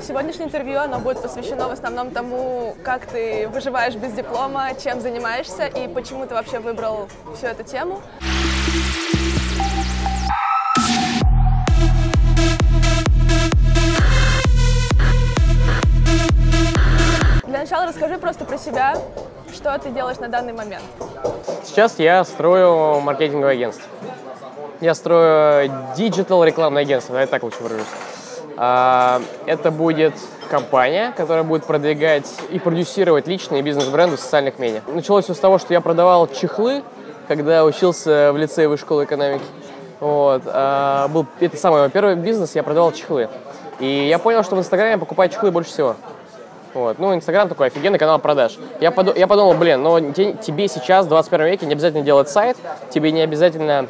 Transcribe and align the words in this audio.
Сегодняшнее 0.00 0.46
интервью, 0.46 0.78
оно 0.78 1.00
будет 1.00 1.20
посвящено 1.20 1.68
в 1.68 1.72
основном 1.72 2.10
тому, 2.10 2.76
как 2.82 3.04
ты 3.06 3.48
выживаешь 3.48 3.94
без 3.94 4.12
диплома, 4.12 4.70
чем 4.82 5.00
занимаешься 5.00 5.66
и 5.66 5.86
почему 5.88 6.26
ты 6.26 6.34
вообще 6.34 6.60
выбрал 6.60 7.08
всю 7.34 7.46
эту 7.46 7.64
тему. 7.64 8.00
Для 17.44 17.58
начала 17.58 17.86
расскажи 17.86 18.18
просто 18.18 18.44
про 18.44 18.56
себя, 18.56 18.96
что 19.52 19.76
ты 19.78 19.90
делаешь 19.90 20.18
на 20.18 20.28
данный 20.28 20.52
момент. 20.52 20.84
Сейчас 21.64 21.98
я 21.98 22.24
строю 22.24 23.00
маркетинговое 23.00 23.52
агентство. 23.52 23.84
Я 24.80 24.94
строю 24.94 25.70
digital 25.96 26.44
рекламное 26.44 26.82
агентство, 26.82 27.18
я 27.18 27.26
так 27.26 27.42
лучше 27.42 27.62
выражусь. 27.62 27.86
А, 28.60 29.22
Это 29.46 29.70
будет 29.70 30.14
компания, 30.50 31.12
которая 31.16 31.44
будет 31.44 31.64
продвигать 31.64 32.26
и 32.50 32.58
продюсировать 32.58 33.28
личные 33.28 33.62
бизнес-бренды 33.62 34.16
в 34.16 34.20
социальных 34.20 34.58
медиа. 34.58 34.80
Началось 34.88 35.24
все 35.24 35.34
с 35.34 35.38
того, 35.38 35.58
что 35.58 35.72
я 35.72 35.80
продавал 35.80 36.26
чехлы, 36.26 36.82
когда 37.28 37.64
учился 37.64 38.32
в 38.32 38.36
лицее 38.36 38.66
высшей 38.68 38.84
школы 38.84 39.04
экономики. 39.04 39.44
Вот. 40.00 40.42
а, 40.46 41.06
Был, 41.08 41.26
это 41.38 41.56
самый 41.56 41.82
мой 41.82 41.90
первый 41.90 42.16
бизнес, 42.16 42.56
я 42.56 42.64
продавал 42.64 42.90
чехлы. 42.90 43.28
И 43.78 44.08
я 44.08 44.18
понял, 44.18 44.42
что 44.42 44.56
в 44.56 44.58
Инстаграме 44.58 44.98
покупают 44.98 45.32
чехлы 45.32 45.52
больше 45.52 45.70
всего. 45.70 45.94
Вот. 46.74 46.98
Ну, 46.98 47.14
Инстаграм 47.14 47.48
такой 47.48 47.68
офигенный 47.68 47.98
канал 47.98 48.18
продаж. 48.18 48.58
Я, 48.80 48.90
поду- 48.90 49.14
я 49.14 49.28
подумал, 49.28 49.54
блин, 49.54 49.82
но 49.82 50.00
те- 50.12 50.32
тебе 50.32 50.66
сейчас, 50.66 51.06
в 51.06 51.08
21 51.08 51.46
веке, 51.46 51.66
не 51.66 51.74
обязательно 51.74 52.02
делать 52.02 52.28
сайт, 52.28 52.56
тебе 52.90 53.12
не 53.12 53.20
обязательно 53.20 53.86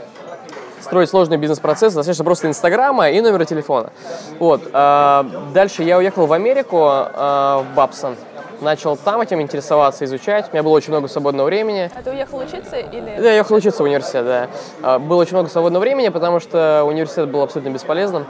строить 0.80 1.08
сложный 1.10 1.36
бизнес-процесс, 1.36 1.92
достаточно 1.94 2.24
просто 2.24 2.48
Инстаграма 2.48 3.10
и 3.10 3.20
номера 3.20 3.44
телефона. 3.44 3.90
Вот. 4.38 4.62
а, 4.72 5.26
дальше 5.54 5.82
я 5.82 5.98
уехал 5.98 6.26
в 6.26 6.32
Америку, 6.32 6.78
а, 6.82 7.62
в 7.62 7.74
Бабсон. 7.74 8.16
Начал 8.60 8.96
там 8.96 9.20
этим 9.20 9.40
интересоваться, 9.40 10.04
изучать. 10.04 10.46
У 10.50 10.52
меня 10.52 10.64
было 10.64 10.72
очень 10.72 10.90
много 10.90 11.06
свободного 11.06 11.46
времени. 11.46 11.90
А 11.96 12.02
ты 12.02 12.10
уехал 12.10 12.38
учиться 12.38 12.76
или... 12.76 13.16
Да, 13.16 13.28
я 13.28 13.34
уехал 13.34 13.54
учиться 13.54 13.82
в 13.82 13.86
университет, 13.86 14.24
да. 14.24 14.48
А, 14.82 14.98
Было 14.98 15.20
очень 15.22 15.34
много 15.34 15.48
свободного 15.48 15.82
времени, 15.82 16.08
потому 16.08 16.40
что 16.40 16.82
университет 16.84 17.28
был 17.28 17.42
абсолютно 17.42 17.70
бесполезным. 17.70 18.26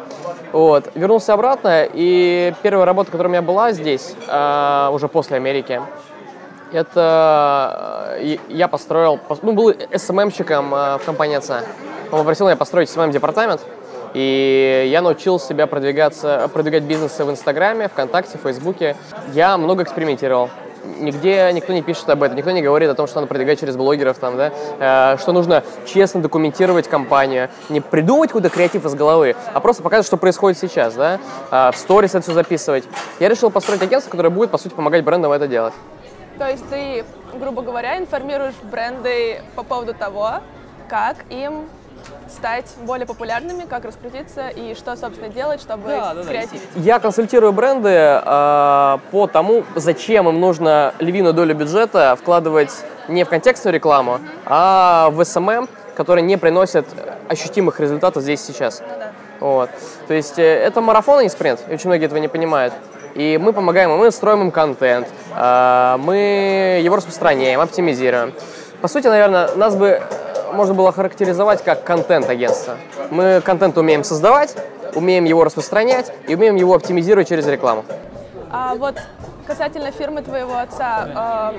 Вот. 0.53 0.91
Вернулся 0.95 1.33
обратно, 1.35 1.87
и 1.91 2.53
первая 2.63 2.85
работа, 2.85 3.11
которая 3.11 3.29
у 3.29 3.33
меня 3.33 3.43
была 3.43 3.73
здесь, 3.73 4.15
уже 4.27 5.09
после 5.09 5.37
Америки, 5.37 5.81
это 6.73 8.17
э, 8.19 8.37
я 8.49 8.69
построил, 8.69 9.19
пос- 9.29 9.39
ну, 9.43 9.53
был 9.53 9.75
SMMщиком 9.95 10.75
э, 10.75 10.99
в 10.99 11.05
компании 11.05 11.37
отца. 11.37 11.63
Он 12.11 12.19
попросил 12.19 12.47
меня 12.47 12.57
построить 12.57 12.89
SMM-департамент, 12.91 13.61
и 14.15 14.89
я 14.91 15.03
научил 15.03 15.39
себя 15.39 15.67
продвигаться, 15.67 16.49
продвигать 16.53 16.85
бизнесы 16.85 17.25
в 17.25 17.31
Инстаграме, 17.31 17.89
ВКонтакте, 17.89 18.39
Фейсбуке. 18.39 18.97
Я 19.35 19.59
много 19.59 19.83
экспериментировал. 19.83 20.49
Нигде 21.01 21.51
никто 21.53 21.75
не 21.75 21.83
пишет 21.83 22.09
об 22.09 22.23
этом, 22.23 22.37
никто 22.37 22.51
не 22.51 22.63
говорит 22.63 22.89
о 22.89 22.95
том, 22.95 23.07
что 23.07 23.17
надо 23.17 23.27
продвигать 23.27 23.61
через 23.61 23.77
блогеров, 23.77 24.19
там, 24.19 24.37
да, 24.39 24.53
э, 24.79 25.19
что 25.19 25.33
нужно 25.33 25.63
честно 25.85 26.23
документировать 26.23 26.89
компанию, 26.89 27.51
не 27.69 27.81
придумывать 27.81 28.31
какой-то 28.31 28.49
креатив 28.49 28.87
из 28.87 28.95
головы, 28.95 29.37
а 29.53 29.61
просто 29.61 29.83
показывать, 29.83 30.07
что 30.07 30.17
происходит 30.17 30.59
сейчас, 30.59 30.95
да, 30.95 31.19
э, 31.51 31.71
в 31.73 31.77
сторис 31.77 32.15
это 32.15 32.23
все 32.23 32.33
записывать. 32.33 32.85
Я 33.21 33.29
решил 33.29 33.51
построить 33.51 33.83
агентство, 33.83 34.11
которое 34.11 34.31
будет, 34.31 34.51
по 34.51 34.57
сути, 34.57 34.73
помогать 34.73 35.05
брендам 35.05 35.33
это 35.33 35.47
делать. 35.47 35.75
То 36.39 36.49
есть 36.49 36.67
ты, 36.71 37.05
грубо 37.35 37.63
говоря, 37.63 37.99
информируешь 37.99 38.55
бренды 38.63 39.43
по 39.57 39.65
поводу 39.65 39.93
того, 39.93 40.35
как 40.89 41.17
им 41.29 41.69
стать 42.31 42.67
более 42.83 43.07
популярными, 43.07 43.65
как 43.65 43.85
раскрутиться 43.85 44.49
и 44.49 44.75
что, 44.75 44.97
собственно, 44.97 45.29
делать, 45.29 45.61
чтобы 45.61 45.89
креативить. 46.27 46.63
Я 46.77 46.99
консультирую 46.99 47.53
бренды 47.53 47.91
э, 47.91 48.99
по 49.11 49.27
тому, 49.27 49.65
зачем 49.77 50.29
им 50.29 50.41
нужно 50.41 50.95
львиную 50.99 51.35
долю 51.35 51.55
бюджета 51.55 52.17
вкладывать 52.21 52.73
не 53.09 53.25
в 53.25 53.29
контекстную 53.29 53.75
рекламу, 53.75 54.21
а 54.45 55.11
в 55.11 55.25
SMM, 55.25 55.69
который 55.97 56.23
не 56.23 56.37
приносит 56.37 56.87
ощутимых 57.29 57.81
результатов 57.81 58.23
здесь 58.23 58.43
и 58.49 58.53
сейчас. 58.53 58.83
Вот. 59.41 59.71
То 60.07 60.15
есть 60.15 60.39
э, 60.39 60.43
это 60.43 60.81
марафон, 60.81 61.19
а 61.19 61.23
не 61.23 61.29
спринт, 61.29 61.61
и 61.69 61.75
очень 61.75 61.89
многие 61.89 62.07
этого 62.07 62.19
не 62.19 62.29
понимают. 62.29 62.75
И 63.15 63.39
мы 63.41 63.53
помогаем, 63.53 63.91
им, 63.91 63.99
мы 63.99 64.11
строим 64.11 64.43
им 64.43 64.51
контент, 64.51 65.09
э, 65.35 65.97
мы 65.99 66.81
его 66.83 66.97
распространяем, 66.97 67.61
оптимизируем. 67.61 68.33
По 68.81 68.89
сути, 68.89 69.09
наверное, 69.09 69.55
нас 69.57 69.75
бы 69.75 70.01
можно 70.53 70.75
было 70.75 70.93
характеризовать 70.93 71.63
как 71.63 71.85
контент-агентство. 71.85 72.77
Мы 73.11 73.41
контент 73.45 73.77
умеем 73.79 74.05
создавать, 74.05 74.55
умеем 74.95 75.25
его 75.25 75.45
распространять 75.45 76.13
и 76.27 76.35
умеем 76.35 76.57
его 76.57 76.75
оптимизировать 76.75 77.29
через 77.29 77.47
рекламу. 77.47 77.85
А 78.51 78.75
вот 78.75 78.97
касательно 79.47 79.91
фирмы 79.91 80.23
твоего 80.23 80.57
отца, 80.57 81.53
э, 81.55 81.59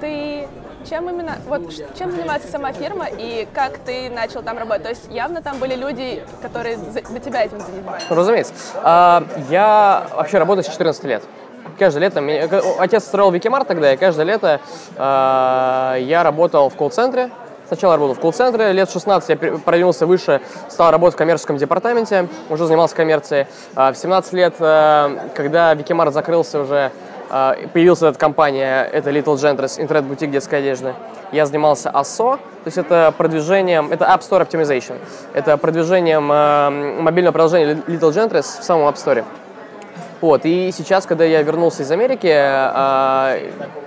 ты 0.00 0.48
чем 0.88 1.10
именно, 1.10 1.36
вот 1.48 1.62
чем 1.98 2.10
занимается 2.12 2.48
сама 2.50 2.72
фирма 2.72 3.06
и 3.10 3.46
как 3.52 3.78
ты 3.78 4.08
начал 4.10 4.42
там 4.42 4.58
работать? 4.58 4.82
То 4.84 4.88
есть 4.90 5.06
явно 5.10 5.42
там 5.42 5.58
были 5.58 5.74
люди, 5.74 6.22
которые 6.40 6.76
за- 6.76 7.02
до 7.02 7.20
тебя 7.20 7.44
этим 7.44 7.60
занимались. 7.60 8.04
Разумеется. 8.08 8.54
А, 8.82 9.24
я 9.50 10.06
вообще 10.14 10.38
работаю 10.38 10.64
с 10.64 10.68
14 10.68 11.04
лет. 11.04 11.22
Каждое 11.78 12.00
лето, 12.00 12.20
меня- 12.20 12.48
отец 12.78 13.04
строил 13.04 13.30
Викимар 13.30 13.64
тогда, 13.64 13.92
и 13.92 13.96
каждое 13.96 14.24
лето 14.24 14.60
а, 14.96 15.96
я 15.96 16.22
работал 16.22 16.68
в 16.70 16.76
колл-центре. 16.76 17.30
Сначала 17.68 17.96
работал 17.96 18.14
в 18.14 18.20
колл-центре, 18.20 18.72
лет 18.72 18.88
в 18.88 18.92
16 18.94 19.28
я 19.28 19.36
продвинулся 19.36 20.06
выше, 20.06 20.40
стал 20.70 20.90
работать 20.90 21.16
в 21.16 21.18
коммерческом 21.18 21.58
департаменте, 21.58 22.26
уже 22.48 22.64
занимался 22.64 22.96
коммерцией. 22.96 23.46
А, 23.74 23.92
в 23.92 23.96
17 23.98 24.32
лет, 24.32 24.54
а, 24.58 25.28
когда 25.34 25.74
Викимар 25.74 26.10
закрылся 26.10 26.60
уже, 26.60 26.90
а, 27.28 27.58
появилась 27.74 28.00
эта 28.00 28.18
компания, 28.18 28.84
это 28.84 29.10
Little 29.10 29.34
Gentries, 29.34 29.78
интернет-бутик 29.78 30.30
детской 30.30 30.60
одежды. 30.60 30.94
Я 31.30 31.44
занимался 31.44 31.90
ASO, 31.90 32.36
то 32.36 32.40
есть 32.64 32.78
это 32.78 33.12
продвижением, 33.14 33.92
это 33.92 34.06
App 34.06 34.20
Store 34.20 34.48
Optimization, 34.48 34.96
это 35.34 35.58
продвижением 35.58 36.30
а, 36.32 36.70
мобильного 36.70 37.34
приложения 37.34 37.74
Little 37.86 38.12
Gentries 38.12 38.60
в 38.60 38.64
самом 38.64 38.88
App 38.88 38.94
Store. 38.94 39.26
Вот, 40.22 40.40
и 40.44 40.72
сейчас, 40.72 41.04
когда 41.04 41.24
я 41.24 41.42
вернулся 41.42 41.82
из 41.82 41.90
Америки, 41.92 42.26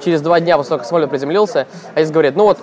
через 0.01 0.21
два 0.21 0.39
дня 0.39 0.55
после 0.55 0.69
того, 0.69 0.79
как 0.79 0.87
самолет 0.87 1.09
приземлился, 1.09 1.67
отец 1.93 2.09
говорит, 2.09 2.37
ну 2.37 2.45
вот, 2.45 2.57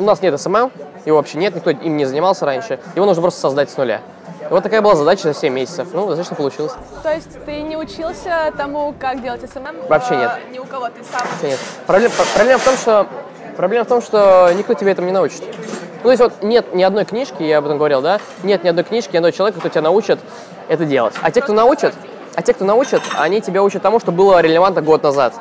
у 0.00 0.04
нас 0.04 0.22
нет 0.22 0.40
SMM, 0.40 0.72
его 1.04 1.16
вообще 1.18 1.38
нет, 1.38 1.54
никто 1.54 1.70
им 1.70 1.96
не 1.96 2.04
занимался 2.06 2.46
раньше, 2.46 2.80
его 2.96 3.06
нужно 3.06 3.22
просто 3.22 3.40
создать 3.40 3.70
с 3.70 3.76
нуля. 3.76 4.00
И 4.42 4.52
вот 4.52 4.62
такая 4.62 4.80
была 4.80 4.96
задача 4.96 5.32
за 5.32 5.34
7 5.34 5.52
месяцев. 5.52 5.88
Ну, 5.92 6.06
достаточно 6.06 6.34
получилось. 6.34 6.72
То 7.02 7.12
есть 7.12 7.44
ты 7.44 7.60
не 7.60 7.76
учился 7.76 8.52
тому, 8.56 8.94
как 8.98 9.22
делать 9.22 9.42
SMM? 9.42 9.88
Вообще 9.88 10.14
э, 10.14 10.18
нет. 10.18 10.30
Ни 10.52 10.58
у 10.58 10.64
кого, 10.64 10.88
ты 10.88 11.04
сам. 11.04 11.26
Нет. 11.42 11.58
Проблема, 11.86 12.14
проблема 12.34 12.58
в 12.58 12.64
том, 12.64 12.76
что 12.76 13.06
проблема 13.56 13.84
в 13.84 13.88
том, 13.88 14.02
что 14.02 14.50
никто 14.56 14.74
тебе 14.74 14.92
этому 14.92 15.06
не 15.06 15.12
научит. 15.12 15.42
Ну, 15.42 16.04
то 16.04 16.10
есть 16.10 16.22
вот 16.22 16.42
нет 16.42 16.74
ни 16.74 16.82
одной 16.82 17.04
книжки, 17.04 17.42
я 17.42 17.58
об 17.58 17.66
этом 17.66 17.76
говорил, 17.76 18.00
да, 18.00 18.18
нет 18.42 18.64
ни 18.64 18.68
одной 18.68 18.84
книжки, 18.84 19.12
ни 19.12 19.18
одного 19.18 19.32
человека, 19.32 19.60
кто 19.60 19.68
тебя 19.68 19.82
научит 19.82 20.18
это 20.68 20.84
делать. 20.84 21.14
А 21.20 21.30
те, 21.30 21.42
кто 21.42 21.52
научат, 21.52 21.94
а 22.34 22.42
те, 22.42 22.54
кто 22.54 22.64
научат, 22.64 23.02
они 23.18 23.40
тебя 23.42 23.62
учат 23.62 23.82
тому, 23.82 24.00
что 24.00 24.10
было 24.10 24.40
релевантно 24.40 24.80
год 24.80 25.02
назад. 25.02 25.34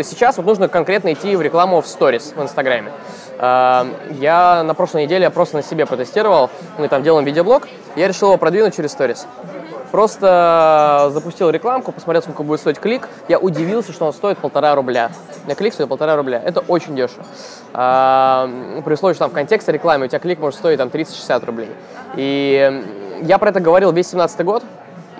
То 0.00 0.04
сейчас 0.04 0.38
вот 0.38 0.46
нужно 0.46 0.66
конкретно 0.66 1.12
идти 1.12 1.36
в 1.36 1.42
рекламу 1.42 1.82
в 1.82 1.86
сторис 1.86 2.32
в 2.34 2.42
Инстаграме. 2.42 2.90
А, 3.38 3.86
Я 4.18 4.62
на 4.62 4.72
прошлой 4.72 5.02
неделе 5.02 5.28
просто 5.28 5.58
на 5.58 5.62
себе 5.62 5.84
протестировал, 5.84 6.48
мы 6.78 6.88
там 6.88 7.02
делаем 7.02 7.26
видеоблог, 7.26 7.68
я 7.96 8.08
решил 8.08 8.28
его 8.28 8.38
продвинуть 8.38 8.74
через 8.74 8.92
сторис. 8.92 9.26
Просто 9.90 11.10
запустил 11.12 11.50
рекламку, 11.50 11.92
посмотрел, 11.92 12.22
сколько 12.22 12.42
будет 12.42 12.60
стоить 12.60 12.78
клик. 12.78 13.10
Я 13.28 13.38
удивился, 13.38 13.92
что 13.92 14.06
он 14.06 14.14
стоит 14.14 14.38
полтора 14.38 14.74
рубля. 14.74 15.10
На 15.46 15.54
клик 15.54 15.74
стоит 15.74 15.90
полтора 15.90 16.16
рубля. 16.16 16.40
Это 16.42 16.60
очень 16.60 16.96
дешево. 16.96 17.22
А, 17.74 18.48
при 18.82 18.94
условии, 18.94 19.12
что 19.12 19.24
там 19.24 19.32
в 19.32 19.34
контексте 19.34 19.70
рекламы 19.70 20.06
у 20.06 20.08
тебя 20.08 20.18
клик 20.18 20.38
может 20.38 20.58
стоить 20.58 20.78
там 20.78 20.88
30-60 20.88 21.44
рублей. 21.44 21.68
И 22.16 22.82
я 23.20 23.36
про 23.36 23.50
это 23.50 23.60
говорил 23.60 23.92
весь 23.92 24.08
17 24.08 24.46
год, 24.46 24.62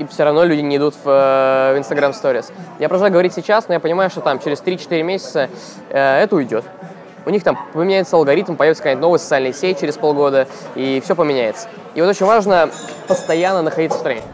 и 0.01 0.07
все 0.07 0.25
равно 0.25 0.45
люди 0.45 0.61
не 0.61 0.79
идут 0.79 0.95
в, 0.95 1.09
э, 1.09 1.75
в 1.75 1.79
Instagram 1.79 2.13
Stories. 2.13 2.51
Я 2.79 2.89
продолжаю 2.89 3.13
говорить 3.13 3.35
сейчас, 3.35 3.69
но 3.69 3.75
я 3.75 3.81
понимаю, 3.81 4.09
что 4.09 4.23
там 4.23 4.41
через 4.41 4.63
3-4 4.63 5.03
месяца 5.03 5.51
э, 5.91 6.23
это 6.23 6.35
уйдет. 6.37 6.65
У 7.27 7.31
них 7.31 7.45
там 7.45 7.59
поменяется 7.75 8.17
алгоритм, 8.17 8.57
появится 8.57 8.83
какая-нибудь 8.83 9.03
новая 9.03 9.19
социальная 9.19 9.53
сеть 9.53 9.79
через 9.79 9.99
полгода, 9.99 10.49
и 10.75 11.03
все 11.05 11.15
поменяется. 11.15 11.69
И 11.95 12.01
вот 12.01 12.09
очень 12.09 12.25
важно 12.25 12.71
постоянно 13.07 13.61
находиться 13.61 13.99
в 13.99 14.03
тренде. 14.03 14.25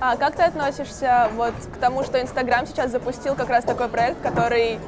А 0.00 0.16
как 0.16 0.34
ты 0.34 0.42
относишься 0.42 1.28
вот 1.36 1.54
к 1.72 1.78
тому, 1.78 2.02
что 2.02 2.20
Инстаграм 2.20 2.66
сейчас 2.66 2.90
запустил 2.90 3.36
как 3.36 3.48
раз 3.48 3.64
такой 3.64 3.88
проект, 3.88 4.20
который, 4.20 4.80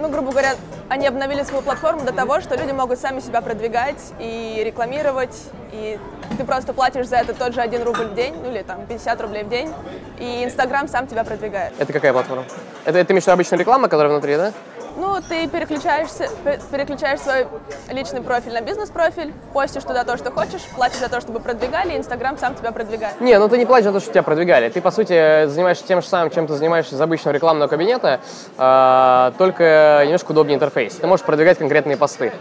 ну, 0.00 0.08
грубо 0.08 0.30
говоря, 0.30 0.54
они 0.88 1.06
обновили 1.06 1.42
свою 1.42 1.62
платформу 1.62 2.02
до 2.02 2.12
того, 2.12 2.40
что 2.40 2.56
люди 2.56 2.72
могут 2.72 2.98
сами 2.98 3.20
себя 3.20 3.40
продвигать 3.40 4.00
и 4.18 4.62
рекламировать, 4.64 5.36
и 5.72 5.98
ты 6.36 6.44
просто 6.44 6.72
платишь 6.72 7.06
за 7.06 7.16
это 7.16 7.34
тот 7.34 7.54
же 7.54 7.60
1 7.60 7.82
рубль 7.82 8.06
в 8.06 8.14
день, 8.14 8.34
ну 8.42 8.50
или 8.50 8.62
там 8.62 8.86
50 8.86 9.20
рублей 9.20 9.44
в 9.44 9.48
день, 9.48 9.72
и 10.18 10.44
Инстаграм 10.44 10.88
сам 10.88 11.06
тебя 11.06 11.24
продвигает. 11.24 11.72
Это 11.78 11.92
какая 11.92 12.12
платформа? 12.12 12.44
Это, 12.84 12.98
это 12.98 13.12
виду 13.12 13.30
обычная 13.30 13.58
реклама, 13.58 13.88
которая 13.88 14.12
внутри, 14.12 14.36
да? 14.36 14.52
Ну, 14.96 15.16
ты 15.26 15.48
переключаешься, 15.48 16.28
пе- 16.44 16.60
переключаешь 16.70 17.20
свой 17.20 17.46
личный 17.90 18.20
профиль 18.20 18.52
на 18.52 18.60
бизнес-профиль, 18.60 19.32
постишь 19.52 19.84
туда 19.84 20.04
то, 20.04 20.16
что 20.16 20.30
хочешь, 20.30 20.60
платишь 20.76 20.98
за 20.98 21.08
то, 21.08 21.20
чтобы 21.20 21.40
продвигали, 21.40 21.92
и 21.92 21.96
Инстаграм 21.96 22.36
сам 22.36 22.54
тебя 22.54 22.72
продвигает. 22.72 23.20
Не, 23.20 23.38
ну 23.38 23.48
ты 23.48 23.56
не 23.58 23.64
платишь 23.64 23.86
за 23.86 23.92
то, 23.92 24.00
что 24.00 24.10
тебя 24.10 24.22
продвигали. 24.22 24.68
Ты, 24.68 24.80
по 24.82 24.90
сути, 24.90 25.46
занимаешься 25.46 25.86
тем 25.86 26.02
же 26.02 26.08
самым, 26.08 26.30
чем 26.30 26.46
ты 26.46 26.54
занимаешься 26.54 26.94
из 26.94 27.00
обычного 27.00 27.34
рекламного 27.34 27.68
кабинета, 27.68 28.20
а, 28.58 29.32
только 29.38 30.02
немножко 30.04 30.32
удобнее 30.32 30.56
интерфейс. 30.56 30.94
Ты 30.96 31.06
можешь 31.06 31.24
продвигать 31.24 31.58
конкретные 31.58 31.96
посты. 31.96 32.32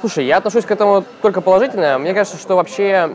Слушай, 0.00 0.24
я 0.24 0.36
отношусь 0.38 0.64
к 0.64 0.70
этому 0.70 1.04
только 1.20 1.40
положительно. 1.40 1.98
Мне 1.98 2.14
кажется, 2.14 2.38
что 2.38 2.56
вообще 2.56 2.84
э, 3.10 3.12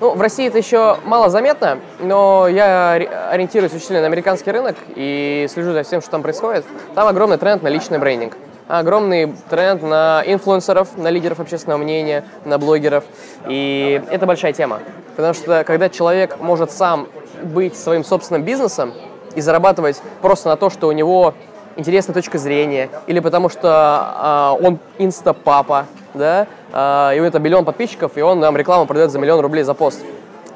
ну, 0.00 0.14
в 0.14 0.20
России 0.20 0.46
это 0.46 0.58
еще 0.58 0.98
мало 1.04 1.28
заметно, 1.30 1.78
но 2.00 2.48
я 2.48 2.92
ори- 2.94 3.06
ориентируюсь 3.06 3.72
очень 3.72 3.86
сильно 3.86 4.00
на 4.02 4.06
американский 4.06 4.50
рынок 4.50 4.76
и 4.94 5.46
слежу 5.50 5.72
за 5.72 5.82
всем, 5.82 6.00
что 6.00 6.10
там 6.10 6.22
происходит. 6.22 6.64
Там 6.94 7.08
огромный 7.08 7.38
тренд 7.38 7.62
на 7.62 7.68
личный 7.68 7.98
брендинг. 7.98 8.36
Огромный 8.68 9.32
тренд 9.48 9.82
на 9.82 10.22
инфлюенсеров, 10.26 10.96
на 10.96 11.08
лидеров 11.08 11.38
общественного 11.38 11.78
мнения, 11.78 12.24
на 12.44 12.58
блогеров. 12.58 13.04
И 13.46 14.02
это 14.10 14.26
большая 14.26 14.52
тема. 14.52 14.80
Потому 15.14 15.34
что 15.34 15.62
когда 15.64 15.88
человек 15.88 16.40
может 16.40 16.72
сам 16.72 17.08
быть 17.42 17.76
своим 17.76 18.04
собственным 18.04 18.42
бизнесом 18.42 18.92
и 19.34 19.40
зарабатывать 19.40 20.02
просто 20.20 20.48
на 20.48 20.56
то, 20.56 20.68
что 20.68 20.88
у 20.88 20.92
него 20.92 21.32
интересная 21.76 22.14
точка 22.14 22.38
зрения, 22.38 22.88
или 23.06 23.20
потому 23.20 23.48
что 23.48 23.68
а, 23.70 24.56
он 24.60 24.78
инста-папа, 24.98 25.86
да, 26.14 26.46
а, 26.78 27.12
и 27.14 27.20
у 27.20 27.24
него 27.24 27.38
миллион 27.38 27.64
подписчиков, 27.64 28.18
и 28.18 28.20
он 28.20 28.38
нам 28.38 28.54
рекламу 28.54 28.84
продает 28.84 29.10
за 29.10 29.18
миллион 29.18 29.40
рублей 29.40 29.62
за 29.64 29.72
пост. 29.72 30.04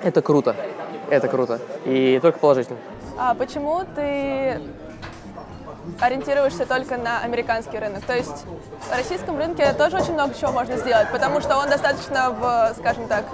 Это 0.03 0.21
круто. 0.21 0.55
Это 1.09 1.29
круто. 1.29 1.61
И 1.87 2.19
только 2.21 2.39
положительно. 2.39 2.79
А 3.19 3.33
почему 3.33 3.81
ты 3.97 4.61
ориентируешься 5.99 6.67
только 6.67 6.99
на 6.99 7.21
американский 7.21 7.79
рынок? 7.79 8.05
То 8.05 8.15
есть 8.15 8.45
в 8.87 8.93
российском 8.95 9.39
рынке 9.39 9.73
тоже 9.73 9.97
очень 9.97 10.13
много 10.13 10.35
чего 10.39 10.53
можно 10.53 10.77
сделать, 10.77 11.11
потому 11.11 11.41
что 11.41 11.57
он 11.57 11.71
достаточно 11.71 12.31
в, 12.31 12.75
скажем 12.79 13.09
так, 13.09 13.25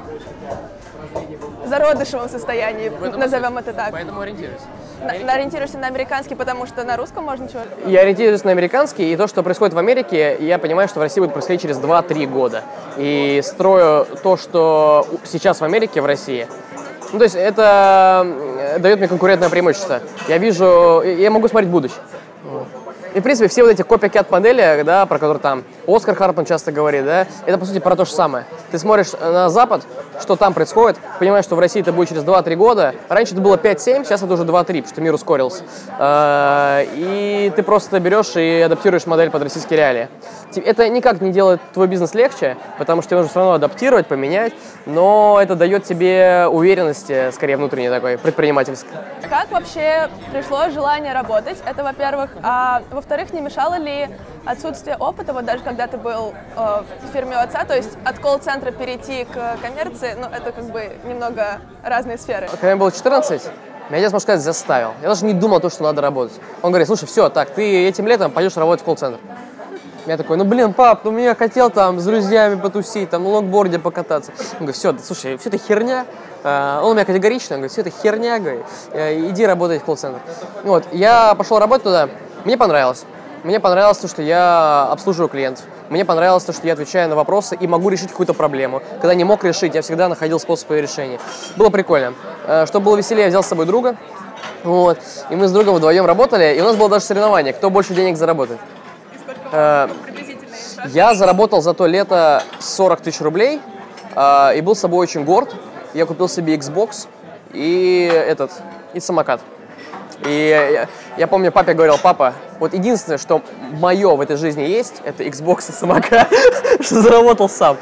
зародышевом 1.67 2.29
состоянии, 2.29 2.89
назовем 2.89 3.59
это 3.59 3.73
так. 3.73 3.91
Поэтому 3.91 4.21
ориентируюсь. 4.21 4.63
На- 5.03 5.33
ориентируешься 5.35 5.79
на 5.79 5.87
американский, 5.87 6.35
потому 6.35 6.67
что 6.67 6.85
на 6.85 6.97
русском 6.97 7.25
можно 7.25 7.49
чего 7.49 7.63
Я 7.87 8.01
ориентируюсь 8.01 8.45
на 8.45 8.51
американский, 8.51 9.13
и 9.13 9.17
то, 9.17 9.27
что 9.27 9.43
происходит 9.43 9.75
в 9.75 9.79
Америке, 9.79 10.37
я 10.41 10.59
понимаю, 10.59 10.89
что 10.89 11.01
в 11.01 11.03
России 11.03 11.21
будет 11.21 11.33
происходить 11.33 11.63
через 11.63 11.79
2-3 11.79 12.27
года. 12.27 12.63
И 12.97 13.41
строю 13.45 14.07
то, 14.23 14.37
что 14.37 15.07
сейчас 15.25 15.61
в 15.61 15.65
Америке, 15.65 16.01
в 16.01 16.07
России, 16.07 16.47
ну, 17.13 17.19
то 17.19 17.25
есть 17.25 17.37
это 17.37 18.27
дает 18.79 18.99
мне 18.99 19.09
конкурентное 19.09 19.49
преимущество. 19.49 20.01
Я 20.29 20.39
вижу, 20.39 21.03
я 21.03 21.31
могу 21.31 21.49
смотреть 21.49 21.71
будущее. 21.71 22.01
И, 23.17 23.21
в 23.21 23.23
принципе, 23.23 23.49
все 23.49 23.63
вот 23.63 23.71
эти 23.71 23.81
копикет 23.81 24.31
модели, 24.31 24.83
да, 24.85 25.07
про 25.07 25.19
которые 25.19 25.41
там 25.41 25.65
Оскар 25.89 26.15
Хартман 26.15 26.45
часто 26.45 26.71
говорит, 26.71 27.07
да, 27.07 27.27
это, 27.47 27.57
по 27.57 27.65
сути, 27.65 27.79
про 27.79 27.97
то 27.97 28.05
же 28.05 28.11
самое. 28.11 28.45
Ты 28.71 28.79
смотришь 28.79 29.13
на 29.19 29.49
Запад, 29.49 29.85
что 30.21 30.37
там 30.37 30.53
происходит, 30.53 30.99
понимаешь, 31.19 31.47
что 31.47 31.57
в 31.57 31.59
России 31.59 31.81
это 31.81 31.95
будет 31.95 32.11
через 32.11 32.25
2-3 32.25 32.55
года. 32.57 32.95
Раньше 33.09 33.33
это 33.33 33.41
было 33.41 33.57
5-7, 33.57 34.05
сейчас 34.05 34.23
это 34.23 34.35
уже 34.35 34.43
2-3, 34.43 34.67
потому 34.67 34.87
что 34.87 35.01
мир 35.01 35.15
ускорился. 35.15 35.63
Э, 35.99 36.85
И 36.95 37.51
ты 37.57 37.63
просто 37.63 38.01
берешь 38.01 38.37
и 38.37 38.61
адаптируешь 38.61 39.07
модель 39.07 39.31
под 39.31 39.45
российские 39.45 39.79
реалии. 39.79 40.09
Это 40.61 40.89
никак 40.89 41.21
не 41.21 41.33
делает 41.33 41.61
твой 41.73 41.87
бизнес 41.87 42.15
легче, 42.15 42.57
потому 42.79 43.03
что 43.03 43.11
тебе 43.11 43.19
нужно 43.19 43.31
все 43.31 43.39
равно 43.41 43.55
адаптировать, 43.55 44.07
поменять, 44.07 44.53
но 44.87 45.39
это 45.41 45.55
дает 45.55 45.85
тебе 45.85 46.47
уверенности, 46.51 47.31
скорее, 47.33 47.57
внутренней 47.57 47.89
такой, 47.89 48.19
предпринимательской. 48.19 48.91
Как 49.29 49.51
вообще 49.51 50.09
пришло 50.33 50.69
желание 50.71 51.13
работать? 51.13 51.59
Это, 51.67 51.83
во-первых. 51.83 52.31
А 52.43 52.83
во-вторых, 52.91 53.33
не 53.33 53.41
мешало 53.41 53.79
ли 53.79 54.09
отсутствие 54.45 54.97
опыта, 54.97 55.33
вот 55.33 55.45
даже 55.45 55.63
когда 55.63 55.87
ты 55.87 55.99
был 55.99 56.33
э, 56.57 56.83
в 57.03 57.13
фирме 57.13 57.37
у 57.37 57.41
отца, 57.41 57.65
то 57.65 57.75
есть 57.75 57.91
от 58.05 58.19
колл-центра 58.19 58.71
перейти 58.71 59.25
к 59.25 59.59
коммерции, 59.61 60.17
ну, 60.19 60.27
это 60.27 60.53
как 60.53 60.65
бы 60.71 60.93
немного 61.05 61.59
разные 61.83 62.17
сферы. 62.17 62.47
Когда 62.49 62.69
мне 62.69 62.77
было 62.77 62.93
14, 62.93 63.43
меня 63.89 63.99
отец, 63.99 64.13
можно 64.13 64.21
сказать, 64.21 64.41
заставил. 64.41 64.95
Я 65.01 65.09
даже 65.09 65.25
не 65.25 65.33
думал 65.33 65.61
то, 65.61 65.71
что 65.71 65.85
надо 65.85 66.03
работать. 66.03 66.35
Он 66.63 66.71
говорит, 66.71 66.89
слушай, 66.89 67.07
все, 67.07 67.29
так, 67.29 67.51
ты 67.51 67.87
этим 67.87 68.07
летом 68.09 68.33
пойдешь 68.33 68.57
работать 68.57 68.83
в 68.83 68.85
колл-центр. 68.85 69.21
Я 70.07 70.17
такой, 70.17 70.37
ну 70.37 70.45
блин, 70.45 70.73
пап, 70.73 71.05
ну 71.05 71.19
я 71.19 71.35
хотел 71.35 71.69
там 71.69 71.99
с 71.99 72.05
друзьями 72.05 72.61
потусить, 72.61 73.11
там 73.11 73.25
на 73.25 73.29
лонгборде 73.31 73.81
покататься. 73.81 74.33
Он 74.53 74.59
говорит, 74.59 74.77
все, 74.77 74.97
слушай, 75.03 75.37
все 75.37 75.49
это 75.49 75.59
херня. 75.59 76.07
А, 76.45 76.81
Он 76.83 76.93
у 76.93 76.95
меня 76.95 77.05
категорично, 77.05 77.57
говорит, 77.57 77.73
все 77.73 77.81
это 77.81 77.91
херня, 77.91 78.39
говорит, 78.39 78.65
«Э, 78.93 79.19
иди 79.29 79.45
работай 79.45 79.81
в 79.81 79.85
колл-центр. 79.85 80.21
Вот, 80.63 80.85
я 80.93 81.35
пошел 81.35 81.59
работать 81.59 81.83
туда, 81.83 82.09
мне 82.45 82.57
понравилось. 82.57 83.05
Мне 83.43 83.59
понравилось 83.59 83.99
то, 83.99 84.07
что 84.07 84.23
я 84.23 84.89
обслуживаю 84.91 85.29
клиентов. 85.29 85.65
Мне 85.89 86.05
понравилось 86.05 86.45
то, 86.45 86.53
что 86.53 86.67
я 86.67 86.73
отвечаю 86.73 87.09
на 87.09 87.17
вопросы 87.17 87.57
и 87.59 87.67
могу 87.67 87.89
решить 87.89 88.11
какую-то 88.11 88.35
проблему. 88.35 88.83
Когда 89.01 89.15
не 89.15 89.25
мог 89.25 89.43
решить, 89.45 89.75
я 89.75 89.83
всегда 89.83 90.09
находил 90.09 90.41
способ 90.41 90.71
ее 90.71 90.83
решения. 90.83 91.19
Было 91.57 91.71
прикольно. 91.71 92.15
Э, 92.47 92.67
Чтобы 92.67 92.87
было 92.87 92.97
веселее, 92.97 93.25
я 93.25 93.29
взял 93.29 93.43
с 93.43 93.47
собой 93.47 93.67
друга. 93.67 93.97
Вот. 94.63 94.99
И 95.31 95.37
мы 95.37 95.49
с 95.49 95.53
другом 95.53 95.77
вдвоем 95.77 96.07
работали, 96.07 96.57
и 96.57 96.61
у 96.61 96.65
нас 96.65 96.77
было 96.77 96.89
даже 96.89 97.05
соревнование, 97.05 97.53
кто 97.53 97.71
больше 97.71 97.95
денег 97.95 98.17
заработает. 98.17 98.61
Э, 99.53 99.89
Я 100.87 101.15
заработал 101.15 101.63
за 101.63 101.75
то 101.75 101.87
лето 101.87 102.43
40 102.61 103.01
тысяч 103.01 103.21
рублей 103.21 103.61
э, 104.15 104.57
и 104.57 104.61
был 104.61 104.75
с 104.75 104.81
собой 104.81 104.99
очень 104.99 105.25
горд. 105.25 105.55
Я 105.95 106.07
купил 106.07 106.29
себе 106.29 106.55
Xbox 106.57 107.09
и 107.53 108.11
этот, 108.13 108.53
и 108.93 109.01
самокат. 109.01 109.41
И 110.25 110.49
я, 110.49 110.89
я 111.17 111.27
помню, 111.27 111.53
папе 111.53 111.75
говорил, 111.75 111.97
папа, 112.03 112.33
вот 112.59 112.73
единственное, 112.75 113.19
что 113.19 113.43
мое 113.73 114.15
в 114.15 114.21
этой 114.21 114.37
жизни 114.37 114.63
есть, 114.63 115.03
это 115.05 115.25
Xbox 115.25 115.71
и 115.71 115.73
самокат, 115.73 116.29
что 116.81 117.03
заработал 117.03 117.49
сам. 117.49 117.77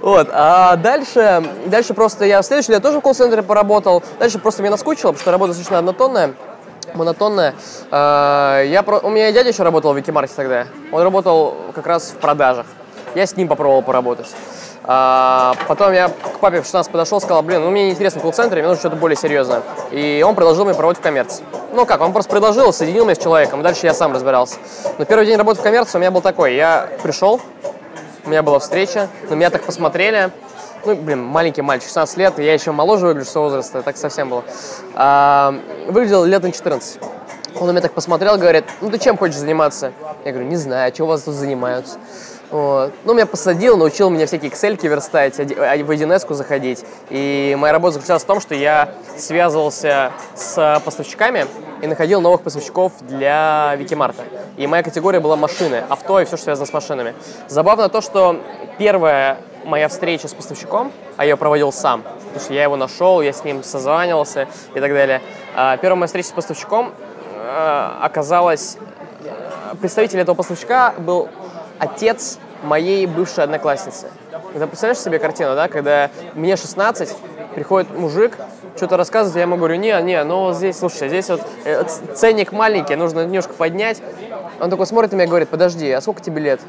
Вот. 0.00 0.28
А 0.32 0.76
дальше, 0.76 1.44
дальше 1.66 1.94
просто 1.94 2.24
я 2.24 2.40
в 2.42 2.44
следующем 2.44 2.74
лет 2.74 2.82
тоже 2.82 2.98
в 2.98 3.02
колл-центре 3.02 3.42
поработал. 3.42 4.02
Дальше 4.18 4.38
просто 4.38 4.62
мне 4.62 4.70
наскучило, 4.70 5.12
потому 5.12 5.20
что 5.20 5.30
работа 5.30 5.48
достаточно 5.48 5.78
однотонная 5.78 6.34
монотонная. 6.94 7.54
А, 7.90 8.62
Я, 8.62 8.82
у 8.82 9.10
меня 9.10 9.32
дядя 9.32 9.50
еще 9.50 9.62
работал 9.62 9.92
в 9.92 9.96
Викимарте 9.96 10.32
тогда. 10.34 10.66
Он 10.92 11.02
работал 11.02 11.56
как 11.74 11.86
раз 11.86 12.10
в 12.10 12.16
продажах. 12.16 12.66
Я 13.14 13.26
с 13.26 13.36
ним 13.36 13.48
попробовал 13.48 13.82
поработать. 13.82 14.28
А, 14.84 15.54
потом 15.68 15.92
я 15.92 16.08
к 16.08 16.38
папе 16.40 16.62
в 16.62 16.64
16 16.64 16.90
подошел, 16.90 17.20
сказал, 17.20 17.42
блин, 17.42 17.62
ну 17.62 17.70
мне 17.70 17.86
неинтересно 17.86 18.20
в 18.20 18.22
колл-центре, 18.22 18.60
мне 18.60 18.68
нужно 18.68 18.80
что-то 18.80 18.96
более 18.96 19.16
серьезное. 19.16 19.62
И 19.90 20.24
он 20.26 20.34
предложил 20.34 20.64
мне 20.64 20.74
поработать 20.74 21.00
в 21.00 21.02
коммерции. 21.02 21.44
Ну 21.72 21.86
как, 21.86 22.00
он 22.00 22.12
просто 22.12 22.30
предложил, 22.30 22.72
соединил 22.72 23.04
меня 23.04 23.14
с 23.14 23.18
человеком, 23.18 23.62
дальше 23.62 23.86
я 23.86 23.94
сам 23.94 24.12
разбирался. 24.12 24.56
Но 24.98 25.04
первый 25.04 25.26
день 25.26 25.36
работы 25.36 25.60
в 25.60 25.62
коммерции 25.62 25.98
у 25.98 26.00
меня 26.00 26.10
был 26.10 26.22
такой, 26.22 26.54
я 26.54 26.88
пришел, 27.02 27.40
у 28.24 28.30
меня 28.30 28.42
была 28.42 28.58
встреча, 28.58 29.08
на 29.28 29.34
меня 29.34 29.50
так 29.50 29.62
посмотрели. 29.62 30.30
Ну, 30.84 30.96
блин, 30.96 31.22
маленький 31.22 31.60
мальчик, 31.60 31.88
16 31.88 32.16
лет, 32.16 32.38
я 32.38 32.54
еще 32.54 32.72
моложе 32.72 33.06
выгляжу 33.06 33.28
с 33.28 33.34
возраста, 33.34 33.82
так 33.82 33.98
совсем 33.98 34.30
было. 34.30 34.44
А, 34.94 35.54
выглядел 35.88 36.24
лет 36.24 36.42
на 36.42 36.52
14. 36.52 37.00
Он 37.56 37.66
на 37.66 37.72
меня 37.72 37.82
так 37.82 37.92
посмотрел, 37.92 38.38
говорит, 38.38 38.64
ну 38.80 38.90
ты 38.90 38.98
чем 38.98 39.18
хочешь 39.18 39.36
заниматься? 39.36 39.92
Я 40.24 40.32
говорю, 40.32 40.48
не 40.48 40.56
знаю, 40.56 40.94
что 40.94 41.04
у 41.04 41.06
вас 41.08 41.22
тут 41.22 41.34
занимаются? 41.34 41.98
Вот. 42.50 42.92
Ну, 43.04 43.12
меня 43.12 43.26
посадил, 43.26 43.76
научил 43.76 44.10
меня 44.10 44.26
всякие 44.26 44.50
excel 44.50 44.76
верстать, 44.88 45.38
а, 45.38 45.44
в 45.44 45.90
1С 45.90 46.34
заходить. 46.34 46.84
И 47.10 47.54
моя 47.58 47.72
работа 47.72 47.94
заключалась 47.94 48.22
в 48.22 48.26
том, 48.26 48.40
что 48.40 48.54
я 48.54 48.94
связывался 49.18 50.12
с 50.34 50.80
поставщиками 50.84 51.46
и 51.82 51.86
находил 51.86 52.22
новых 52.22 52.40
поставщиков 52.40 52.92
для 53.02 53.74
Викимарта. 53.76 54.22
И 54.56 54.66
моя 54.66 54.82
категория 54.82 55.20
была 55.20 55.36
машины, 55.36 55.84
авто 55.88 56.20
и 56.20 56.24
все, 56.24 56.36
что 56.36 56.44
связано 56.44 56.66
с 56.66 56.72
машинами. 56.72 57.14
Забавно 57.48 57.88
то, 57.88 58.00
что 58.00 58.40
первая 58.78 59.38
моя 59.64 59.88
встреча 59.88 60.28
с 60.28 60.34
поставщиком, 60.34 60.92
а 61.16 61.24
я 61.24 61.36
проводил 61.36 61.72
сам, 61.72 62.02
потому 62.02 62.40
что 62.40 62.52
я 62.52 62.62
его 62.62 62.76
нашел, 62.76 63.20
я 63.20 63.32
с 63.32 63.44
ним 63.44 63.62
созванивался 63.62 64.48
и 64.74 64.80
так 64.80 64.92
далее. 64.92 65.20
А 65.54 65.76
Первая 65.76 65.96
моя 65.96 66.06
встреча 66.06 66.28
с 66.28 66.32
поставщиком 66.32 66.92
э, 67.34 67.88
оказалась... 68.00 68.76
э, 69.24 69.74
Представитель 69.80 70.20
этого 70.20 70.36
поставщика 70.36 70.94
был 70.98 71.28
отец 71.78 72.38
моей 72.62 73.06
бывшей 73.06 73.44
одноклассницы. 73.44 74.08
Ты 74.52 74.66
представляешь 74.66 75.00
себе 75.00 75.18
картину, 75.18 75.54
да, 75.54 75.68
когда 75.68 76.10
мне 76.34 76.56
16, 76.56 77.16
приходит 77.54 77.96
мужик, 77.96 78.36
что-то 78.76 78.96
рассказывает, 78.96 79.36
я 79.36 79.42
ему 79.42 79.56
говорю, 79.56 79.76
не, 79.76 80.00
не, 80.02 80.22
ну 80.24 80.52
здесь, 80.52 80.78
слушай, 80.78 81.08
здесь 81.08 81.28
вот 81.28 81.42
э, 81.64 81.84
ценник 82.14 82.52
маленький, 82.52 82.96
нужно 82.96 83.24
немножко 83.24 83.52
поднять. 83.52 84.02
Он 84.60 84.70
такой 84.70 84.86
смотрит 84.86 85.12
на 85.12 85.16
меня 85.16 85.24
и 85.24 85.28
говорит, 85.28 85.48
подожди, 85.48 85.90
а 85.90 86.00
сколько 86.00 86.20
тебе 86.20 86.40
лет? 86.40 86.60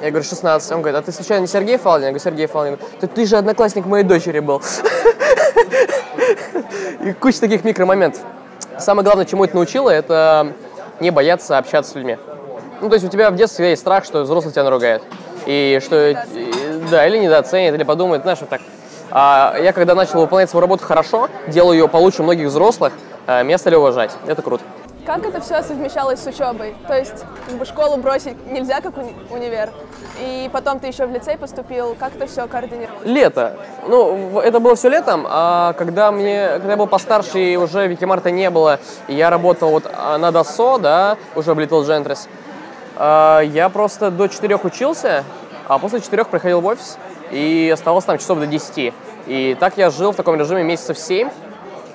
Я 0.00 0.10
говорю, 0.10 0.24
16. 0.24 0.72
Он 0.72 0.80
говорит, 0.80 1.00
а 1.00 1.02
ты 1.02 1.12
случайно 1.12 1.42
не 1.42 1.48
Сергей 1.48 1.76
Фалдин? 1.76 2.06
Я 2.06 2.10
говорю, 2.10 2.24
Сергей 2.24 2.46
Фалдин. 2.46 2.78
«Да 3.00 3.06
ты 3.08 3.26
же 3.26 3.36
одноклассник 3.36 3.84
моей 3.86 4.04
дочери 4.04 4.38
был. 4.38 4.62
И 7.02 7.12
куча 7.12 7.40
таких 7.40 7.64
микромоментов. 7.64 8.22
Самое 8.78 9.04
главное, 9.04 9.24
чему 9.24 9.44
это 9.44 9.56
научило, 9.56 9.90
это 9.90 10.52
не 11.00 11.10
бояться 11.10 11.58
общаться 11.58 11.92
с 11.92 11.94
людьми. 11.96 12.16
Ну, 12.80 12.88
то 12.88 12.94
есть 12.94 13.06
у 13.06 13.08
тебя 13.08 13.30
в 13.30 13.36
детстве 13.36 13.70
есть 13.70 13.82
страх, 13.82 14.04
что 14.04 14.22
взрослый 14.22 14.52
тебя 14.52 14.64
наругает. 14.64 15.02
И 15.46 15.80
что, 15.82 16.14
да, 16.90 17.06
или 17.06 17.18
недооценит, 17.18 17.74
или 17.74 17.82
подумает, 17.82 18.22
знаешь, 18.22 18.38
вот 18.40 18.50
так. 18.50 18.60
А 19.10 19.56
я 19.60 19.72
когда 19.72 19.94
начал 19.94 20.20
выполнять 20.20 20.50
свою 20.50 20.60
работу 20.60 20.84
хорошо, 20.84 21.28
делал 21.48 21.72
ее 21.72 21.88
получше 21.88 22.22
многих 22.22 22.48
взрослых, 22.48 22.92
э, 23.26 23.42
меня 23.42 23.58
стали 23.58 23.74
уважать. 23.74 24.12
Это 24.26 24.42
круто. 24.42 24.62
Как 25.08 25.24
это 25.24 25.40
все 25.40 25.62
совмещалось 25.62 26.22
с 26.22 26.26
учебой? 26.26 26.74
То 26.86 26.92
есть, 26.92 27.24
как 27.46 27.56
бы 27.56 27.64
школу 27.64 27.96
бросить 27.96 28.36
нельзя, 28.52 28.82
как 28.82 28.94
уни- 28.98 29.14
универ. 29.30 29.70
И 30.20 30.50
потом 30.52 30.80
ты 30.80 30.88
еще 30.88 31.06
в 31.06 31.10
лицей 31.10 31.38
поступил. 31.38 31.96
Как 31.98 32.14
это 32.14 32.26
все 32.26 32.46
координировалось? 32.46 33.06
Лето. 33.06 33.56
Ну, 33.86 34.38
это 34.38 34.60
было 34.60 34.76
все 34.76 34.90
летом, 34.90 35.24
а 35.26 35.72
когда 35.78 36.12
мне, 36.12 36.48
когда 36.56 36.72
я 36.72 36.76
был 36.76 36.86
постарше 36.86 37.40
и 37.40 37.56
уже 37.56 37.86
Вики 37.86 38.04
Марта 38.04 38.30
не 38.30 38.50
было, 38.50 38.80
и 39.06 39.14
я 39.14 39.30
работал 39.30 39.70
вот 39.70 39.90
а, 39.90 40.18
на 40.18 40.30
ДОСО, 40.30 40.76
да, 40.76 41.16
уже 41.34 41.54
в 41.54 41.58
Little 41.58 41.86
Gentries, 41.86 42.28
а, 42.96 43.40
я 43.40 43.70
просто 43.70 44.10
до 44.10 44.28
четырех 44.28 44.66
учился, 44.66 45.24
а 45.68 45.78
после 45.78 46.02
четырех 46.02 46.28
приходил 46.28 46.60
в 46.60 46.66
офис 46.66 46.98
и 47.30 47.70
оставался 47.72 48.08
там 48.08 48.18
часов 48.18 48.40
до 48.40 48.46
10. 48.46 48.92
И 49.26 49.56
так 49.58 49.78
я 49.78 49.88
жил 49.88 50.12
в 50.12 50.16
таком 50.16 50.36
режиме 50.38 50.64
месяцев 50.64 50.98
7, 50.98 51.28
а, 51.28 51.47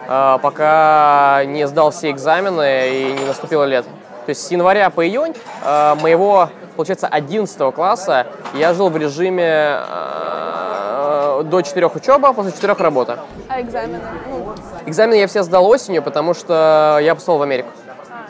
пока 0.08 1.44
не 1.46 1.68
сдал 1.68 1.92
все 1.92 2.12
экзамены 2.12 2.90
и 2.90 3.14
не 3.14 3.26
наступило 3.26 3.64
лето. 3.64 3.90
То 4.26 4.30
есть 4.30 4.46
с 4.46 4.52
января 4.52 4.90
по 4.90 5.06
июнь 5.06 5.36
а, 5.64 5.96
моего, 5.96 6.50
получается, 6.76 7.08
11 7.08 7.74
класса 7.74 8.28
я 8.54 8.74
жил 8.74 8.90
в 8.90 8.96
режиме 8.96 9.46
а, 9.46 11.44
до 11.44 11.62
4 11.62 11.88
учеба, 11.88 12.32
после 12.32 12.54
4 12.54 12.74
работа. 12.74 13.20
А 13.50 13.60
экзамены? 13.60 14.00
Экзамены 14.86 15.16
я 15.16 15.28
все 15.28 15.44
сдал 15.44 15.66
осенью, 15.68 16.02
потому 16.02 16.34
что 16.34 17.00
я 17.02 17.16
поступил 17.16 17.40
в 17.40 17.42
Америку. 17.42 17.70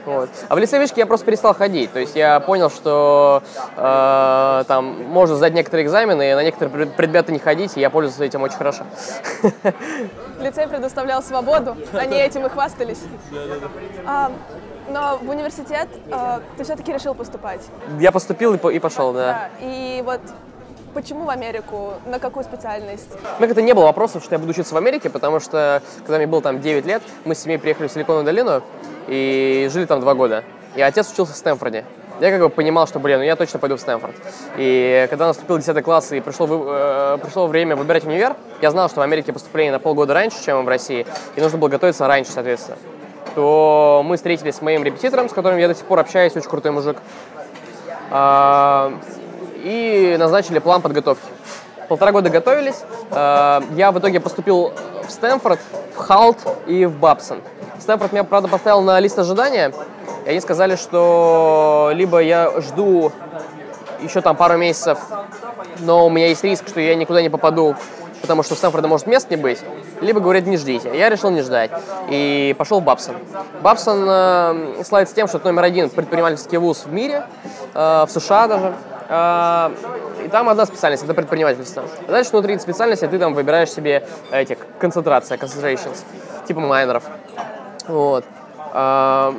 Вот. 0.06 0.30
А 0.50 0.56
в 0.56 0.58
лицей 0.58 0.80
вышки 0.80 1.00
я 1.00 1.06
просто 1.06 1.26
перестал 1.26 1.54
ходить. 1.54 1.92
То 1.94 2.00
есть 2.00 2.16
я 2.16 2.40
понял, 2.40 2.70
что 2.70 3.42
э, 3.78 4.64
там 4.68 5.04
можно 5.08 5.36
сдать 5.36 5.54
некоторые 5.54 5.86
экзамены, 5.86 6.32
и 6.32 6.34
на 6.34 6.44
некоторые 6.44 6.74
пред- 6.74 6.96
предметы 6.96 7.32
не 7.32 7.40
ходить, 7.40 7.78
и 7.78 7.80
я 7.80 7.90
пользуюсь 7.90 8.20
этим 8.30 8.42
очень 8.42 8.58
хорошо. 8.58 8.84
лицей 10.42 10.68
предоставлял 10.68 11.24
свободу, 11.24 11.78
они 11.94 12.18
этим 12.18 12.46
и 12.46 12.50
хвастались. 12.50 13.02
А, 14.06 14.32
но 14.90 15.18
в 15.22 15.30
университет 15.30 15.88
а, 16.12 16.42
ты 16.58 16.64
все-таки 16.64 16.92
решил 16.92 17.16
поступать. 17.16 17.62
Я 18.00 18.12
поступил 18.12 18.54
и, 18.54 18.58
по- 18.58 18.70
и 18.70 18.80
пошел, 18.80 19.14
да. 19.14 19.20
Да. 19.22 19.50
И 19.62 20.02
вот 20.06 20.20
почему 20.94 21.26
в 21.26 21.30
Америку? 21.30 21.94
На 22.06 22.20
какую 22.20 22.44
специальность? 22.44 23.10
У 23.12 23.42
меня 23.42 23.48
как-то 23.48 23.62
не 23.62 23.74
было 23.74 23.86
вопросов, 23.86 24.24
что 24.24 24.36
я 24.36 24.40
буду 24.40 24.52
учиться 24.52 24.74
в 24.74 24.78
Америке, 24.78 25.10
потому 25.10 25.40
что, 25.40 25.82
когда 26.00 26.18
мне 26.18 26.28
было 26.28 26.42
там 26.42 26.62
9 26.62 26.86
лет, 26.86 27.02
мы 27.26 27.36
с 27.36 27.40
семьей 27.40 27.60
приехали 27.60 27.88
в 27.88 27.92
Силиконовую 27.92 28.26
долину 28.26 28.62
и 29.08 29.70
жили 29.72 29.86
там 29.86 30.00
два 30.00 30.14
года. 30.14 30.44
И 30.76 30.82
отец 30.82 31.12
учился 31.12 31.34
в 31.34 31.36
Стэнфорде. 31.38 31.86
Я 32.20 32.32
как 32.32 32.40
бы 32.40 32.50
понимал, 32.50 32.88
что, 32.88 33.00
блин, 33.00 33.18
ну 33.18 33.24
я 33.24 33.36
точно 33.36 33.60
пойду 33.60 33.76
в 33.76 33.82
Стэнфорд. 33.82 34.16
И 34.58 35.08
когда 35.10 35.28
наступил 35.28 35.58
10 35.58 35.84
класс 35.84 36.12
и 36.12 36.22
пришло, 36.22 36.48
э, 36.48 37.18
пришло 37.22 37.48
время 37.48 37.76
выбирать 37.76 38.06
универ, 38.06 38.36
я 38.62 38.72
знал, 38.72 38.88
что 38.88 39.02
в 39.02 39.04
Америке 39.04 39.34
поступление 39.34 39.72
на 39.72 39.80
полгода 39.80 40.14
раньше, 40.14 40.44
чем 40.44 40.64
в 40.64 40.68
России, 40.68 41.06
и 41.36 41.42
нужно 41.42 41.58
было 41.58 41.70
готовиться 41.70 42.08
раньше, 42.08 42.32
соответственно. 42.32 42.78
То 43.36 44.04
мы 44.06 44.18
встретились 44.18 44.56
с 44.56 44.62
моим 44.62 44.84
репетитором, 44.84 45.28
с 45.28 45.34
которым 45.34 45.58
я 45.58 45.68
до 45.68 45.74
сих 45.74 45.86
пор 45.86 46.00
общаюсь, 46.00 46.36
очень 46.36 46.50
крутой 46.50 46.72
мужик. 46.72 46.98
И 49.64 50.16
назначили 50.20 50.60
план 50.60 50.82
подготовки. 50.82 51.26
Полтора 51.88 52.12
года 52.12 52.30
готовились. 52.30 52.84
А, 53.12 53.64
Я 53.76 53.92
в 53.92 54.00
итоге 54.00 54.20
поступил 54.20 54.74
в 55.08 55.12
Стэнфорд, 55.12 55.60
в 55.96 55.98
Халт 55.98 56.38
и 56.68 56.86
в 56.86 56.98
Бабсон. 56.98 57.40
Стэнфорд 57.80 58.12
меня, 58.12 58.24
правда, 58.24 58.50
поставил 58.50 58.82
на 58.82 59.00
лист 59.00 59.18
ожидания, 59.20 59.74
и 60.26 60.30
они 60.30 60.40
сказали, 60.42 60.76
что 60.76 61.92
либо 61.94 62.20
я 62.20 62.52
жду 62.62 63.12
еще 64.02 64.22
там 64.22 64.36
пару 64.36 64.58
месяцев, 64.58 65.00
но 65.80 66.06
у 66.06 66.10
меня 66.10 66.28
есть 66.28 66.44
риск, 66.44 66.68
что 66.68 66.80
я 66.80 66.96
никуда 66.96 67.22
не 67.22 67.30
попаду, 67.30 67.76
потому 68.22 68.44
что 68.44 68.56
в 68.56 68.58
Стэнфорде 68.58 68.88
может 68.88 69.08
мест 69.08 69.30
не 69.30 69.38
быть, 69.38 69.60
либо 70.02 70.20
говорят, 70.20 70.46
не 70.46 70.58
ждите. 70.58 70.92
Я 70.98 71.10
решил 71.10 71.30
не 71.30 71.42
ждать 71.42 71.72
и 72.10 72.54
пошел 72.58 72.80
в 72.80 72.84
Бабсон. 72.84 73.16
Бабсон 73.62 74.06
э, 74.08 74.84
славится 74.84 75.16
тем, 75.16 75.28
что 75.28 75.38
это 75.38 75.48
номер 75.48 75.64
один 75.64 75.90
предпринимательский 75.90 76.58
вуз 76.58 76.84
в 76.86 76.92
мире, 76.92 77.26
э, 77.74 78.06
в 78.08 78.12
США 78.12 78.48
даже. 78.48 78.74
Э, 79.14 79.70
и 80.26 80.28
там 80.28 80.50
одна 80.50 80.66
специальность, 80.66 81.04
это 81.04 81.14
предпринимательство. 81.14 81.84
А 82.08 82.12
дальше 82.12 82.32
внутри 82.32 82.58
специальности 82.58 83.06
ты 83.06 83.20
там 83.20 83.36
выбираешь 83.36 83.72
себе 83.72 84.08
этих 84.32 84.58
концентрация, 84.80 85.38
concentrations, 85.38 86.00
типа 86.48 86.62
майнеров. 86.62 87.04
Вот. 87.88 88.26
А, 88.58 89.36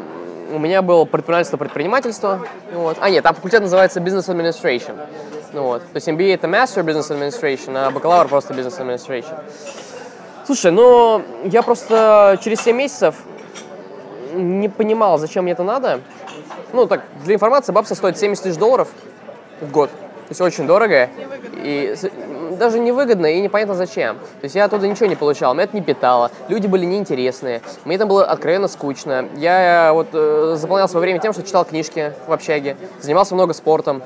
у 0.52 0.58
меня 0.60 0.80
было 0.80 1.04
предпринимательство 1.06 1.56
предпринимательство. 1.56 2.46
Вот. 2.72 2.98
А 3.00 3.10
нет, 3.10 3.24
там 3.24 3.34
факультет 3.34 3.62
называется 3.62 3.98
Business 3.98 4.28
Administration. 4.28 4.96
Ну, 5.52 5.62
вот. 5.62 5.82
То 5.82 5.96
есть 5.96 6.06
MBA 6.06 6.34
это 6.34 6.46
Master 6.46 6.84
Business 6.84 7.10
Administration, 7.10 7.76
а 7.76 7.90
бакалавр 7.90 8.28
просто 8.28 8.54
Business 8.54 8.78
Administration. 8.78 9.42
Слушай, 10.46 10.70
ну 10.70 11.22
я 11.44 11.62
просто 11.62 12.38
через 12.44 12.60
7 12.60 12.76
месяцев 12.76 13.16
не 14.34 14.68
понимал, 14.68 15.18
зачем 15.18 15.44
мне 15.44 15.52
это 15.52 15.64
надо. 15.64 16.00
Ну, 16.72 16.86
так, 16.86 17.02
для 17.24 17.34
информации, 17.34 17.72
бабса 17.72 17.94
стоит 17.94 18.18
70 18.18 18.42
тысяч 18.44 18.58
долларов 18.58 18.88
в 19.60 19.70
год. 19.70 19.90
То 19.90 20.30
есть 20.30 20.40
очень 20.40 20.66
дорого. 20.66 21.08
И 21.56 21.94
даже 22.58 22.78
невыгодно 22.78 23.26
и 23.26 23.40
непонятно 23.40 23.74
зачем. 23.74 24.16
То 24.16 24.44
есть 24.44 24.54
я 24.54 24.64
оттуда 24.64 24.88
ничего 24.88 25.06
не 25.06 25.16
получал, 25.16 25.54
меня 25.54 25.64
это 25.64 25.76
не 25.76 25.82
питало, 25.82 26.30
люди 26.48 26.66
были 26.66 26.84
неинтересные, 26.84 27.62
мне 27.84 27.98
там 27.98 28.08
было 28.08 28.24
откровенно 28.24 28.68
скучно. 28.68 29.28
Я 29.36 29.90
вот 29.92 30.08
э, 30.12 30.54
заполнял 30.56 30.88
свое 30.88 31.02
время 31.02 31.20
тем, 31.20 31.32
что 31.32 31.42
читал 31.42 31.64
книжки 31.64 32.12
в 32.26 32.32
общаге, 32.32 32.76
занимался 33.00 33.34
много 33.34 33.54
спортом, 33.54 34.02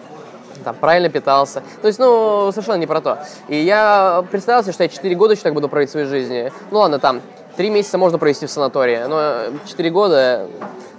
там, 0.65 0.75
правильно 0.75 1.09
питался. 1.09 1.63
То 1.81 1.89
есть, 1.89 1.99
ну, 1.99 2.51
совершенно 2.51 2.77
не 2.77 2.87
про 2.87 3.01
то. 3.01 3.19
И 3.49 3.57
я 3.57 4.25
представил 4.31 4.63
себе, 4.63 4.73
что 4.73 4.83
я 4.83 4.89
4 4.89 5.15
года 5.15 5.35
еще 5.35 5.43
так 5.43 5.55
буду 5.55 5.69
проводить 5.69 5.91
в 5.91 5.93
своей 5.93 6.07
жизни. 6.07 6.53
Ну 6.71 6.81
ладно, 6.81 6.99
там, 6.99 7.21
3 7.59 7.71
месяца 7.71 7.99
можно 7.99 8.19
провести 8.19 8.47
в 8.47 8.51
санатории, 8.53 9.03
но 9.09 9.59
4 9.67 9.91
года... 9.91 10.47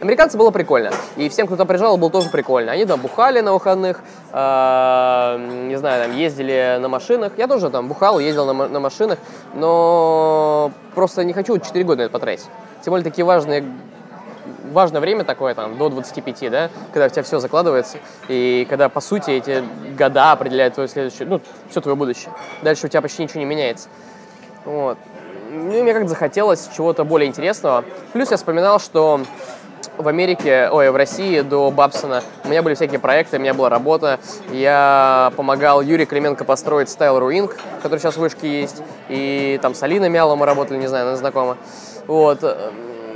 Американцы 0.01 0.38
было 0.38 0.51
прикольно. 0.51 0.92
И 1.16 1.30
всем, 1.30 1.48
кто 1.48 1.56
там 1.56 1.66
приезжал, 1.66 1.98
было 1.98 2.10
тоже 2.10 2.30
прикольно. 2.30 2.74
Они 2.74 2.86
там 2.86 3.00
бухали 3.00 3.39
на 3.39 3.54
выходных, 3.54 4.01
э, 4.34 5.66
не 5.68 5.78
знаю, 5.78 6.04
там 6.04 6.18
ездили 6.18 6.78
на 6.82 6.89
машинах. 6.89 7.32
Я 7.38 7.48
тоже 7.48 7.70
там 7.70 7.88
бухал, 7.88 8.20
ездил 8.20 8.46
на, 8.46 8.68
на 8.68 8.80
машинах, 8.82 9.20
но 9.54 10.72
просто 10.96 11.24
не 11.24 11.32
хочу 11.32 11.58
4 11.58 11.86
года 11.86 12.04
это 12.04 12.12
потратить. 12.12 12.48
Тем 12.84 12.92
более 12.92 13.06
такие 13.06 13.24
важные 13.24 13.63
важное 14.74 15.00
время 15.00 15.24
такое, 15.24 15.56
там, 15.56 15.78
до 15.78 15.89
25, 15.89 16.51
да, 16.51 16.70
когда 16.92 17.06
у 17.06 17.10
тебя 17.10 17.24
все 17.24 17.39
закладывается, 17.39 17.98
и 18.28 18.68
когда, 18.70 18.89
по 18.89 19.00
сути, 19.00 19.32
эти 19.32 19.63
года 19.98 20.34
определяют 20.34 20.75
твое 20.75 20.89
следующее, 20.89 21.28
ну, 21.28 21.42
все 21.70 21.82
твое 21.82 21.96
будущее. 21.96 22.32
Дальше 22.62 22.86
у 22.86 22.89
тебя 22.89 23.01
почти 23.01 23.24
ничего 23.24 23.39
не 23.39 23.46
меняется. 23.46 23.88
Вот. 24.66 24.98
Ну, 25.51 25.84
мне 25.84 25.94
как-то 25.94 26.10
захотелось 26.10 26.70
чего-то 26.75 27.03
более 27.03 27.27
интересного. 27.27 27.84
Плюс 28.13 28.29
я 28.32 28.38
вспоминал, 28.38 28.79
что 28.79 29.22
в 29.98 30.08
Америке, 30.08 30.70
ой, 30.72 30.91
в 30.91 30.96
России 30.96 31.41
до 31.41 31.72
Бабсона 31.72 32.22
у 32.46 32.50
меня 32.50 32.62
были 32.62 32.75
всякие 32.75 33.00
проекты, 33.00 33.38
у 33.38 33.39
меня 33.39 33.53
была 33.53 33.70
работа. 33.70 34.20
Я 34.51 35.34
помогал 35.36 35.82
Юрию 35.82 36.08
Клименко 36.08 36.46
построить 36.46 36.88
Style 36.89 37.20
Ruing, 37.20 37.51
который 37.82 38.00
сейчас 38.00 38.15
в 38.15 38.20
Вышке 38.20 38.62
есть. 38.62 38.82
И 39.10 39.60
там 39.62 39.74
с 39.74 39.82
Алиной 39.84 40.10
Мяло 40.10 40.36
мы 40.36 40.46
работали, 40.46 40.77
не 40.77 40.88
знаю, 40.88 41.08
она 41.08 41.15
знакома. 41.18 41.58
Вот. 42.08 42.39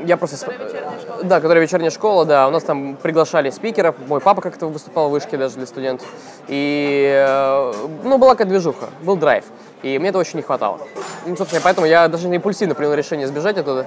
Я 0.06 0.18
просто... 0.18 0.36
сп- 0.36 1.24
Да, 1.24 1.40
которая 1.40 1.62
вечерняя 1.64 1.90
школа, 1.92 2.26
да. 2.26 2.48
У 2.48 2.52
нас 2.52 2.64
там 2.64 2.98
приглашали 2.98 3.50
спикеров. 3.52 3.96
Мой 4.08 4.20
папа 4.20 4.42
как-то 4.42 4.68
выступал 4.68 5.08
в 5.08 5.12
Вышке 5.12 5.38
даже 5.38 5.56
для 5.56 5.66
студентов. 5.66 6.08
И, 6.48 7.10
э, 7.26 7.74
ну, 8.04 8.18
была 8.18 8.32
какая 8.32 8.48
движуха, 8.48 8.88
был 9.02 9.16
драйв. 9.16 9.46
И 9.84 10.00
мне 10.00 10.10
этого 10.10 10.22
очень 10.22 10.38
не 10.38 10.44
хватало. 10.44 10.80
Ну, 11.26 11.36
собственно, 11.36 11.62
поэтому 11.64 11.86
я 11.86 12.08
даже 12.08 12.28
не 12.28 12.38
импульсивно 12.38 12.74
принял 12.74 12.94
решение 12.94 13.28
сбежать 13.28 13.58
оттуда. 13.58 13.86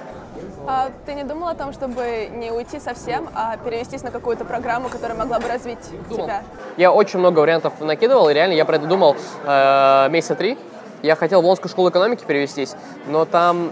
А 0.67 0.89
ты 1.05 1.13
не 1.13 1.23
думал 1.23 1.47
о 1.47 1.55
том, 1.55 1.73
чтобы 1.73 2.29
не 2.31 2.51
уйти 2.51 2.79
совсем, 2.79 3.29
а 3.33 3.57
перевестись 3.57 4.03
на 4.03 4.11
какую-то 4.11 4.45
программу, 4.45 4.89
которая 4.89 5.17
могла 5.17 5.39
бы 5.39 5.47
развить 5.47 5.79
тебя? 6.09 6.43
Я 6.75 6.91
очень 6.91 7.19
много 7.19 7.39
вариантов 7.39 7.73
накидывал, 7.79 8.29
и 8.29 8.33
реально 8.33 8.53
я 8.53 8.65
про 8.65 8.75
это 8.75 8.85
думал 8.85 9.15
э, 9.45 10.07
месяца 10.09 10.35
три. 10.35 10.57
Я 11.03 11.15
хотел 11.15 11.41
в 11.41 11.45
Лондонскую 11.45 11.69
школу 11.69 11.89
экономики 11.89 12.25
перевестись, 12.27 12.75
но 13.07 13.25
там 13.25 13.71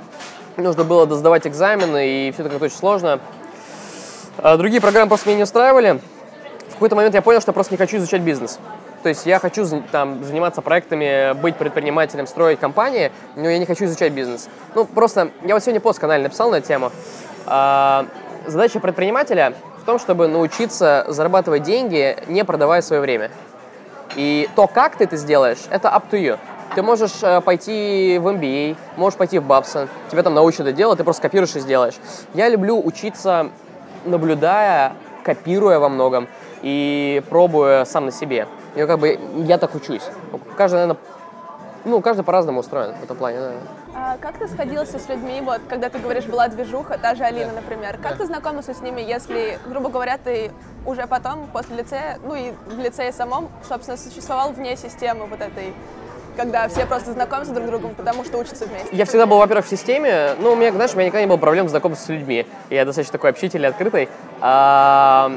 нужно 0.57 0.83
было 0.83 1.05
сдавать 1.13 1.45
экзамены, 1.45 2.07
и 2.07 2.31
все 2.31 2.43
это 2.43 2.49
как-то 2.49 2.65
очень 2.65 2.77
сложно. 2.77 3.19
А 4.37 4.57
другие 4.57 4.81
программы 4.81 5.09
просто 5.09 5.27
меня 5.27 5.37
не 5.37 5.43
устраивали. 5.43 5.99
В 6.69 6.73
какой-то 6.73 6.95
момент 6.95 7.13
я 7.13 7.21
понял, 7.21 7.41
что 7.41 7.49
я 7.49 7.53
просто 7.53 7.73
не 7.73 7.77
хочу 7.77 7.97
изучать 7.97 8.21
бизнес. 8.21 8.59
То 9.05 9.09
есть 9.09 9.27
я 9.27 9.37
хочу 9.37 9.67
там, 9.91 10.23
заниматься 10.23 10.63
проектами, 10.63 11.33
быть 11.39 11.57
предпринимателем, 11.57 12.25
строить 12.25 12.59
компании, 12.59 13.11
но 13.35 13.47
я 13.47 13.59
не 13.59 13.67
хочу 13.67 13.85
изучать 13.85 14.13
бизнес. 14.13 14.49
Ну, 14.73 14.85
просто 14.85 15.29
я 15.43 15.53
вот 15.53 15.61
сегодня 15.61 15.79
пост 15.79 15.99
в 15.99 16.01
канале 16.01 16.23
написал 16.23 16.49
на 16.49 16.55
эту 16.55 16.67
тему. 16.67 16.91
А, 17.45 18.07
задача 18.47 18.79
предпринимателя 18.79 19.53
в 19.79 19.85
том, 19.85 19.99
чтобы 19.99 20.27
научиться 20.27 21.05
зарабатывать 21.07 21.61
деньги, 21.61 22.17
не 22.25 22.43
продавая 22.43 22.81
свое 22.81 22.99
время. 22.99 23.29
И 24.15 24.49
то, 24.55 24.65
как 24.65 24.95
ты 24.95 25.03
это 25.03 25.17
сделаешь, 25.17 25.59
это 25.69 25.89
up 25.89 26.05
to 26.09 26.19
you. 26.19 26.39
Ты 26.73 26.81
можешь 26.81 27.21
э, 27.21 27.41
пойти 27.41 28.17
в 28.19 28.27
MBA, 28.27 28.75
можешь 28.97 29.19
пойти 29.19 29.37
в 29.37 29.43
Babson, 29.43 29.87
тебя 30.09 30.23
там 30.23 30.33
научат 30.33 30.61
это 30.61 30.71
делать, 30.71 30.97
ты 30.97 31.03
просто 31.03 31.21
копируешь 31.21 31.55
и 31.55 31.59
сделаешь. 31.59 31.93
Я 32.33 32.49
люблю 32.49 32.83
учиться, 32.83 33.51
наблюдая, 34.03 34.93
копируя 35.23 35.77
во 35.77 35.89
многом 35.89 36.27
и 36.63 37.21
пробуя 37.29 37.85
сам 37.85 38.05
на 38.05 38.11
себе. 38.11 38.47
И 38.75 38.85
как 38.85 38.99
бы 38.99 39.19
я 39.45 39.57
так 39.57 39.73
учусь. 39.75 40.03
Каждый, 40.57 40.75
наверное, 40.75 40.97
ну, 41.85 42.01
каждый 42.01 42.23
по-разному 42.23 42.59
устроен 42.59 42.95
в 42.95 43.03
этом 43.03 43.15
плане. 43.15 43.39
да. 43.39 43.51
А 43.93 44.17
как 44.17 44.37
ты 44.37 44.47
сходился 44.47 44.99
с 44.99 45.07
людьми, 45.07 45.39
вот, 45.41 45.61
когда 45.69 45.89
ты 45.89 45.99
говоришь, 45.99 46.25
была 46.25 46.47
движуха, 46.47 46.97
та 46.97 47.15
же 47.15 47.23
Алина, 47.23 47.53
например? 47.53 47.97
Как 48.01 48.17
ты 48.17 48.25
знакомился 48.25 48.73
с 48.73 48.81
ними, 48.81 49.01
если, 49.01 49.57
грубо 49.67 49.89
говоря, 49.89 50.17
ты 50.17 50.51
уже 50.85 51.07
потом, 51.07 51.47
после 51.53 51.77
лицея, 51.77 52.19
ну 52.23 52.35
и 52.35 52.51
в 52.65 52.79
лицее 52.79 53.13
самом, 53.13 53.49
собственно, 53.67 53.97
существовал 53.97 54.51
вне 54.51 54.75
системы 54.75 55.27
вот 55.27 55.39
этой 55.39 55.73
когда 56.35 56.67
все 56.67 56.85
просто 56.85 57.13
знакомятся 57.13 57.53
друг 57.53 57.67
с 57.67 57.69
другом, 57.69 57.95
потому 57.95 58.25
что 58.25 58.37
учатся 58.37 58.65
вместе. 58.65 58.89
Я 58.91 59.05
всегда 59.05 59.25
был, 59.25 59.37
во-первых, 59.37 59.65
в 59.65 59.69
системе. 59.69 60.31
Ну, 60.39 60.51
у 60.51 60.55
меня, 60.57 60.73
знаешь, 60.73 60.91
у 60.93 60.97
меня 60.97 61.05
никогда 61.05 61.21
не 61.21 61.27
было 61.27 61.37
проблем 61.37 61.69
знакомиться 61.69 62.03
с 62.03 62.09
людьми. 62.09 62.45
Я 62.69 62.83
достаточно 62.83 63.13
такой 63.13 63.29
общительный, 63.29 63.69
открытый. 63.69 64.09
А, 64.41 65.31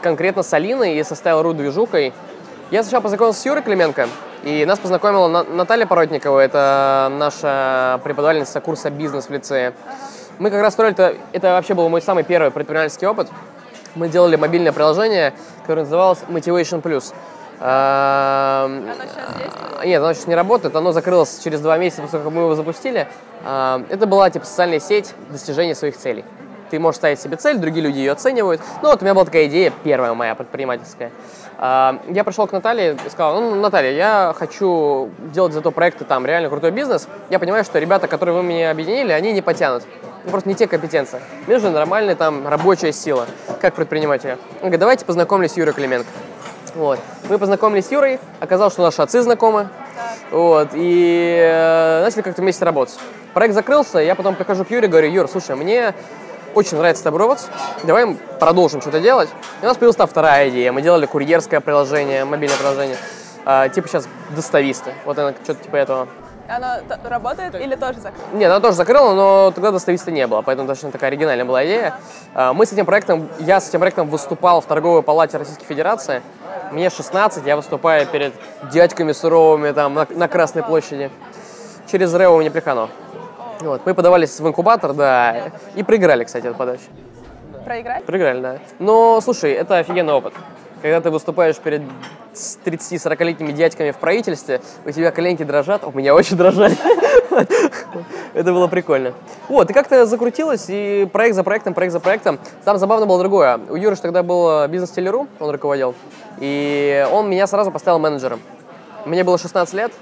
конкретно 0.00 0.42
с 0.42 0.52
Алиной 0.54 0.96
и 0.96 1.02
со 1.02 1.14
Style.ru 1.14 1.52
движухой. 1.52 2.14
Я 2.72 2.82
сначала 2.82 3.00
познакомился 3.00 3.40
с 3.40 3.46
Юрой 3.46 3.62
Клименко, 3.62 4.08
и 4.42 4.64
нас 4.64 4.80
познакомила 4.80 5.28
Наталья 5.28 5.86
Поротникова, 5.86 6.40
это 6.40 7.08
наша 7.12 8.00
преподавательница 8.02 8.60
курса 8.60 8.90
«Бизнес» 8.90 9.26
в 9.26 9.30
лицее. 9.30 9.72
Мы 10.40 10.50
как 10.50 10.60
раз 10.60 10.72
строили, 10.72 10.92
это, 10.94 11.14
это 11.30 11.52
вообще 11.52 11.74
был 11.74 11.88
мой 11.88 12.02
самый 12.02 12.24
первый 12.24 12.50
предпринимательский 12.50 13.06
опыт. 13.06 13.28
Мы 13.94 14.08
делали 14.08 14.34
мобильное 14.34 14.72
приложение, 14.72 15.32
которое 15.62 15.82
называлось 15.82 16.18
Motivation 16.28 16.82
Plus. 16.82 17.14
Оно 17.60 18.94
сейчас 18.94 19.36
действует? 19.38 19.84
Нет, 19.84 20.02
оно 20.02 20.12
сейчас 20.12 20.26
не 20.26 20.34
работает, 20.34 20.74
оно 20.74 20.90
закрылось 20.90 21.38
через 21.44 21.60
два 21.60 21.78
месяца 21.78 22.02
после 22.02 22.18
того, 22.18 22.30
как 22.30 22.36
мы 22.36 22.42
его 22.42 22.56
запустили. 22.56 23.06
Это 23.44 24.06
была 24.08 24.28
типа 24.28 24.44
социальная 24.44 24.80
сеть 24.80 25.14
достижения 25.30 25.76
своих 25.76 25.96
целей. 25.96 26.24
Ты 26.68 26.80
можешь 26.80 26.96
ставить 26.96 27.20
себе 27.20 27.36
цель, 27.36 27.58
другие 27.58 27.86
люди 27.86 27.98
ее 27.98 28.10
оценивают. 28.10 28.60
Ну 28.82 28.88
вот 28.88 29.00
у 29.00 29.04
меня 29.04 29.14
была 29.14 29.24
такая 29.24 29.46
идея, 29.46 29.72
первая 29.84 30.14
моя 30.14 30.34
предпринимательская. 30.34 31.12
Я 31.58 32.22
пришел 32.24 32.46
к 32.46 32.52
Наталье 32.52 32.98
и 33.04 33.08
сказал, 33.08 33.40
ну, 33.40 33.54
Наталья, 33.54 33.90
я 33.92 34.34
хочу 34.36 35.10
делать 35.32 35.54
за 35.54 35.62
то 35.62 35.70
проекты 35.70 36.04
там 36.04 36.26
реально 36.26 36.50
крутой 36.50 36.70
бизнес. 36.70 37.08
Я 37.30 37.38
понимаю, 37.38 37.64
что 37.64 37.78
ребята, 37.78 38.08
которые 38.08 38.34
вы 38.34 38.42
меня 38.42 38.70
объединили, 38.70 39.12
они 39.12 39.32
не 39.32 39.40
потянут. 39.40 39.84
Ну, 40.24 40.30
просто 40.30 40.48
не 40.48 40.54
те 40.54 40.66
компетенции. 40.66 41.20
Мне 41.46 41.56
нужна 41.56 41.70
нормальная 41.70 42.14
там 42.14 42.46
рабочая 42.46 42.92
сила, 42.92 43.26
как 43.60 43.74
предпринимателя. 43.74 44.38
Он 44.56 44.68
говорит, 44.68 44.80
давайте 44.80 45.04
познакомлюсь 45.06 45.52
с 45.52 45.56
Юрой 45.56 45.72
Клименко. 45.72 46.08
Вот. 46.74 46.98
Мы 47.30 47.38
познакомились 47.38 47.86
с 47.86 47.90
Юрой, 47.90 48.18
оказалось, 48.40 48.74
что 48.74 48.82
наши 48.82 49.00
отцы 49.00 49.22
знакомы. 49.22 49.68
Вот, 50.30 50.70
и 50.74 51.38
э, 51.40 52.02
начали 52.02 52.22
как-то 52.22 52.42
вместе 52.42 52.64
работать. 52.64 52.98
Проект 53.32 53.54
закрылся, 53.54 53.98
я 53.98 54.14
потом 54.14 54.34
прихожу 54.34 54.64
к 54.64 54.70
Юре 54.70 54.88
и 54.88 54.90
говорю, 54.90 55.08
Юр, 55.08 55.28
слушай, 55.28 55.54
мне 55.56 55.94
очень 56.56 56.78
нравится 56.78 57.10
работать, 57.10 57.46
давай 57.84 58.16
продолжим 58.40 58.80
что-то 58.80 59.00
делать. 59.00 59.28
И 59.60 59.64
у 59.64 59.68
нас 59.68 59.76
появилась 59.76 59.96
там 59.96 60.08
вторая 60.08 60.48
идея, 60.48 60.72
мы 60.72 60.82
делали 60.82 61.06
курьерское 61.06 61.60
приложение, 61.60 62.24
мобильное 62.24 62.56
приложение, 62.56 62.96
э, 63.44 63.68
типа 63.74 63.88
сейчас 63.88 64.08
достависты, 64.30 64.92
вот 65.04 65.18
это 65.18 65.34
что-то 65.44 65.62
типа 65.62 65.76
этого. 65.76 66.08
Оно 66.48 66.76
работает 67.04 67.54
или 67.56 67.74
тоже 67.74 67.98
закрыто? 67.98 68.24
Нет, 68.32 68.50
оно 68.50 68.60
тоже 68.60 68.76
закрыло, 68.76 69.14
но 69.14 69.50
тогда 69.50 69.72
достависта 69.72 70.10
не 70.10 70.26
было, 70.26 70.42
поэтому 70.42 70.68
достаточно 70.68 70.92
такая 70.92 71.10
оригинальная 71.10 71.44
была 71.44 71.64
идея. 71.64 71.94
А, 72.34 72.52
мы 72.52 72.66
с 72.66 72.72
этим 72.72 72.86
проектом, 72.86 73.28
я 73.40 73.60
с 73.60 73.68
этим 73.68 73.80
проектом 73.80 74.08
выступал 74.08 74.60
в 74.60 74.66
торговой 74.66 75.02
палате 75.02 75.38
Российской 75.38 75.64
Федерации. 75.66 76.22
Мне 76.70 76.88
16, 76.88 77.44
я 77.46 77.56
выступаю 77.56 78.06
перед 78.06 78.32
дядьками 78.72 79.12
суровыми 79.12 79.72
там 79.72 79.94
на, 79.94 80.06
на 80.08 80.28
Красной 80.28 80.62
площади. 80.62 81.10
Через 81.90 82.14
Рео 82.14 82.36
мне 82.38 82.50
плехано. 82.50 82.88
Вот. 83.60 83.82
Мы 83.84 83.94
подавались 83.94 84.38
в 84.38 84.46
инкубатор, 84.46 84.92
да, 84.92 85.50
и 85.74 85.82
проиграли, 85.82 86.24
кстати, 86.24 86.46
эту 86.46 86.56
подачу. 86.56 86.82
Проиграли? 87.64 88.02
Проиграли, 88.04 88.40
да. 88.40 88.58
Но, 88.78 89.20
слушай, 89.20 89.52
это 89.52 89.78
офигенный 89.78 90.12
опыт. 90.12 90.34
Когда 90.82 91.00
ты 91.00 91.10
выступаешь 91.10 91.56
перед 91.56 91.82
30-40-летними 92.32 93.50
дядьками 93.52 93.90
в 93.90 93.96
правительстве, 93.96 94.60
у 94.84 94.90
тебя 94.90 95.10
коленки 95.10 95.42
дрожат, 95.42 95.82
у 95.84 95.90
меня 95.90 96.14
очень 96.14 96.36
дрожали. 96.36 96.76
Это 98.34 98.52
было 98.52 98.68
прикольно. 98.68 99.14
Вот, 99.48 99.70
и 99.70 99.72
как-то 99.72 100.06
закрутилось, 100.06 100.66
и 100.68 101.08
проект 101.12 101.34
за 101.34 101.42
проектом, 101.42 101.74
проект 101.74 101.92
за 101.92 102.00
проектом. 102.00 102.38
Там 102.64 102.78
забавно 102.78 103.06
было 103.06 103.18
другое. 103.18 103.58
У 103.68 103.74
Юры 103.74 103.96
тогда 103.96 104.22
был 104.22 104.68
бизнес-телеру, 104.68 105.26
он 105.40 105.50
руководил, 105.50 105.94
и 106.38 107.06
он 107.10 107.28
меня 107.28 107.46
сразу 107.46 107.70
поставил 107.70 107.98
менеджером. 107.98 108.40
Мне 109.06 109.24
было 109.24 109.38
16 109.38 109.74
лет, 109.74 109.92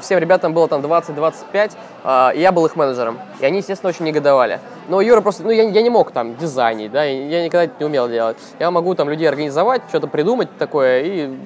всем 0.00 0.18
ребятам 0.18 0.54
было 0.54 0.68
там 0.68 0.80
20-25, 0.80 1.72
а, 2.04 2.32
и 2.34 2.40
я 2.40 2.52
был 2.52 2.66
их 2.66 2.76
менеджером. 2.76 3.18
И 3.40 3.44
они, 3.44 3.58
естественно, 3.58 3.90
очень 3.90 4.04
негодовали. 4.04 4.60
Но 4.88 5.00
Юра 5.00 5.20
просто, 5.20 5.42
ну, 5.44 5.50
я, 5.50 5.62
я 5.62 5.82
не 5.82 5.90
мог 5.90 6.12
там 6.12 6.36
дизайнить, 6.36 6.90
да, 6.90 7.04
я 7.04 7.44
никогда 7.44 7.64
это 7.64 7.74
не 7.78 7.86
умел 7.86 8.08
делать. 8.08 8.36
Я 8.58 8.70
могу 8.70 8.94
там 8.94 9.08
людей 9.08 9.28
организовать, 9.28 9.82
что-то 9.88 10.06
придумать 10.06 10.48
такое 10.58 11.02
и 11.02 11.36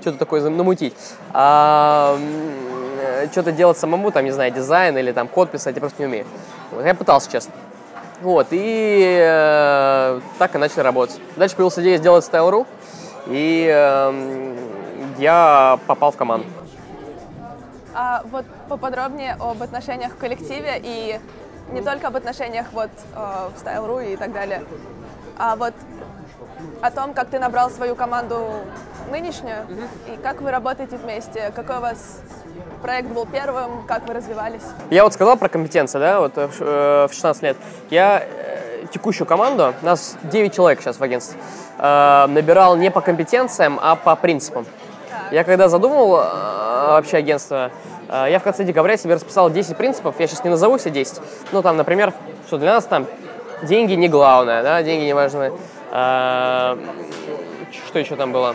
что-то 0.00 0.18
такое 0.18 0.48
намутить. 0.48 0.94
А, 1.32 2.16
что-то 3.32 3.52
делать 3.52 3.78
самому, 3.78 4.10
там, 4.10 4.24
не 4.24 4.30
знаю, 4.30 4.52
дизайн 4.52 4.96
или 4.96 5.12
там 5.12 5.28
код 5.28 5.50
писать, 5.50 5.74
я 5.74 5.80
просто 5.80 6.02
не 6.02 6.06
умею. 6.06 6.26
Я 6.84 6.94
пытался, 6.94 7.30
честно. 7.30 7.52
Вот, 8.22 8.48
и 8.50 9.18
э, 9.18 10.20
так 10.38 10.54
и 10.54 10.58
начали 10.58 10.80
работать. 10.80 11.18
Дальше 11.36 11.56
появилась 11.56 11.78
идея 11.78 11.96
сделать 11.96 12.24
Style.ru, 12.24 12.66
и 13.28 13.66
э, 13.72 14.56
я 15.18 15.78
попал 15.86 16.12
в 16.12 16.16
команду. 16.16 16.46
А 17.94 18.22
вот 18.30 18.44
поподробнее 18.68 19.36
об 19.38 19.62
отношениях 19.62 20.12
в 20.12 20.16
коллективе 20.16 20.80
и 20.82 21.20
не 21.72 21.82
только 21.82 22.08
об 22.08 22.16
отношениях 22.16 22.66
вот 22.72 22.90
э, 23.14 23.48
в 23.54 23.62
Style.ru 23.62 24.12
и 24.12 24.16
так 24.16 24.32
далее, 24.32 24.62
а 25.38 25.56
вот 25.56 25.74
о 26.82 26.90
том, 26.90 27.14
как 27.14 27.28
ты 27.28 27.38
набрал 27.38 27.70
свою 27.70 27.94
команду 27.94 28.48
нынешнюю 29.10 29.66
mm-hmm. 29.68 30.14
и 30.14 30.22
как 30.22 30.40
вы 30.40 30.50
работаете 30.50 30.96
вместе, 30.96 31.52
какой 31.54 31.78
у 31.78 31.80
вас 31.80 32.20
проект 32.82 33.08
был 33.08 33.26
первым, 33.26 33.86
как 33.86 34.06
вы 34.06 34.14
развивались? 34.14 34.62
Я 34.90 35.04
вот 35.04 35.12
сказал 35.12 35.36
про 35.36 35.48
компетенции, 35.48 35.98
да, 35.98 36.20
вот 36.20 36.32
э, 36.36 37.06
в 37.08 37.12
16 37.12 37.42
лет. 37.42 37.56
Я 37.90 38.22
э, 38.22 38.86
текущую 38.92 39.26
команду, 39.26 39.74
нас 39.82 40.16
9 40.24 40.54
человек 40.54 40.80
сейчас 40.80 40.98
в 40.98 41.02
агентстве, 41.02 41.38
э, 41.78 42.26
набирал 42.28 42.76
не 42.76 42.90
по 42.90 43.00
компетенциям, 43.00 43.78
а 43.82 43.96
по 43.96 44.16
принципам. 44.16 44.64
Так. 45.10 45.32
Я 45.32 45.44
когда 45.44 45.68
задумывал 45.68 46.20
э, 46.20 46.69
вообще 46.92 47.18
агентство, 47.18 47.70
э, 48.08 48.26
я 48.30 48.38
в 48.38 48.42
конце 48.42 48.64
декабря 48.64 48.96
себе 48.96 49.14
расписал 49.14 49.50
10 49.50 49.76
принципов, 49.76 50.16
я 50.18 50.26
сейчас 50.26 50.44
не 50.44 50.50
назову 50.50 50.78
все 50.78 50.90
10, 50.90 51.20
ну 51.52 51.62
там, 51.62 51.76
например, 51.76 52.12
что 52.46 52.58
для 52.58 52.74
нас 52.74 52.84
там 52.84 53.06
деньги 53.62 53.94
не 53.94 54.08
главное, 54.08 54.62
да, 54.62 54.82
деньги 54.82 55.04
не 55.04 55.14
важны. 55.14 55.52
Э, 55.92 56.76
что 57.86 57.98
еще 57.98 58.16
там 58.16 58.32
было? 58.32 58.54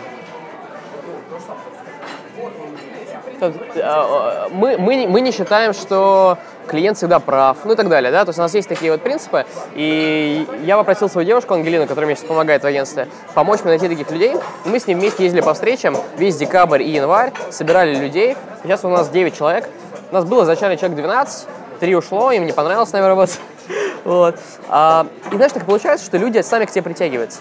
А, 3.40 4.48
мы, 4.50 4.78
мы, 4.78 5.06
мы 5.08 5.20
не 5.20 5.30
считаем, 5.32 5.72
что 5.72 6.38
клиент 6.66 6.96
всегда 6.96 7.20
прав, 7.20 7.58
ну 7.64 7.72
и 7.72 7.76
так 7.76 7.88
далее, 7.88 8.10
да, 8.10 8.24
то 8.24 8.30
есть 8.30 8.38
у 8.38 8.42
нас 8.42 8.54
есть 8.54 8.68
такие 8.68 8.92
вот 8.92 9.02
принципы, 9.02 9.46
и 9.74 10.46
я 10.64 10.76
попросил 10.76 11.08
свою 11.08 11.26
девушку 11.26 11.54
Ангелину, 11.54 11.86
которая 11.86 12.06
мне 12.06 12.16
сейчас 12.16 12.26
помогает 12.28 12.62
в 12.62 12.66
агентстве, 12.66 13.08
помочь 13.34 13.60
мне 13.60 13.70
найти 13.70 13.88
таких 13.88 14.10
людей, 14.10 14.36
и 14.64 14.68
мы 14.68 14.78
с 14.78 14.86
ним 14.86 14.98
вместе 14.98 15.24
ездили 15.24 15.40
по 15.40 15.54
встречам, 15.54 15.96
весь 16.16 16.36
декабрь 16.36 16.82
и 16.82 16.90
январь, 16.90 17.32
собирали 17.50 17.94
людей, 17.94 18.36
сейчас 18.62 18.84
у 18.84 18.88
нас 18.88 19.08
9 19.08 19.36
человек, 19.36 19.68
у 20.10 20.14
нас 20.14 20.24
было 20.24 20.44
изначально 20.44 20.76
человек 20.76 20.98
12, 20.98 21.48
три 21.80 21.94
ушло, 21.94 22.32
им 22.32 22.46
не 22.46 22.52
понравилось 22.52 22.92
нами 22.92 23.06
работать, 23.06 23.40
вот. 24.04 24.36
А, 24.68 25.06
и 25.30 25.36
знаешь, 25.36 25.52
так 25.52 25.64
получается, 25.64 26.04
что 26.04 26.16
люди 26.18 26.40
сами 26.40 26.64
к 26.64 26.70
тебе 26.70 26.82
притягиваются. 26.82 27.40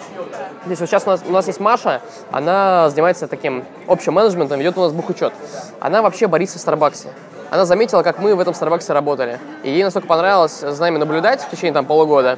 Здесь 0.65 0.79
вот 0.79 0.89
сейчас 0.89 1.03
у 1.05 1.09
нас, 1.11 1.21
у 1.27 1.31
нас 1.31 1.47
есть 1.47 1.59
Маша, 1.59 2.01
она 2.31 2.89
занимается 2.89 3.27
таким 3.27 3.65
общим 3.87 4.13
менеджментом, 4.13 4.59
ведет 4.59 4.77
у 4.77 4.81
нас 4.81 4.91
бухучет. 4.91 5.31
Она 5.79 6.01
вообще 6.01 6.27
бариста 6.27 6.57
в 6.57 6.61
Старбаксе. 6.61 7.09
Она 7.51 7.65
заметила, 7.65 8.03
как 8.03 8.19
мы 8.19 8.35
в 8.35 8.39
этом 8.39 8.53
Старбаксе 8.53 8.93
работали. 8.93 9.39
И 9.63 9.69
ей 9.69 9.83
настолько 9.83 10.07
понравилось 10.07 10.63
с 10.63 10.79
нами 10.79 10.97
наблюдать 10.97 11.41
в 11.41 11.49
течение 11.49 11.73
там 11.73 11.85
полугода. 11.85 12.37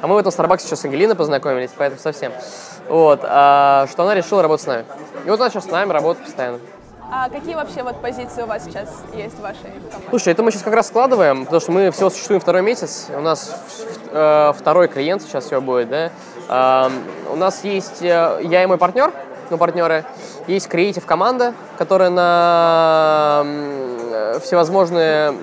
А 0.00 0.06
мы 0.06 0.16
в 0.16 0.18
этом 0.18 0.32
Старбаксе 0.32 0.66
сейчас 0.66 0.80
с 0.80 0.84
Ангелиной 0.84 1.14
познакомились, 1.14 1.70
поэтому 1.76 2.00
совсем. 2.00 2.32
Вот, 2.88 3.20
а, 3.22 3.86
что 3.90 4.02
она 4.02 4.14
решила 4.14 4.42
работать 4.42 4.64
с 4.64 4.66
нами. 4.66 4.84
И 5.24 5.30
вот 5.30 5.40
она 5.40 5.50
сейчас 5.50 5.64
с 5.64 5.70
нами 5.70 5.92
работает 5.92 6.26
постоянно. 6.26 6.58
А 7.10 7.28
какие 7.28 7.54
вообще 7.54 7.82
вот 7.82 8.00
позиции 8.00 8.42
у 8.42 8.46
вас 8.46 8.64
сейчас 8.64 8.88
есть 9.14 9.36
в 9.36 9.40
вашей 9.40 9.62
команде? 9.62 10.08
Слушай, 10.10 10.32
это 10.32 10.42
мы 10.42 10.50
сейчас 10.50 10.62
как 10.62 10.74
раз 10.74 10.88
складываем, 10.88 11.44
потому 11.44 11.60
что 11.60 11.72
мы 11.72 11.90
всего 11.90 12.10
существуем 12.10 12.40
второй 12.40 12.62
месяц. 12.62 13.06
У 13.16 13.20
нас 13.20 13.54
э, 14.10 14.52
второй 14.58 14.88
клиент 14.88 15.22
сейчас 15.22 15.44
все 15.44 15.60
будет, 15.60 15.88
да. 15.90 16.10
Э, 16.48 16.90
у 17.32 17.36
нас 17.36 17.62
есть 17.62 18.02
э, 18.02 18.40
я 18.42 18.62
и 18.62 18.66
мой 18.66 18.78
партнер, 18.78 19.12
ну, 19.50 19.58
партнеры. 19.58 20.04
Есть 20.46 20.68
креатив 20.68 21.06
команда, 21.06 21.54
которая 21.78 22.10
на 22.10 23.44
всевозможные 24.40 25.34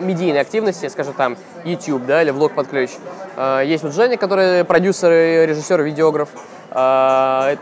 медийные 0.00 0.40
активности, 0.40 0.88
скажем 0.88 1.14
там, 1.14 1.36
YouTube, 1.64 2.06
да, 2.06 2.22
или 2.22 2.30
влог 2.30 2.54
под 2.54 2.68
ключ. 2.68 2.90
Э, 3.36 3.62
есть 3.64 3.82
вот 3.82 3.94
Женя, 3.94 4.16
который 4.16 4.64
продюсер, 4.64 5.10
режиссер, 5.10 5.82
видеограф. 5.82 6.28
Э, 6.70 7.56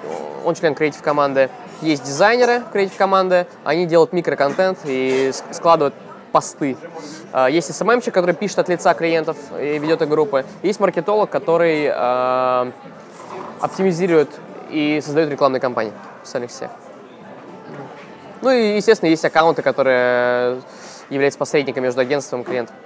он 0.45 0.55
член 0.55 0.75
креатив 0.75 1.03
команды. 1.03 1.51
Есть 1.81 2.05
дизайнеры 2.05 2.63
креатив 2.73 2.97
команды, 2.97 3.47
они 3.65 3.87
делают 3.87 4.13
микроконтент 4.13 4.79
и 4.85 5.33
складывают 5.51 5.95
посты. 6.33 6.77
Есть 7.49 7.71
SMM-щик, 7.71 8.11
который 8.11 8.35
пишет 8.35 8.59
от 8.59 8.69
лица 8.69 8.95
клиентов 8.95 9.37
и 9.61 9.79
ведет 9.79 10.03
их 10.03 10.09
группы. 10.09 10.45
Есть 10.63 10.81
маркетолог, 10.81 11.31
который 11.31 11.87
э, 11.87 12.73
оптимизирует 13.61 14.31
и 14.71 15.01
создает 15.05 15.31
рекламные 15.31 15.61
кампании 15.61 15.93
в 16.23 16.49
всех. 16.49 16.71
Ну 18.45 18.51
и, 18.51 18.77
естественно, 18.77 19.09
есть 19.09 19.25
аккаунты, 19.25 19.63
которые 19.63 20.61
является 21.09 21.39
посредником 21.39 21.83
между 21.83 22.03
агентством 22.03 22.43
и 22.43 22.45
клиентом. 22.45 22.77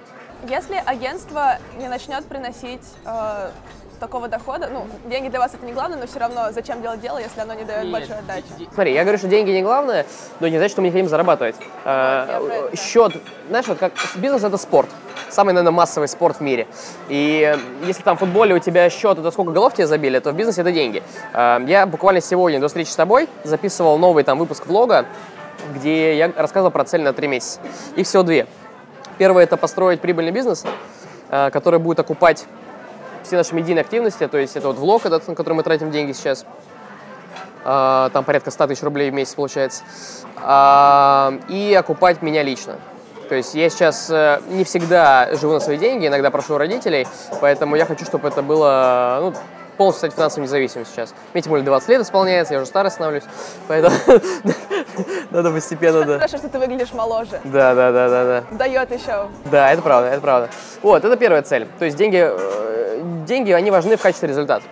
Если 0.48 0.80
агентство 0.86 1.58
не 1.78 1.88
начнет 1.88 2.24
приносить 2.26 2.84
э, 3.04 3.50
такого 3.98 4.28
дохода, 4.28 4.68
ну, 4.72 4.86
деньги 5.06 5.28
для 5.28 5.40
вас 5.40 5.52
это 5.54 5.66
не 5.66 5.72
главное, 5.72 5.98
но 5.98 6.06
все 6.06 6.20
равно 6.20 6.52
зачем 6.52 6.80
делать 6.80 7.00
дело, 7.00 7.18
если 7.18 7.40
оно 7.40 7.54
не 7.54 7.64
дает 7.64 7.82
Нет, 7.82 7.92
большой 7.92 8.18
отдачи? 8.18 8.44
Смотри, 8.72 8.92
я 8.94 9.02
говорю, 9.02 9.18
что 9.18 9.26
деньги 9.26 9.50
не 9.50 9.62
главное, 9.62 10.06
но 10.38 10.46
не 10.46 10.58
значит, 10.58 10.72
что 10.72 10.80
мы 10.80 10.86
не 10.88 10.92
хотим 10.92 11.08
зарабатывать. 11.08 11.56
это. 11.82 12.70
Счет, 12.76 13.14
знаешь, 13.48 13.66
вот 13.66 13.78
как 13.78 13.94
бизнес 14.14 14.44
это 14.44 14.58
спорт. 14.58 14.88
Самый, 15.28 15.54
наверное, 15.54 15.72
массовый 15.76 16.06
спорт 16.06 16.36
в 16.38 16.40
мире. 16.40 16.68
И 17.08 17.52
э, 17.52 17.58
если 17.84 18.02
там 18.02 18.16
в 18.16 18.20
футболе 18.20 18.54
у 18.54 18.60
тебя 18.60 18.88
счет, 18.90 19.18
это 19.18 19.32
сколько 19.32 19.50
голов 19.50 19.74
тебе 19.74 19.88
забили, 19.88 20.20
то 20.20 20.30
в 20.30 20.36
бизнесе 20.36 20.60
это 20.60 20.70
деньги. 20.70 21.02
Э, 21.34 21.58
Я 21.66 21.84
буквально 21.86 22.20
сегодня 22.20 22.60
до 22.60 22.68
встречи 22.68 22.90
с 22.90 22.96
тобой 22.96 23.28
записывал 23.42 23.98
новый 23.98 24.22
там 24.22 24.38
выпуск 24.38 24.66
влога, 24.66 25.06
где 25.74 26.16
я 26.16 26.32
рассказывал 26.36 26.70
про 26.70 26.84
цель 26.84 27.02
на 27.02 27.12
три 27.12 27.28
месяца. 27.28 27.60
Их 27.96 28.06
всего 28.06 28.22
две. 28.22 28.46
Первое– 29.18 29.42
это 29.44 29.56
построить 29.56 30.00
прибыльный 30.00 30.32
бизнес, 30.32 30.64
э, 31.30 31.50
который 31.50 31.78
будет 31.78 31.98
окупать 32.00 32.46
все 33.28 33.36
наши 33.36 33.54
медийные 33.54 33.82
активности, 33.82 34.26
то 34.26 34.38
есть 34.38 34.56
это 34.56 34.68
вот 34.68 34.78
влог 34.78 35.04
этот, 35.04 35.28
на 35.28 35.34
который 35.34 35.54
мы 35.54 35.62
тратим 35.62 35.90
деньги 35.90 36.12
сейчас, 36.12 36.44
А, 37.64 38.08
там 38.10 38.24
порядка 38.24 38.50
100 38.50 38.68
тысяч 38.68 38.82
рублей 38.82 39.10
в 39.10 39.14
месяц 39.14 39.34
получается, 39.34 39.84
А, 40.36 41.34
и 41.48 41.74
окупать 41.74 42.22
меня 42.22 42.42
лично. 42.42 42.76
То 43.28 43.34
есть 43.34 43.54
я 43.54 43.68
сейчас 43.68 44.08
э, 44.08 44.40
не 44.48 44.64
всегда 44.64 45.28
живу 45.34 45.52
на 45.52 45.60
свои 45.60 45.76
деньги, 45.76 46.06
иногда 46.06 46.30
прошу 46.30 46.54
у 46.54 46.58
родителей, 46.58 47.06
поэтому 47.42 47.76
я 47.76 47.84
хочу, 47.84 48.06
чтобы 48.06 48.28
это 48.28 48.40
было 48.40 49.18
ну, 49.20 49.34
полностью 49.78 50.00
стать 50.00 50.14
финансово 50.14 50.42
независимым 50.42 50.84
сейчас. 50.84 51.14
Мне 51.32 51.42
тем 51.42 51.50
более 51.50 51.64
20 51.64 51.88
лет 51.88 52.02
исполняется, 52.02 52.52
я 52.52 52.60
уже 52.60 52.68
старый 52.68 52.90
становлюсь, 52.90 53.22
поэтому 53.68 53.96
надо 55.30 55.50
постепенно, 55.52 56.04
да. 56.04 56.14
Хорошо, 56.16 56.36
что 56.36 56.48
ты 56.48 56.58
выглядишь 56.58 56.92
моложе. 56.92 57.40
Да, 57.44 57.74
да, 57.74 57.92
да, 57.92 58.08
да, 58.08 58.24
да. 58.24 58.56
Дает 58.56 58.90
еще. 58.90 59.28
Да, 59.50 59.72
это 59.72 59.80
правда, 59.80 60.08
это 60.08 60.20
правда. 60.20 60.50
Вот, 60.82 61.04
это 61.04 61.16
первая 61.16 61.42
цель. 61.42 61.66
То 61.78 61.84
есть 61.84 61.96
деньги, 61.96 62.20
э, 62.20 63.00
деньги, 63.26 63.52
они 63.52 63.70
важны 63.70 63.96
в 63.96 64.02
качестве 64.02 64.28
результата. 64.28 64.64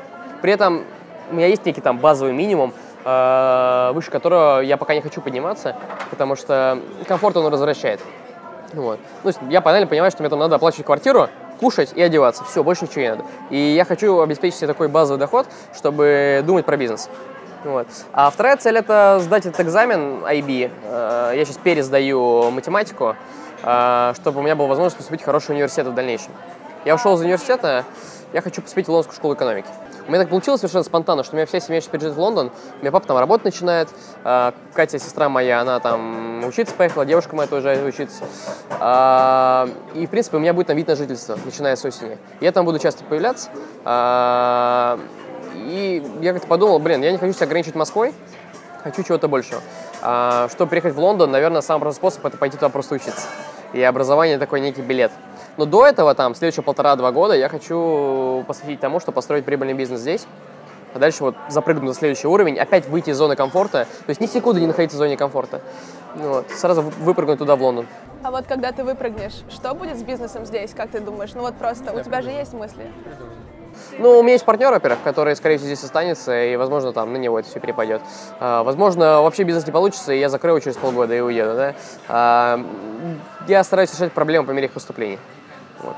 При 0.43 0.53
этом 0.53 0.85
у 1.31 1.35
меня 1.35 1.47
есть 1.47 1.65
некий 1.65 1.81
там 1.81 1.99
базовый 1.99 2.35
минимум, 2.35 2.75
э, 3.05 3.91
выше 3.95 4.11
которого 4.11 4.61
я 4.61 4.77
пока 4.77 4.95
не 4.95 5.01
хочу 5.01 5.21
подниматься, 5.21 5.77
потому 6.11 6.35
что 6.37 6.81
комфорт 7.07 7.37
он 7.37 7.51
возвращает. 7.51 8.01
Вот. 8.73 8.99
Ну, 9.23 9.31
я 9.49 9.61
банально 9.61 9.87
понимаю, 9.87 10.11
что 10.11 10.23
мне 10.23 10.29
там 10.29 10.41
надо 10.41 10.57
оплачивать 10.57 10.87
квартиру, 10.87 11.29
кушать 11.61 11.93
и 11.95 12.03
одеваться. 12.03 12.45
Все, 12.45 12.63
больше 12.63 12.85
ничего 12.85 13.01
не 13.03 13.09
надо. 13.11 13.25
И 13.51 13.59
я 13.59 13.85
хочу 13.85 14.21
обеспечить 14.21 14.59
себе 14.59 14.69
такой 14.69 14.89
базовый 14.89 15.19
доход, 15.19 15.47
чтобы 15.75 16.43
думать 16.47 16.65
про 16.65 16.77
бизнес. 16.77 17.09
Вот. 17.65 17.89
А 18.13 18.31
вторая 18.31 18.57
цель 18.57 18.77
это 18.77 19.19
сдать 19.21 19.47
этот 19.47 19.61
экзамен 19.61 20.25
IB. 20.25 20.71
Э, 20.85 21.33
Я 21.35 21.45
сейчас 21.45 21.57
пересдаю 21.59 22.51
математику, 22.51 23.17
э, 23.63 24.13
чтобы 24.15 24.41
у 24.41 24.43
меня 24.43 24.55
была 24.55 24.69
возможность 24.69 24.97
поступить 24.97 25.23
в 25.23 25.25
хороший 25.25 25.53
университет 25.53 25.87
в 25.87 25.95
дальнейшем. 25.95 26.33
Я 26.85 26.95
ушел 26.95 27.15
из 27.15 27.21
университета, 27.21 27.85
я 28.33 28.41
хочу 28.41 28.63
поступить 28.63 28.87
в 28.87 28.91
Лондонскую 28.91 29.17
школу 29.17 29.35
экономики. 29.35 29.69
У 30.07 30.11
меня 30.11 30.21
так 30.21 30.29
получилось 30.29 30.61
совершенно 30.61 30.85
спонтанно, 30.85 31.25
что 31.25 31.35
у 31.35 31.37
меня 31.37 31.47
вся 31.47 31.59
семья 31.59 31.81
сейчас 31.81 31.91
переезжает 31.91 32.17
в 32.17 32.21
Лондон, 32.21 32.53
у 32.77 32.81
меня 32.81 32.93
папа 32.93 33.09
там 33.09 33.19
работать 33.19 33.45
начинает, 33.45 33.89
э, 34.25 34.53
Катя, 34.73 35.01
сестра 35.01 35.29
моя, 35.29 35.61
она 35.61 35.81
там 35.81 36.45
учиться 36.45 36.75
поехала, 36.77 37.05
девушка 37.05 37.35
моя 37.35 37.49
тоже 37.49 37.83
учиться. 37.85 38.25
А, 38.79 39.69
И, 39.95 40.07
в 40.07 40.11
принципе, 40.11 40.37
у 40.37 40.41
меня 40.41 40.53
будет 40.53 40.69
там 40.69 40.77
вид 40.77 40.87
на 40.87 40.95
жительство, 40.95 41.37
начиная 41.45 41.75
с 41.75 41.85
осени. 41.85 42.19
Я 42.41 42.53
там 42.53 42.65
буду 42.65 42.79
часто 42.79 43.03
появляться. 43.05 43.51
А, 43.85 45.01
И 45.55 46.07
я 46.21 46.33
как-то 46.35 46.47
подумал, 46.47 46.79
блин, 46.79 47.03
я 47.03 47.11
не 47.11 47.19
хочу 47.19 47.33
себя 47.33 47.47
ограничивать 47.47 47.77
Москвой, 47.77 48.15
хочу 48.85 49.03
чего-то 49.03 49.27
большего. 49.27 49.61
А, 50.03 50.49
Чтобы 50.53 50.71
приехать 50.71 50.95
в 50.95 51.01
Лондон, 51.01 51.33
наверное, 51.33 51.63
самый 51.63 51.81
простой 51.81 51.99
способ 51.99 52.25
это 52.27 52.37
пойти 52.39 52.57
туда 52.57 52.69
просто 52.69 52.95
учиться. 52.95 53.27
И 53.73 53.83
образование 53.83 54.39
такой 54.39 54.61
некий 54.61 54.83
билет. 54.83 55.11
Но 55.57 55.65
до 55.65 55.87
этого, 55.87 56.15
там, 56.15 56.35
следующие 56.35 56.63
полтора-два 56.63 57.13
года 57.13 57.35
я 57.35 57.49
хочу 57.49 58.45
посвятить 58.47 58.81
тому, 58.81 59.01
чтобы 59.01 59.17
построить 59.17 59.45
прибыльный 59.45 59.75
бизнес 59.75 60.01
здесь. 60.01 60.27
А 60.95 60.99
дальше 60.99 61.25
вот 61.25 61.35
запрыгнуть 61.49 61.85
на 61.89 61.95
следующий 61.95 62.27
уровень, 62.27 62.59
опять 62.59 62.89
выйти 62.89 63.11
из 63.11 63.17
зоны 63.17 63.37
комфорта. 63.37 63.87
То 64.07 64.11
есть 64.11 64.21
ни 64.21 64.27
секунды 64.27 64.61
не 64.61 64.67
находиться 64.67 64.97
в 64.97 64.99
зоне 64.99 65.17
комфорта. 65.17 65.61
Ну 66.15 66.29
Вот, 66.29 66.51
сразу 66.51 66.83
вы- 66.83 66.91
выпрыгнуть 67.05 67.39
туда, 67.39 67.57
в 67.57 67.63
Лондон. 67.63 67.87
А 68.23 68.31
вот 68.31 68.47
когда 68.47 68.73
ты 68.73 68.83
выпрыгнешь, 68.83 69.45
что 69.51 69.75
будет 69.75 69.99
с 69.99 70.03
бизнесом 70.03 70.47
здесь, 70.47 70.73
как 70.75 70.91
ты 70.91 71.01
думаешь? 71.01 71.33
Ну 71.35 71.43
вот 71.43 71.55
просто, 71.57 71.93
у 71.93 72.01
тебя 72.01 72.23
же 72.23 72.31
есть 72.31 72.55
мысли? 72.55 72.91
Ну, 73.99 74.19
у 74.19 74.23
меня 74.23 74.33
есть 74.33 74.45
партнер, 74.47 74.71
во-первых, 74.71 75.03
который, 75.03 75.37
скорее 75.37 75.59
всего, 75.59 75.67
здесь 75.67 75.85
останется, 75.85 76.45
и, 76.45 76.57
возможно, 76.57 76.95
там 76.95 77.13
на 77.13 77.19
него 77.19 77.39
это 77.39 77.49
все 77.51 77.61
перепадет. 77.61 78.01
А, 78.41 78.63
возможно, 78.63 79.21
вообще 79.21 79.43
бизнес 79.43 79.67
не 79.67 79.73
получится, 79.73 80.15
и 80.15 80.19
я 80.19 80.31
закрою 80.31 80.57
его 80.57 80.65
через 80.65 80.77
полгода 80.79 81.15
и 81.15 81.21
уеду, 81.21 81.55
да. 81.55 81.75
А, 82.09 82.59
я 83.49 83.63
стараюсь 83.65 83.93
решать 83.93 84.13
проблемы 84.13 84.47
по 84.47 84.53
мере 84.53 84.69
их 84.69 84.73
поступления. 84.73 85.19
Вот. 85.87 85.97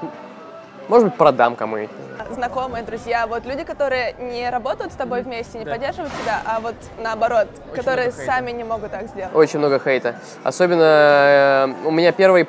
Может 0.88 1.08
быть, 1.08 1.16
продам 1.16 1.54
кому-нибудь. 1.54 1.94
Знакомые, 2.30 2.82
друзья, 2.82 3.26
вот 3.26 3.44
люди, 3.44 3.64
которые 3.64 4.14
не 4.18 4.48
работают 4.48 4.92
с 4.92 4.96
тобой 4.96 5.22
вместе, 5.22 5.58
не 5.58 5.64
поддерживают 5.64 6.12
тебя, 6.22 6.40
а 6.44 6.60
вот 6.60 6.74
наоборот, 6.98 7.48
которые 7.74 8.06
много 8.08 8.16
хейта. 8.16 8.32
сами 8.32 8.50
не 8.52 8.64
могут 8.64 8.90
так 8.90 9.08
сделать. 9.08 9.34
Очень 9.34 9.58
много 9.58 9.78
хейта. 9.78 10.16
Особенно 10.44 10.82
э, 10.82 11.74
у 11.84 11.90
меня 11.90 12.12
первый, 12.12 12.48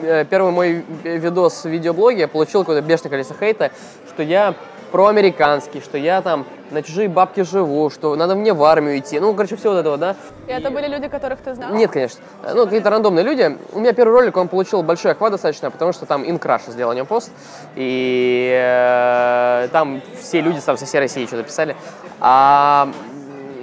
э, 0.00 0.24
первый 0.24 0.52
мой 0.52 0.84
видос 1.02 1.64
в 1.64 1.68
видеоблоге 1.68 2.28
получил 2.28 2.60
какое-то 2.60 2.86
бешеное 2.86 3.10
количество 3.10 3.36
хейта, 3.36 3.72
что 4.08 4.22
я 4.22 4.54
проамериканский, 4.92 5.80
что 5.80 5.98
я 5.98 6.22
там 6.22 6.46
на 6.70 6.82
чужие 6.82 7.08
бабки 7.08 7.40
живу, 7.40 7.90
что 7.90 8.14
надо 8.14 8.34
мне 8.34 8.52
в 8.52 8.62
армию 8.62 8.98
идти. 8.98 9.18
Ну, 9.18 9.34
короче, 9.34 9.56
все 9.56 9.70
вот 9.70 9.78
этого, 9.78 9.96
да. 9.96 10.16
И 10.46 10.52
это 10.52 10.70
были 10.70 10.86
люди, 10.86 11.08
которых 11.08 11.40
ты 11.40 11.54
знал? 11.54 11.72
Нет, 11.72 11.90
конечно. 11.90 12.20
Ну, 12.54 12.64
какие-то 12.64 12.90
рандомные 12.90 13.24
люди. 13.24 13.58
У 13.72 13.80
меня 13.80 13.92
первый 13.92 14.12
ролик, 14.12 14.36
он 14.36 14.48
получил 14.48 14.82
большой 14.82 15.12
охват 15.12 15.32
достаточно, 15.32 15.70
потому 15.70 15.92
что 15.92 16.06
там 16.06 16.28
Инкраш 16.28 16.62
сделал 16.66 16.92
о 16.92 16.94
нем 16.94 17.06
пост. 17.06 17.30
И 17.74 18.52
э, 18.54 19.68
там 19.72 20.02
все 20.20 20.40
люди 20.40 20.60
там 20.60 20.76
со 20.76 20.86
всей 20.86 21.00
России 21.00 21.26
что-то 21.26 21.42
писали. 21.42 21.74
А 22.20 22.88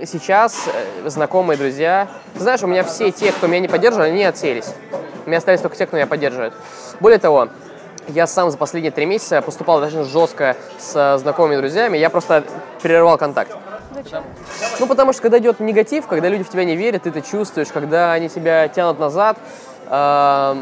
сейчас 0.06 0.68
э, 0.68 1.10
знакомые, 1.10 1.58
друзья... 1.58 2.08
Ты 2.34 2.42
знаешь, 2.42 2.64
у 2.64 2.68
меня 2.68 2.84
все 2.84 3.12
те, 3.12 3.32
кто 3.32 3.48
меня 3.48 3.60
не 3.60 3.68
поддерживали, 3.68 4.10
они 4.10 4.24
отселись. 4.24 4.74
У 5.26 5.30
меня 5.30 5.38
остались 5.38 5.62
только 5.62 5.78
те, 5.78 5.86
кто 5.86 5.96
меня 5.96 6.08
поддерживает. 6.08 6.54
Более 7.00 7.20
того, 7.20 7.50
я 8.10 8.28
сам 8.28 8.52
за 8.52 8.58
последние 8.58 8.92
три 8.92 9.06
месяца 9.06 9.42
поступал 9.42 9.80
достаточно 9.80 10.12
жестко 10.12 10.56
с 10.78 11.18
знакомыми 11.20 11.58
друзьями. 11.58 11.98
Я 11.98 12.10
просто 12.10 12.44
прервал 12.82 13.18
контакт. 13.18 13.52
Зачем? 13.94 14.24
Ну, 14.80 14.88
потому 14.88 15.14
что 15.14 15.22
когда 15.22 15.40
идет 15.40 15.60
негатив, 15.60 16.08
когда 16.08 16.30
люди 16.30 16.44
в 16.44 16.50
тебя 16.50 16.64
не 16.64 16.76
верят, 16.76 17.04
ты 17.04 17.10
это 17.10 17.22
чувствуешь, 17.22 17.70
когда 17.70 18.14
они 18.14 18.30
тебя 18.30 18.68
тянут 18.68 19.00
назад, 19.00 19.38
э, 19.88 20.56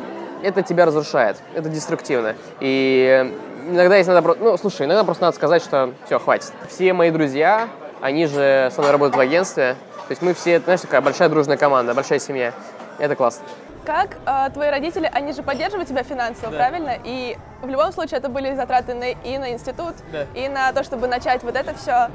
это 0.43 0.63
тебя 0.63 0.85
разрушает, 0.85 1.37
это 1.53 1.69
деструктивно. 1.69 2.35
И 2.59 3.33
иногда 3.69 3.97
есть 3.97 4.07
надо 4.07 4.21
просто, 4.21 4.43
ну, 4.43 4.57
слушай, 4.57 4.85
иногда 4.85 5.03
просто 5.03 5.23
надо 5.23 5.35
сказать, 5.35 5.61
что 5.61 5.93
все, 6.05 6.19
хватит. 6.19 6.51
Все 6.69 6.93
мои 6.93 7.11
друзья, 7.11 7.67
они 8.01 8.25
же 8.27 8.71
со 8.73 8.81
мной 8.81 8.91
работают 8.91 9.17
в 9.17 9.19
агентстве, 9.19 9.75
то 10.07 10.11
есть 10.11 10.21
мы 10.21 10.33
все, 10.33 10.59
знаешь, 10.59 10.81
такая 10.81 11.01
большая 11.01 11.29
дружная 11.29 11.57
команда, 11.57 11.93
большая 11.93 12.19
семья. 12.19 12.53
Это 12.97 13.15
классно. 13.15 13.43
Как 13.87 14.17
э, 14.25 14.49
твои 14.53 14.69
родители, 14.69 15.09
они 15.13 15.31
же 15.31 15.43
поддерживают 15.43 15.87
тебя 15.87 16.03
финансово, 16.03 16.51
правильно? 16.51 16.91
И 17.05 17.37
в 17.61 17.69
любом 17.69 17.93
случае 17.93 18.17
это 18.17 18.27
были 18.27 18.53
затраты 18.53 18.93
на, 18.93 19.11
и 19.11 19.37
на 19.37 19.53
институт, 19.53 19.95
Да. 20.11 20.25
и 20.35 20.49
на 20.49 20.73
то, 20.73 20.83
чтобы 20.83 21.07
начать 21.07 21.41
вот 21.43 21.55
это 21.55 21.73
все. 21.73 22.09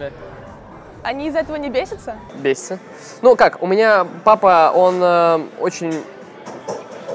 Они 1.03 1.29
из-за 1.29 1.39
этого 1.39 1.57
не 1.57 1.71
бесятся? 1.71 2.17
Бесится. 2.35 2.79
Ну 3.23 3.37
как, 3.37 3.63
у 3.63 3.67
меня 3.67 4.07
папа, 4.23 4.71
он 4.75 5.03
э, 5.03 5.41
очень 5.61 6.05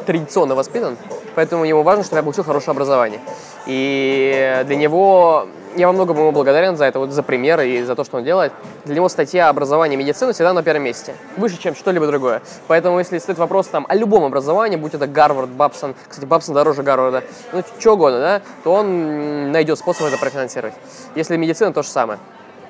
традиционно 0.08 0.56
воспитан, 0.56 0.98
поэтому 1.36 1.64
ему 1.64 1.84
важно, 1.84 2.04
чтобы 2.04 2.18
я 2.18 2.24
получил 2.24 2.44
хорошее 2.44 2.72
образование. 2.72 3.20
И 3.68 4.64
для 4.66 4.76
него, 4.76 5.50
я 5.76 5.88
во 5.88 5.94
многом 5.94 6.18
ему 6.18 6.32
благодарен 6.32 6.78
за 6.78 6.86
это, 6.86 7.00
вот 7.00 7.12
за 7.12 7.24
пример 7.24 7.62
и 7.62 7.84
за 7.84 7.96
то, 7.96 8.04
что 8.04 8.18
он 8.18 8.24
делает. 8.24 8.54
Для 8.86 8.96
него 8.96 9.10
статья 9.10 9.50
образования 9.50 9.98
медицины 9.98 10.34
всегда 10.34 10.54
на 10.54 10.64
первом 10.64 10.84
месте, 10.84 11.14
выше, 11.36 11.60
чем 11.60 11.76
что-либо 11.76 12.08
другое. 12.08 12.42
Поэтому, 12.68 13.00
если 13.00 13.18
стоит 13.18 13.38
вопрос 13.38 13.68
там 13.68 13.86
о 13.90 13.96
любом 13.96 14.24
образовании, 14.24 14.78
будь 14.78 14.94
это 14.94 15.08
Гарвард, 15.08 15.50
Бабсон, 15.50 15.96
кстати, 16.08 16.26
Бабсон 16.26 16.56
дороже 16.56 16.84
Гарварда, 16.84 17.24
ну, 17.52 17.64
что 17.80 17.94
угодно, 17.94 18.20
да, 18.20 18.42
то 18.64 18.74
он 18.74 19.52
найдет 19.52 19.80
способ 19.80 20.08
это 20.08 20.18
профинансировать. 20.18 20.74
Если 21.16 21.38
медицина, 21.38 21.74
то 21.74 21.84
же 21.84 21.90
самое. 21.90 22.20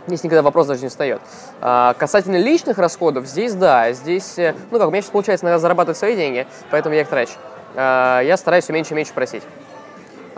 Здесь 0.08 0.24
никогда 0.24 0.42
вопрос 0.42 0.68
даже 0.68 0.82
не 0.82 0.88
встает. 0.88 1.22
А, 1.60 1.94
касательно 1.96 2.38
личных 2.38 2.78
расходов, 2.78 3.26
здесь 3.26 3.54
да, 3.54 3.92
здесь, 3.92 4.40
э, 4.40 4.56
ну 4.72 4.80
как, 4.80 4.88
у 4.88 4.92
меня 4.92 5.02
сейчас 5.02 5.12
получается 5.12 5.46
иногда 5.46 5.60
зарабатывать 5.60 5.98
свои 5.98 6.16
деньги, 6.16 6.48
поэтому 6.72 6.96
я 6.96 7.02
их 7.02 7.10
трачу. 7.10 7.34
А, 7.76 8.22
я 8.22 8.38
стараюсь 8.38 8.64
все 8.64 8.72
меньше 8.72 8.94
и 8.94 8.96
меньше 8.96 9.14
просить. 9.14 9.44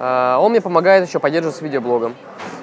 А, 0.02 0.40
он 0.40 0.52
мне 0.52 0.62
помогает 0.62 1.06
еще 1.06 1.20
поддерживать 1.20 1.58
с 1.58 1.62
видеоблогом. 1.62 2.16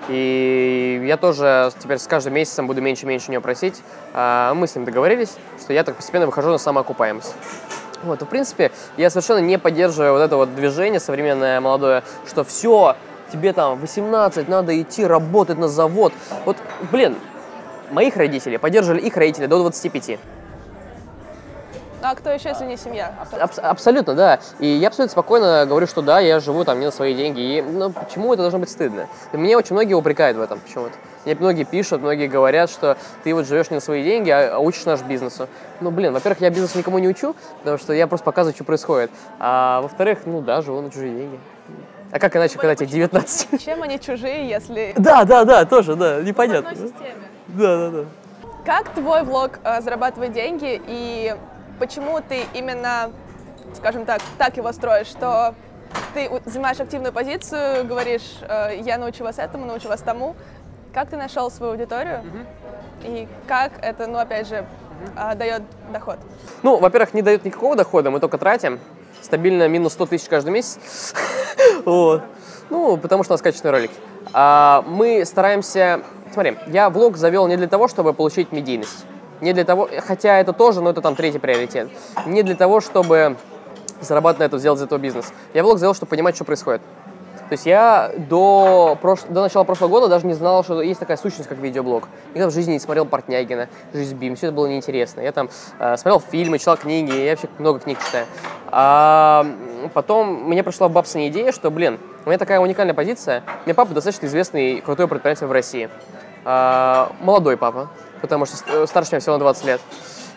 И 0.09 1.03
я 1.07 1.16
тоже 1.18 1.70
теперь 1.79 1.99
с 1.99 2.07
каждым 2.07 2.35
месяцем 2.35 2.66
буду 2.66 2.81
меньше 2.81 3.05
и 3.05 3.07
меньше 3.07 3.29
у 3.29 3.33
него 3.33 3.42
просить. 3.42 3.83
А, 4.14 4.55
мы 4.55 4.66
с 4.66 4.75
ним 4.75 4.87
договорились, 4.87 5.37
что 5.61 5.75
я 5.75 5.85
так 5.85 5.96
постепенно 5.96 6.25
выхожу 6.25 6.49
на 6.49 6.59
самоокупаемость. 6.59 7.35
Вот, 8.03 8.22
в 8.22 8.27
принципе, 8.27 8.72
я 8.96 9.11
совершенно 9.11 9.38
не 9.38 9.59
поддерживаю 9.59 10.14
вот 10.14 10.20
это 10.20 10.37
вот 10.37 10.55
движение 10.55 10.99
современное, 10.99 11.61
молодое, 11.61 12.05
что 12.27 12.42
все, 12.42 12.96
тебе 13.31 13.53
там 13.53 13.79
18, 13.81 14.49
надо 14.49 14.81
идти 14.81 15.05
работать 15.05 15.59
на 15.59 15.68
завод. 15.68 16.14
Вот, 16.46 16.57
блин, 16.90 17.16
моих 17.90 18.16
родителей 18.16 18.59
поддерживали 18.59 19.01
их 19.01 19.16
родители 19.16 19.46
до 19.46 19.59
25. 19.59 20.18
А 22.02 22.14
кто 22.14 22.30
еще, 22.30 22.50
если 22.50 22.64
не 22.64 22.76
семья? 22.76 23.14
Аб- 23.32 23.59
абсолютно, 23.62 24.14
да. 24.14 24.38
И 24.59 24.66
я 24.66 24.88
абсолютно 24.88 25.12
спокойно 25.12 25.64
говорю, 25.66 25.87
что 25.87 26.02
да, 26.02 26.20
я 26.20 26.40
живу 26.40 26.64
там 26.64 26.78
не 26.78 26.87
на 26.87 26.92
свои 26.92 27.14
деньги. 27.14 27.40
И 27.40 27.62
ну, 27.62 27.90
почему 27.90 28.32
это 28.32 28.42
должно 28.42 28.59
быть 28.59 28.70
стыдно? 28.70 29.09
И 29.32 29.37
мне 29.37 29.56
очень 29.56 29.74
многие 29.74 29.94
упрекают 29.94 30.37
в 30.37 30.40
этом 30.40 30.61
почему-то. 30.61 30.92
Мне 31.24 31.35
многие 31.35 31.64
пишут, 31.64 32.02
многие 32.02 32.28
говорят, 32.28 32.70
что 32.70 32.96
ты 33.24 33.35
вот 33.35 33.46
живешь 33.46 33.70
не 33.70 33.76
на 33.76 33.80
свои 33.80 34.04
деньги, 34.04 34.30
а 34.30 34.59
учишь 34.59 34.85
наш 34.85 35.02
бизнесу. 35.02 35.48
Ну, 35.80 35.90
блин, 35.90 36.12
во-первых, 36.12 36.40
я 36.40 36.50
бизнес 36.50 36.74
никому 36.74 36.98
не 36.98 37.09
учу, 37.09 37.35
потому 37.59 37.78
что 37.78 37.92
я 37.92 38.06
просто 38.06 38.24
показываю, 38.24 38.54
что 38.54 38.64
происходит. 38.64 39.11
А 39.40 39.80
во-вторых, 39.80 40.20
ну 40.26 40.40
да, 40.40 40.62
живу 40.62 40.80
на 40.80 40.90
чужие 40.90 41.14
деньги. 41.14 41.40
А 42.12 42.18
как 42.20 42.37
иначе, 42.37 42.59
когда 42.59 42.76
тебе 42.76 42.87
19? 42.87 43.61
Чем 43.64 43.82
они 43.82 43.98
чужие, 43.98 44.48
если... 44.48 44.94
Да, 44.96 45.24
да, 45.24 45.44
да, 45.44 45.64
тоже, 45.64 45.96
да, 45.96 46.20
непонятно. 46.22 46.70
В 46.70 46.72
одной 46.74 46.88
системе. 46.88 47.14
Да, 47.48 47.76
да, 47.76 47.90
да. 47.90 48.04
Как 48.64 48.88
твой 48.90 49.22
влог 49.22 49.59
э, 49.64 49.80
зарабатывает 49.80 50.32
деньги 50.32 50.80
и 50.87 51.35
почему 51.79 52.21
ты 52.21 52.45
именно, 52.55 53.11
скажем 53.75 54.05
так, 54.05 54.21
так 54.39 54.57
его 54.57 54.73
строишь, 54.73 55.07
что 55.07 55.55
ты 56.15 56.31
занимаешь 56.45 56.81
активную 56.81 57.12
позицию, 57.12 57.87
говоришь, 57.87 58.39
э, 58.43 58.81
я 58.81 58.99
научу 58.99 59.25
вас 59.25 59.39
этому, 59.39 59.67
научу 59.67 59.89
вас 59.89 60.01
тому. 60.01 60.35
Как 60.93 61.11
ты 61.11 61.17
нашел 61.17 61.51
свою 61.51 61.73
аудиторию 61.73 62.23
и 63.05 63.29
как 63.47 63.73
это, 63.83 64.07
ну, 64.07 64.19
опять 64.19 64.49
же, 64.49 64.67
э, 65.17 65.35
дает 65.35 65.62
доход? 65.93 66.19
Ну, 66.62 66.79
во-первых, 66.79 67.15
не 67.15 67.23
дают 67.23 67.45
никакого 67.45 67.77
дохода, 67.77 68.11
мы 68.11 68.21
только 68.21 68.39
тратим. 68.39 68.81
Стабильно 69.21 69.69
минус 69.69 69.93
100 69.95 70.07
тысяч 70.07 70.29
каждый 70.29 70.51
месяц. 70.51 71.15
Вот. 71.85 72.23
Ну, 72.71 72.97
потому 72.97 73.23
что 73.23 73.33
у 73.33 73.35
нас 73.35 73.43
качественные 73.43 73.73
ролики. 73.73 73.95
А 74.33 74.83
мы 74.87 75.25
стараемся... 75.25 76.03
Смотри, 76.33 76.57
я 76.67 76.91
влог 76.91 77.17
завел 77.17 77.47
не 77.47 77.57
для 77.57 77.69
того, 77.69 77.89
чтобы 77.89 78.12
получить 78.12 78.53
медийность. 78.53 79.07
Не 79.40 79.53
для 79.53 79.64
того... 79.64 79.88
Хотя 80.07 80.38
это 80.38 80.53
тоже, 80.53 80.81
но 80.81 80.90
это 80.90 81.01
там 81.01 81.14
третий 81.14 81.38
приоритет. 81.38 81.88
Не 82.27 82.42
для 82.42 82.55
того, 82.55 82.81
чтобы 82.81 83.37
зарабатывать 84.01 84.40
на 84.40 84.44
этом, 84.44 84.59
сделать 84.59 84.79
из 84.79 84.85
этого 84.85 84.99
бизнес. 84.99 85.33
Я 85.55 85.62
влог 85.62 85.79
завел, 85.79 85.94
чтобы 85.94 86.11
понимать, 86.11 86.35
что 86.35 86.44
происходит. 86.44 86.83
То 87.49 87.53
есть 87.53 87.64
я 87.64 88.11
до, 88.16 88.99
прош... 89.01 89.20
до 89.29 89.42
начала 89.42 89.62
прошлого 89.62 89.88
года 89.88 90.09
даже 90.09 90.27
не 90.27 90.35
знал, 90.35 90.64
что 90.64 90.83
есть 90.83 90.99
такая 90.99 91.16
сущность, 91.16 91.49
как 91.49 91.59
видеоблог. 91.59 92.09
Никогда 92.31 92.51
в 92.51 92.53
жизни 92.53 92.72
не 92.72 92.81
смотрел 92.81 93.07
Портнягина, 93.07 93.68
Жизнь 93.92 94.16
Бим, 94.16 94.35
все 94.35 94.49
это 94.49 94.57
было 94.57 94.66
неинтересно. 94.66 95.20
Я 95.20 95.31
там 95.31 95.49
э, 95.79 95.96
смотрел 95.96 96.20
фильмы, 96.20 96.59
читал 96.59 96.77
книги, 96.77 97.12
я 97.12 97.31
вообще 97.31 97.49
много 97.59 97.79
книг 97.79 97.99
читаю. 98.05 98.27
А 98.68 99.46
потом 99.94 100.49
мне 100.49 100.64
пришла 100.64 100.88
бабсная 100.88 101.29
идея, 101.29 101.53
что, 101.53 101.70
блин, 101.70 102.01
у 102.25 102.29
меня 102.29 102.38
такая 102.38 102.59
уникальная 102.59 102.94
позиция. 102.94 103.44
У 103.64 103.66
меня 103.66 103.75
папа 103.75 103.94
достаточно 103.94 104.27
известный, 104.27 104.81
крутой 104.81 105.07
предприниматель 105.07 105.46
в 105.46 105.53
России. 105.53 105.88
А, 106.44 107.12
молодой 107.20 107.57
папа, 107.57 107.90
потому 108.27 108.47
что 108.47 108.57
ст- 108.57 108.89
старше 108.89 109.12
меня 109.12 109.21
всего 109.21 109.35
на 109.37 109.41
20 109.41 109.65
лет. 109.65 109.81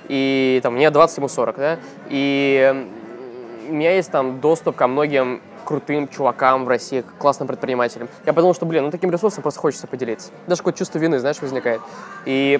И 0.07 0.59
там 0.63 0.73
мне 0.75 0.89
20, 0.89 1.17
ему 1.17 1.27
40, 1.27 1.57
да. 1.57 1.79
И 2.09 2.87
у 3.69 3.73
меня 3.73 3.95
есть 3.95 4.11
там 4.11 4.39
доступ 4.39 4.75
ко 4.75 4.87
многим 4.87 5.41
крутым 5.65 6.07
чувакам 6.07 6.65
в 6.65 6.67
России, 6.67 7.03
классным 7.19 7.47
предпринимателям. 7.47 8.09
Я 8.25 8.33
подумал, 8.33 8.55
что, 8.55 8.65
блин, 8.65 8.85
ну 8.85 8.91
таким 8.91 9.11
ресурсом 9.11 9.43
просто 9.43 9.59
хочется 9.59 9.85
поделиться. 9.85 10.31
Даже 10.47 10.61
какое-то 10.61 10.79
чувство 10.79 10.97
вины, 10.97 11.19
знаешь, 11.19 11.39
возникает. 11.41 11.79
И 12.25 12.59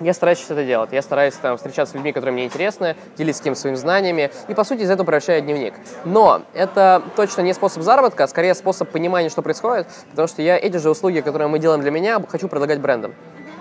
я 0.00 0.14
стараюсь 0.14 0.42
это 0.48 0.64
делать. 0.64 0.90
Я 0.92 1.02
стараюсь 1.02 1.34
там 1.34 1.56
встречаться 1.56 1.92
с 1.92 1.94
людьми, 1.94 2.12
которые 2.12 2.32
мне 2.32 2.44
интересны, 2.46 2.96
делиться 3.18 3.42
с 3.42 3.44
кем 3.44 3.54
своими 3.54 3.76
знаниями, 3.76 4.30
и, 4.46 4.54
по 4.54 4.64
сути, 4.64 4.82
из 4.82 4.90
этого 4.90 5.04
превращаю 5.04 5.42
дневник. 5.42 5.74
Но 6.04 6.42
это 6.54 7.02
точно 7.16 7.42
не 7.42 7.52
способ 7.52 7.82
заработка, 7.82 8.24
а 8.24 8.28
скорее 8.28 8.54
способ 8.54 8.88
понимания, 8.88 9.28
что 9.28 9.42
происходит, 9.42 9.88
потому 10.10 10.28
что 10.28 10.40
я 10.40 10.56
эти 10.56 10.76
же 10.76 10.88
услуги, 10.88 11.20
которые 11.20 11.48
мы 11.48 11.58
делаем 11.58 11.82
для 11.82 11.90
меня, 11.90 12.22
хочу 12.28 12.48
предлагать 12.48 12.80
брендам. 12.80 13.12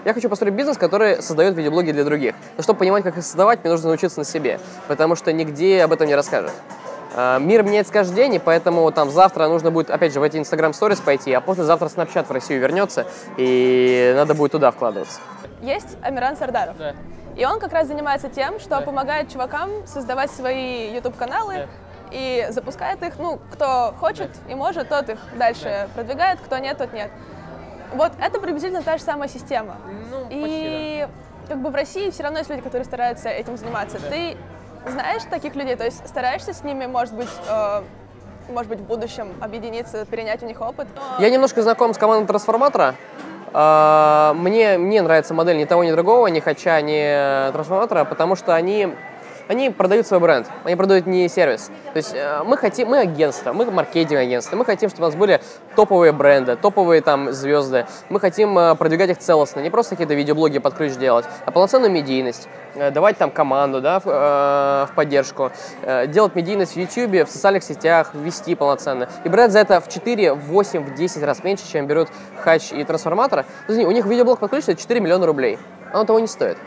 Я 0.08 0.14
хочу 0.14 0.30
построить 0.30 0.54
бизнес, 0.54 0.78
который 0.78 1.22
создает 1.22 1.54
видеоблоги 1.58 1.92
для 1.92 2.06
других. 2.06 2.34
Но 2.56 2.64
чтобы 2.64 2.80
понимать, 2.80 3.04
как 3.04 3.18
их 3.18 3.26
создавать, 3.26 3.62
мне 3.62 3.70
нужно 3.72 3.90
научиться 3.90 4.18
на 4.20 4.24
себе, 4.24 4.58
потому 4.88 5.18
что 5.18 5.34
нигде 5.34 5.84
об 5.84 5.92
этом 5.92 6.08
не 6.08 6.16
расскажут. 6.16 6.54
А, 7.14 7.40
Мир 7.40 7.64
меняется 7.64 7.92
каждый 7.92 8.16
день, 8.16 8.36
и 8.36 8.40
поэтому 8.40 8.90
там 8.94 9.12
завтра 9.12 9.50
нужно 9.50 9.70
будет, 9.70 9.90
опять 9.90 10.14
же, 10.14 10.22
в 10.22 10.24
эти 10.24 10.38
Instagram 10.38 10.72
Stories 10.72 11.04
пойти, 11.04 11.34
а 11.34 11.42
послезавтра 11.42 11.88
Snapchat 11.88 12.24
в 12.26 12.32
Россию 12.32 12.62
вернется, 12.62 13.06
и 13.36 14.14
надо 14.16 14.34
будет 14.34 14.54
туда 14.54 14.72
вкладываться. 14.72 15.20
Есть 15.62 15.98
Амиран 16.02 16.38
Сардаров. 16.38 16.78
Да. 16.78 16.94
И 17.36 17.44
он 17.46 17.60
как 17.60 17.74
раз 17.74 17.88
занимается 17.88 18.30
тем, 18.30 18.62
что 18.62 18.70
Да. 18.70 18.82
помогает 18.84 19.30
чувакам 19.30 19.86
создавать 19.88 20.32
свои 20.32 20.90
YouTube-каналы 20.96 21.54
Да. 21.56 21.66
и 22.12 22.48
запускает 22.52 23.04
их. 23.04 23.20
Ну, 23.20 23.42
кто 23.52 23.94
хочет 24.00 24.30
и 24.48 24.56
может, 24.56 24.88
тот 24.88 25.10
их 25.10 25.20
дальше 25.38 25.90
продвигает, 25.96 26.40
кто 26.40 26.60
нет, 26.60 26.78
тот 26.78 26.94
нет. 26.94 27.12
Вот 27.94 28.12
это 28.22 28.40
приблизительно 28.40 28.82
та 28.84 28.98
же 28.98 29.04
самая 29.04 29.30
система. 29.30 29.78
Ну, 30.12 30.28
и 30.30 31.08
как 31.48 31.62
бы 31.62 31.70
в 31.70 31.76
России 31.76 32.10
все 32.10 32.24
равно 32.24 32.40
есть 32.40 32.50
люди, 32.50 32.62
которые 32.62 32.86
стараются 32.86 33.30
этим 33.30 33.58
заниматься. 33.58 33.98
Ты 34.10 34.38
знаешь 34.88 35.24
таких 35.30 35.56
людей, 35.56 35.76
то 35.76 35.86
есть 35.86 36.08
стараешься 36.08 36.54
с 36.54 36.64
ними, 36.64 36.86
может 36.86 37.14
быть, 37.14 37.30
э, 37.50 37.82
может 38.50 38.70
быть, 38.70 38.80
в 38.80 38.84
будущем 38.84 39.34
объединиться, 39.42 40.06
перенять 40.06 40.42
у 40.44 40.46
них 40.46 40.62
опыт? 40.62 40.88
Я 41.20 41.30
немножко 41.30 41.62
знаком 41.62 41.94
с 41.94 41.98
командой 41.98 42.28
трансформатора. 42.28 42.96
А, 43.54 44.34
Мне, 44.36 44.78
мне 44.78 45.02
нравится 45.02 45.34
модель 45.34 45.58
ни 45.58 45.66
того, 45.66 45.84
ни 45.84 45.92
другого, 45.92 46.28
ни 46.28 46.40
Хача, 46.40 46.82
ни 46.82 47.52
трансформатора, 47.52 48.04
потому 48.06 48.36
что 48.36 48.54
они, 48.54 48.94
они 49.48 49.70
продают 49.70 50.08
свой 50.08 50.20
бренд, 50.20 50.48
они 50.64 50.76
продают 50.76 51.06
не 51.06 51.28
сервис. 51.30 51.72
То 51.94 51.98
есть 51.98 52.14
э, 52.14 52.44
мы 52.46 52.58
хотим, 52.58 52.90
мы 52.90 53.00
агентство, 53.00 53.54
мы 53.54 53.70
маркетинг 53.70 54.20
агентство, 54.20 54.56
мы 54.56 54.66
хотим, 54.66 54.90
чтобы 54.90 55.06
у 55.06 55.08
нас 55.08 55.16
были 55.16 55.42
топовые 55.76 56.12
бренды, 56.12 56.56
топовые 56.56 57.02
там 57.02 57.32
звезды. 57.32 57.86
Мы 58.10 58.20
хотим 58.20 58.58
э, 58.58 58.76
продвигать 58.76 59.10
их 59.10 59.18
целостно, 59.18 59.60
не 59.62 59.70
просто 59.70 59.96
какие-то 59.96 60.14
видеоблоги 60.14 60.60
под 60.60 60.74
ключ 60.74 60.94
делать, 60.94 61.26
а 61.46 61.52
полноценную 61.52 61.92
медийность, 61.92 62.48
э, 62.76 62.92
давать 62.92 63.18
там 63.18 63.32
команду, 63.32 63.82
да, 63.82 64.00
в, 64.00 64.06
в 64.06 64.96
поддержку, 64.96 65.52
делать 66.08 66.36
медийность 66.36 66.74
в 66.74 66.78
YouTube, 66.78 67.28
в 67.28 67.32
социальных 67.32 67.64
сетях, 67.64 68.12
вести 68.14 68.56
полноценно. 68.56 69.10
И 69.24 69.30
брать 69.30 69.52
за 69.52 69.60
это 69.60 69.80
в 69.82 69.90
4, 69.90 70.34
в 70.34 70.40
8, 70.48 70.84
в 70.84 70.94
10 70.96 71.24
раз 71.24 71.44
меньше, 71.44 71.64
чем 71.72 71.88
берут 71.88 72.10
Хач 72.42 72.72
и 72.72 72.84
Трансформатор. 72.84 73.46
Подожди, 73.66 73.86
у 73.86 73.92
них 73.92 74.06
видеоблог 74.06 74.40
под 74.40 74.52
ключ 74.52 74.64
стоит 74.64 74.80
4 74.80 75.00
миллиона 75.00 75.26
рублей. 75.26 75.58
Оно 75.92 76.04
того 76.04 76.20
не 76.20 76.28
стоит. 76.28 76.58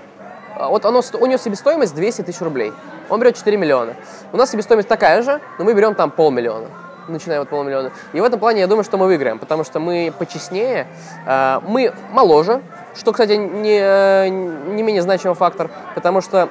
А 0.61 0.69
Вот 0.69 0.85
оно, 0.85 1.01
у 1.19 1.27
него 1.27 1.39
себестоимость 1.39 1.95
200 1.95 2.23
тысяч 2.23 2.41
рублей. 2.41 2.73
Он 3.09 3.19
берет 3.19 3.37
4 3.37 3.57
миллиона. 3.57 3.95
У 4.33 4.37
нас 4.37 4.51
себестоимость 4.51 4.89
такая 4.89 5.23
же, 5.23 5.41
но 5.59 5.65
мы 5.65 5.73
берем 5.73 5.95
там 5.95 6.11
полмиллиона. 6.11 6.67
Начинаем 7.09 7.43
от 7.43 7.49
полмиллиона. 7.49 7.93
И 8.13 8.21
в 8.21 8.25
этом 8.25 8.39
плане 8.39 8.61
я 8.61 8.67
думаю, 8.67 8.85
что 8.85 8.99
мы 8.99 9.07
выиграем, 9.07 9.39
потому 9.39 9.65
что 9.65 9.81
мы 9.81 10.13
почестнее, 10.17 10.87
э, 11.27 11.61
мы 11.67 11.95
моложе, 12.13 12.61
что, 12.95 13.13
кстати, 13.13 13.33
не, 13.33 13.81
э, 13.81 14.29
не 14.29 14.83
менее 14.83 15.03
значимый 15.03 15.35
фактор, 15.35 15.71
потому 15.95 16.21
что 16.21 16.51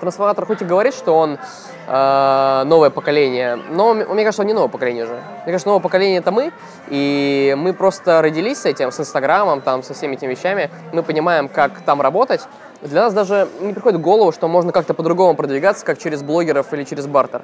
трансформатор 0.00 0.46
хоть 0.46 0.62
и 0.62 0.64
говорит, 0.64 0.94
что 0.94 1.16
он 1.16 1.38
э, 1.86 2.62
новое 2.64 2.90
поколение, 2.90 3.56
но 3.70 3.94
мне 3.94 4.24
кажется, 4.24 4.42
он 4.42 4.48
не 4.48 4.54
новое 4.54 4.68
поколение 4.70 5.04
уже. 5.04 5.14
Мне 5.14 5.52
кажется, 5.52 5.68
новое 5.68 5.82
поколение 5.82 6.18
это 6.18 6.32
мы, 6.32 6.52
и 6.88 7.54
мы 7.56 7.72
просто 7.74 8.22
родились 8.22 8.62
с 8.62 8.66
этим, 8.66 8.90
с 8.90 8.98
Инстаграмом, 8.98 9.60
там, 9.60 9.82
со 9.82 9.94
всеми 9.94 10.14
этими 10.14 10.30
вещами. 10.30 10.70
Мы 10.92 11.02
понимаем, 11.02 11.48
как 11.48 11.82
там 11.82 12.00
работать. 12.00 12.40
Для 12.82 13.02
нас 13.02 13.14
даже 13.14 13.48
не 13.60 13.72
приходит 13.72 14.00
в 14.00 14.02
голову, 14.02 14.32
что 14.32 14.48
можно 14.48 14.72
как-то 14.72 14.92
по-другому 14.92 15.36
продвигаться, 15.36 15.84
как 15.84 15.98
через 15.98 16.22
блогеров 16.22 16.72
или 16.72 16.82
через 16.82 17.06
бартер. 17.06 17.42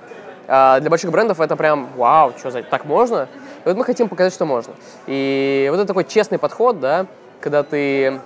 А 0.48 0.80
для 0.80 0.90
больших 0.90 1.12
брендов 1.12 1.40
это 1.40 1.54
прям, 1.54 1.88
вау, 1.96 2.32
что 2.36 2.50
за, 2.50 2.62
так 2.64 2.84
можно? 2.84 3.28
И 3.64 3.68
вот 3.68 3.76
мы 3.76 3.84
хотим 3.84 4.08
показать, 4.08 4.32
что 4.32 4.46
можно. 4.46 4.74
И 5.06 5.68
вот 5.70 5.76
это 5.76 5.86
такой 5.86 6.04
честный 6.04 6.38
подход, 6.38 6.80
да, 6.80 7.06
когда 7.40 7.62
ты 7.62 8.20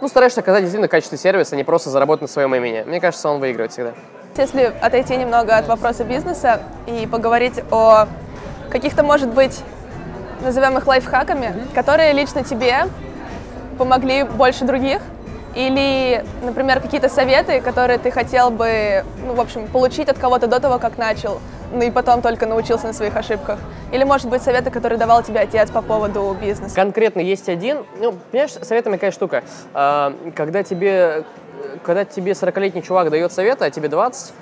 ну, 0.00 0.08
стараешься 0.08 0.40
оказать 0.40 0.62
действительно 0.62 0.88
качественный 0.88 1.18
сервис, 1.18 1.52
а 1.52 1.56
не 1.56 1.64
просто 1.64 1.90
заработать 1.90 2.22
на 2.22 2.28
своем 2.28 2.54
имени. 2.54 2.82
Мне 2.86 2.98
кажется, 2.98 3.28
он 3.28 3.38
выигрывает 3.38 3.72
всегда. 3.72 3.92
Если 4.38 4.72
отойти 4.80 5.16
немного 5.16 5.58
от 5.58 5.68
вопроса 5.68 6.04
бизнеса 6.04 6.62
и 6.86 7.06
поговорить 7.06 7.60
о 7.70 8.06
каких-то, 8.70 9.02
может 9.02 9.28
быть, 9.28 9.60
назовем 10.42 10.78
их 10.78 10.86
лайфхаками, 10.86 11.52
которые 11.74 12.14
лично 12.14 12.44
тебе 12.44 12.86
помогли 13.76 14.22
больше 14.22 14.64
других, 14.64 15.02
или, 15.54 16.24
например, 16.42 16.80
какие-то 16.80 17.08
советы, 17.08 17.60
которые 17.60 17.98
ты 17.98 18.10
хотел 18.10 18.50
бы, 18.50 19.04
ну, 19.26 19.34
в 19.34 19.40
общем, 19.40 19.66
получить 19.66 20.08
от 20.08 20.18
кого-то 20.18 20.46
до 20.46 20.60
того, 20.60 20.78
как 20.78 20.96
начал, 20.96 21.40
ну 21.72 21.82
и 21.82 21.90
потом 21.90 22.22
только 22.22 22.46
научился 22.46 22.86
на 22.86 22.92
своих 22.92 23.16
ошибках. 23.16 23.58
Или, 23.92 24.04
может 24.04 24.28
быть, 24.28 24.42
советы, 24.42 24.70
которые 24.70 24.98
давал 24.98 25.22
тебе 25.22 25.40
отец 25.40 25.70
по 25.70 25.82
поводу 25.82 26.36
бизнеса. 26.40 26.74
Конкретно 26.74 27.20
есть 27.20 27.48
один, 27.48 27.84
ну, 27.98 28.12
понимаешь, 28.30 28.52
советами 28.62 28.94
какая 28.94 29.10
штука. 29.10 29.42
А, 29.74 30.14
когда 30.34 30.62
тебе, 30.62 31.24
когда 31.84 32.04
тебе 32.04 32.32
40-летний 32.32 32.82
чувак 32.82 33.10
дает 33.10 33.32
советы, 33.32 33.64
а 33.64 33.70
тебе 33.70 33.88
20, 33.88 34.32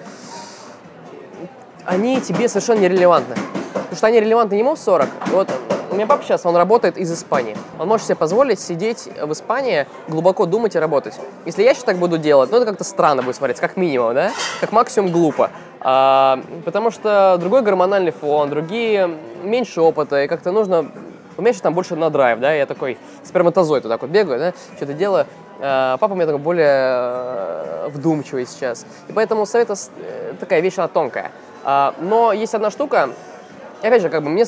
они 1.87 2.21
тебе 2.21 2.49
совершенно 2.49 2.81
нерелевантны. 2.81 3.35
Потому 3.73 3.97
что 3.97 4.07
они 4.07 4.21
релевантны 4.21 4.55
ему 4.55 4.75
в 4.75 4.79
40. 4.79 5.09
Вот 5.29 5.49
меня 5.99 6.07
папа 6.07 6.23
сейчас, 6.23 6.47
он 6.47 6.57
работает 6.57 6.97
из 6.97 7.13
Испании. 7.13 7.57
Он 7.79 7.89
может 7.89 8.07
себе 8.07 8.15
позволить 8.15 8.61
сидеть 8.61 9.09
в 9.21 9.33
Испании, 9.33 9.87
глубоко 10.07 10.47
думать 10.47 10.77
и 10.77 10.79
работать. 10.79 11.19
Если 11.45 11.65
я 11.65 11.75
сейчас 11.75 11.83
так 11.83 11.97
буду 11.97 12.19
делать, 12.19 12.53
ну 12.53 12.57
это 12.57 12.67
как-то 12.67 12.85
странно 12.85 13.23
будет 13.23 13.35
смотреться, 13.35 13.61
как 13.61 13.77
минимум, 13.77 14.15
да? 14.15 14.31
Как 14.61 14.71
максимум 14.71 15.11
глупо. 15.11 15.51
А, 15.81 16.41
потому 16.65 16.93
что 16.93 17.37
другой 17.41 17.63
гормональный 17.63 18.13
фон, 18.13 18.49
другие 18.49 19.11
меньше 19.43 19.81
опыта, 19.81 20.23
и 20.23 20.29
как-то 20.29 20.53
нужно 20.53 20.89
У 21.37 21.43
меня 21.43 21.53
сейчас 21.53 21.63
там 21.63 21.75
больше 21.75 21.97
на 21.97 22.11
драйв, 22.11 22.39
да, 22.39 22.53
я 22.53 22.67
такой 22.67 22.99
сперматозоид 23.25 23.83
вот 23.85 23.91
так 23.91 24.03
вот 24.03 24.11
бегаю, 24.11 24.39
да, 24.39 24.53
что-то 24.77 24.93
делаю. 24.93 25.27
А 25.61 25.97
папа 25.97 26.13
у 26.13 26.15
меня 26.15 26.27
такой 26.27 26.41
более 26.41 26.67
э, 26.69 27.89
вдумчивый 27.89 28.47
сейчас. 28.47 28.87
И 29.09 29.13
поэтому 29.13 29.47
совет 29.47 29.71
э, 29.71 30.35
такая 30.39 30.61
вещь, 30.61 30.79
она 30.79 30.87
тонкая. 30.87 31.33
А, 31.65 31.95
но 32.01 32.33
есть 32.33 32.55
одна 32.55 32.71
штука, 32.71 33.11
и 33.83 33.87
опять 33.87 34.03
же, 34.03 34.09
как 34.09 34.23
бы 34.23 34.31
мне, 34.31 34.45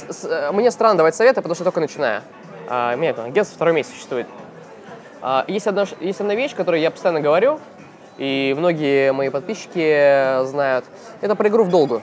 мне 0.52 0.70
странно 0.70 0.96
давать 0.96 1.14
советы, 1.14 1.36
потому 1.36 1.54
что 1.54 1.64
только 1.64 1.80
начинаю. 1.80 2.22
А, 2.68 2.94
у 2.94 2.98
меня 2.98 3.10
это 3.10 3.24
агентство 3.24 3.54
второй 3.56 3.74
месяц 3.74 3.92
существует. 3.92 4.26
А, 5.22 5.44
есть, 5.48 5.66
одна, 5.66 5.86
есть 6.00 6.20
одна 6.20 6.34
вещь, 6.34 6.54
которую 6.54 6.80
я 6.80 6.90
постоянно 6.90 7.20
говорю, 7.20 7.60
и 8.18 8.54
многие 8.56 9.12
мои 9.12 9.28
подписчики 9.28 10.44
знают. 10.46 10.84
Это 11.20 11.34
про 11.34 11.48
игру 11.48 11.64
в 11.64 11.68
долгую. 11.68 12.02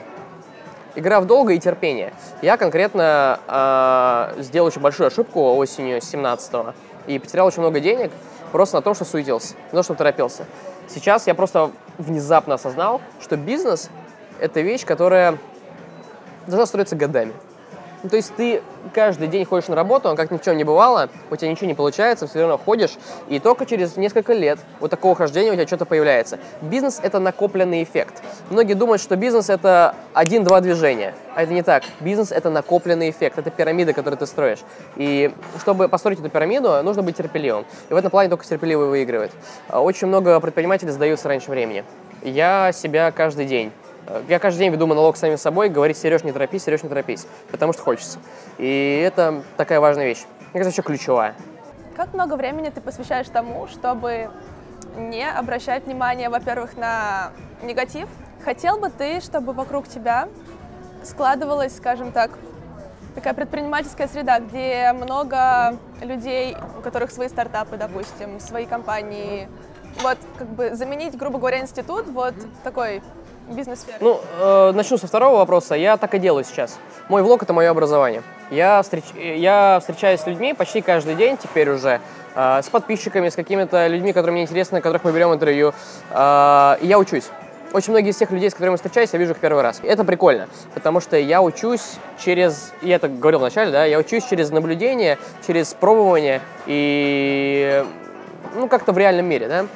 Игра 0.94 1.20
в 1.20 1.26
долгую 1.26 1.56
и 1.56 1.60
терпение. 1.60 2.12
Я 2.42 2.56
конкретно 2.56 3.38
э, 3.46 4.42
сделал 4.42 4.66
очень 4.66 4.80
большую 4.80 5.06
ошибку 5.06 5.54
осенью 5.54 5.98
17-го 5.98 6.74
и 7.06 7.18
потерял 7.18 7.46
очень 7.46 7.60
много 7.60 7.78
денег 7.78 8.10
просто 8.50 8.76
на 8.76 8.82
том, 8.82 8.94
что 8.94 9.04
суетился, 9.04 9.54
на 9.66 9.76
том, 9.76 9.82
что 9.84 9.94
торопился. 9.94 10.44
Сейчас 10.88 11.26
я 11.26 11.34
просто 11.34 11.70
внезапно 11.98 12.54
осознал, 12.54 13.00
что 13.20 13.36
бизнес– 13.36 13.90
это 14.40 14.60
вещь, 14.60 14.84
которая 14.84 15.38
должна 16.50 16.66
строиться 16.66 16.96
годами. 16.96 17.32
Ну, 18.02 18.10
то 18.10 18.16
есть 18.16 18.32
ты 18.36 18.62
каждый 18.94 19.26
день 19.26 19.44
ходишь 19.44 19.66
на 19.66 19.74
работу, 19.74 20.08
а 20.08 20.14
как 20.14 20.30
ни 20.30 20.38
в 20.38 20.42
чем 20.42 20.56
не 20.56 20.62
бывало, 20.62 21.08
у 21.30 21.36
тебя 21.36 21.50
ничего 21.50 21.66
не 21.66 21.74
получается, 21.74 22.28
все 22.28 22.40
равно 22.40 22.56
ходишь, 22.56 22.96
и 23.28 23.40
только 23.40 23.66
через 23.66 23.96
несколько 23.96 24.34
лет 24.34 24.60
вот 24.78 24.92
такого 24.92 25.16
хождения 25.16 25.50
у 25.50 25.54
тебя 25.54 25.66
что-то 25.66 25.84
появляется. 25.84 26.38
Бизнес– 26.62 27.00
это 27.02 27.18
накопленный 27.18 27.82
эффект. 27.82 28.22
Многие 28.50 28.74
думают, 28.74 29.02
что 29.02 29.16
бизнес– 29.16 29.50
это 29.50 29.96
один-два 30.14 30.60
движения, 30.60 31.12
а 31.34 31.42
это 31.42 31.52
не 31.52 31.62
так. 31.62 31.82
Бизнес– 31.98 32.30
это 32.32 32.50
накопленный 32.50 33.10
эффект, 33.10 33.36
это 33.36 33.50
пирамида, 33.50 33.92
которую 33.92 34.18
ты 34.18 34.26
строишь. 34.26 34.60
И 34.94 35.34
чтобы 35.60 35.88
построить 35.88 36.20
эту 36.20 36.30
пирамиду, 36.30 36.80
нужно 36.84 37.02
быть 37.02 37.16
терпеливым. 37.16 37.66
И 37.90 37.92
в 37.92 37.96
этом 37.96 38.12
плане 38.12 38.30
только 38.30 38.44
терпеливый 38.44 38.86
выигрывает. 38.86 39.32
Очень 39.72 40.06
много 40.06 40.38
предпринимателей 40.38 40.92
сдаются 40.92 41.26
раньше 41.26 41.50
времени. 41.50 41.84
Я 42.22 42.70
себя 42.72 43.10
каждый 43.10 43.46
день 43.46 43.72
я 44.28 44.38
каждый 44.38 44.60
день 44.60 44.72
веду 44.72 44.86
монолог 44.86 45.16
самим 45.16 45.38
собой, 45.38 45.68
говорить, 45.68 45.96
Сереж, 45.96 46.24
не 46.24 46.32
торопись, 46.32 46.64
Сереж, 46.64 46.82
не 46.82 46.88
торопись, 46.88 47.26
потому 47.50 47.72
что 47.72 47.82
хочется. 47.82 48.18
И 48.58 49.02
это 49.04 49.42
такая 49.56 49.80
важная 49.80 50.06
вещь. 50.06 50.24
Мне 50.52 50.60
кажется, 50.60 50.70
еще 50.70 50.82
ключевая. 50.82 51.34
Как 51.96 52.14
много 52.14 52.34
времени 52.34 52.70
ты 52.70 52.80
посвящаешь 52.80 53.28
тому, 53.28 53.66
чтобы 53.66 54.30
не 54.96 55.28
обращать 55.28 55.84
внимание, 55.84 56.28
во-первых, 56.28 56.76
на 56.76 57.30
негатив? 57.62 58.08
Хотел 58.44 58.78
бы 58.78 58.88
ты, 58.88 59.20
чтобы 59.20 59.52
вокруг 59.52 59.88
тебя 59.88 60.28
складывалась, 61.02 61.76
скажем 61.76 62.12
так, 62.12 62.30
такая 63.14 63.34
предпринимательская 63.34 64.08
среда, 64.08 64.38
где 64.38 64.92
много 64.92 65.76
людей, 66.00 66.56
у 66.78 66.82
которых 66.82 67.10
свои 67.10 67.28
стартапы, 67.28 67.76
допустим, 67.76 68.40
свои 68.40 68.64
компании. 68.64 69.48
Вот, 70.02 70.18
как 70.38 70.48
бы 70.48 70.74
заменить, 70.76 71.16
грубо 71.16 71.38
говоря, 71.38 71.60
институт 71.60 72.06
вот 72.08 72.34
такой 72.62 73.02
бизнес-сферы? 73.54 73.98
Ну, 74.00 74.20
э, 74.38 74.72
начну 74.74 74.98
со 74.98 75.06
второго 75.06 75.38
вопроса. 75.38 75.74
Я 75.74 75.96
так 75.96 76.14
и 76.14 76.18
делаю 76.18 76.44
сейчас. 76.44 76.78
Мой 77.08 77.22
влог– 77.22 77.42
это 77.44 77.52
мое 77.52 77.70
образование. 77.70 78.22
Я, 78.50 78.82
встреч... 78.82 79.04
я 79.14 79.78
встречаюсь 79.80 80.20
с 80.20 80.26
людьми 80.26 80.54
почти 80.54 80.80
каждый 80.80 81.14
день 81.14 81.36
теперь 81.36 81.70
уже, 81.70 82.00
э, 82.34 82.62
с 82.62 82.68
подписчиками, 82.68 83.28
с 83.28 83.36
какими-то 83.36 83.86
людьми, 83.86 84.12
которые 84.12 84.32
мне 84.32 84.42
интересны, 84.42 84.80
которых 84.80 85.04
мы 85.04 85.12
берем 85.12 85.32
интервью. 85.32 85.72
Э, 86.10 86.76
и 86.80 86.86
я 86.86 86.98
учусь. 86.98 87.24
Очень 87.72 87.92
многие 87.92 88.10
из 88.10 88.16
тех 88.16 88.30
людей, 88.30 88.48
с 88.48 88.54
которыми 88.54 88.72
я 88.72 88.76
встречаюсь, 88.76 89.10
я 89.12 89.18
вижу 89.18 89.32
их 89.32 89.38
первый 89.38 89.62
раз. 89.62 89.80
Это 89.82 90.02
прикольно, 90.02 90.48
потому 90.72 91.00
что 91.00 91.18
я 91.18 91.42
учусь 91.42 91.96
через, 92.18 92.72
я 92.80 92.96
это 92.96 93.08
говорил 93.08 93.40
вначале, 93.40 93.70
да, 93.70 93.84
я 93.84 93.98
учусь 93.98 94.24
через 94.24 94.50
наблюдение, 94.50 95.18
через 95.46 95.74
пробование 95.74 96.40
и, 96.64 97.84
ну, 98.54 98.68
как-то 98.68 98.92
в 98.92 98.98
реальном 98.98 99.26
мире, 99.26 99.48
да. 99.48 99.66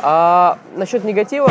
А 0.00 0.58
насчет 0.76 1.04
негатива, 1.04 1.50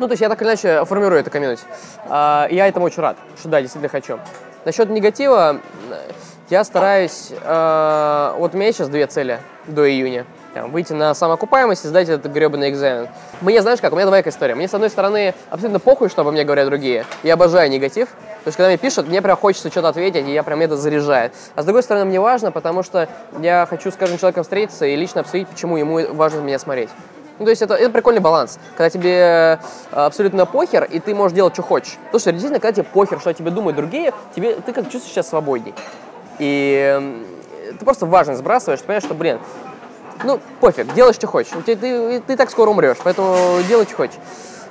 ну, 0.00 0.08
то 0.08 0.12
есть 0.12 0.22
я 0.22 0.28
так 0.28 0.40
или 0.40 0.48
иначе 0.48 0.84
формирую 0.86 1.20
это 1.20 1.30
комьюнити. 1.30 1.62
А, 2.08 2.48
я 2.50 2.66
этому 2.66 2.86
очень 2.86 3.02
рад, 3.02 3.16
что 3.38 3.48
да, 3.48 3.60
действительно 3.60 3.90
хочу. 3.90 4.18
Насчет 4.64 4.88
негатива, 4.88 5.60
я 6.48 6.64
стараюсь... 6.64 7.32
А, 7.44 8.34
вот 8.38 8.54
у 8.54 8.58
меня 8.58 8.72
сейчас 8.72 8.88
две 8.88 9.06
цели 9.06 9.40
до 9.66 9.88
июня. 9.88 10.24
Там, 10.54 10.72
выйти 10.72 10.92
на 10.92 11.14
самоокупаемость 11.14 11.84
и 11.84 11.88
сдать 11.88 12.08
этот 12.08 12.32
гребаный 12.32 12.70
экзамен. 12.70 13.08
Мне, 13.40 13.62
знаешь 13.62 13.80
как, 13.80 13.92
у 13.92 13.96
меня 13.96 14.06
двоякая 14.06 14.32
история. 14.32 14.56
Мне, 14.56 14.66
с 14.66 14.74
одной 14.74 14.90
стороны, 14.90 15.32
абсолютно 15.48 15.78
похуй, 15.78 16.08
что 16.08 16.22
обо 16.22 16.32
мне 16.32 16.42
говорят 16.42 16.66
другие. 16.66 17.04
Я 17.22 17.34
обожаю 17.34 17.70
негатив. 17.70 18.08
Потому 18.38 18.52
что 18.52 18.56
когда 18.56 18.68
мне 18.68 18.78
пишут, 18.78 19.06
мне 19.06 19.20
прям 19.20 19.36
хочется 19.36 19.70
что-то 19.70 19.88
ответить, 19.88 20.26
и 20.26 20.32
я 20.32 20.42
прям 20.42 20.62
это 20.62 20.76
заряжает. 20.76 21.34
А 21.54 21.62
с 21.62 21.64
другой 21.66 21.82
стороны, 21.82 22.06
мне 22.06 22.18
важно, 22.18 22.50
потому 22.50 22.82
что 22.82 23.06
я 23.38 23.66
хочу 23.68 23.90
с 23.92 23.96
каждым 23.96 24.18
человеком 24.18 24.44
встретиться 24.44 24.86
и 24.86 24.96
лично 24.96 25.20
обсудить, 25.20 25.46
почему 25.46 25.76
ему 25.76 26.14
важно 26.14 26.40
меня 26.40 26.58
смотреть. 26.58 26.88
Ну, 27.40 27.46
то 27.46 27.50
есть 27.50 27.62
это, 27.62 27.74
это 27.74 27.88
прикольный 27.90 28.20
баланс, 28.20 28.58
когда 28.76 28.90
тебе 28.90 29.12
э, 29.12 29.58
абсолютно 29.92 30.44
похер, 30.44 30.84
и 30.84 31.00
ты 31.00 31.14
можешь 31.14 31.34
делать, 31.34 31.54
что 31.54 31.62
хочешь. 31.62 31.96
Потому 32.04 32.20
что 32.20 32.32
действительно, 32.32 32.60
когда 32.60 32.82
тебе 32.82 32.84
похер, 32.92 33.18
что 33.18 33.30
о 33.30 33.32
тебе 33.34 33.50
думают 33.50 33.76
другие, 33.76 34.12
тебе, 34.36 34.56
ты 34.56 34.74
как 34.74 34.90
чувствуешь 34.90 35.14
себя 35.14 35.22
свободней. 35.22 35.74
И 36.38 37.24
ты 37.78 37.82
просто 37.82 38.04
важно 38.04 38.36
сбрасываешь, 38.36 38.80
ты 38.80 38.86
понимаешь, 38.86 39.04
что, 39.04 39.14
блин, 39.14 39.38
ну, 40.22 40.38
пофиг, 40.60 40.92
делай, 40.92 41.14
что 41.14 41.26
хочешь. 41.26 41.54
Ты, 41.64 41.76
ты, 41.76 42.20
ты 42.20 42.36
так 42.36 42.50
скоро 42.50 42.68
умрешь, 42.68 42.98
поэтому 43.02 43.62
делай, 43.66 43.86
что 43.86 43.96
хочешь. 43.96 44.18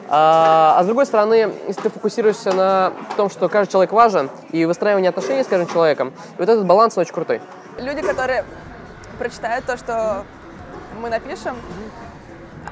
А, 0.08 0.76
а 0.78 0.84
с 0.84 0.86
другой 0.86 1.08
стороны, 1.08 1.52
если 1.68 1.82
ты 1.82 1.90
фокусируешься 1.90 2.52
на 2.52 2.94
том, 3.18 3.32
что 3.32 3.50
каждый 3.50 3.72
человек 3.72 3.92
важен, 3.94 4.30
и 4.52 4.66
выстраивание 4.66 5.10
отношений 5.10 5.44
с 5.44 5.48
каждым 5.48 5.68
человеком, 5.70 6.14
вот 6.38 6.48
этот 6.48 6.68
баланс 6.68 6.96
очень 7.00 7.14
крутой. 7.16 7.42
Люди, 7.80 8.04
которые 8.04 8.46
прочитают 9.18 9.66
то, 9.66 9.76
что 9.76 10.24
мы 11.02 11.10
напишем, 11.10 11.56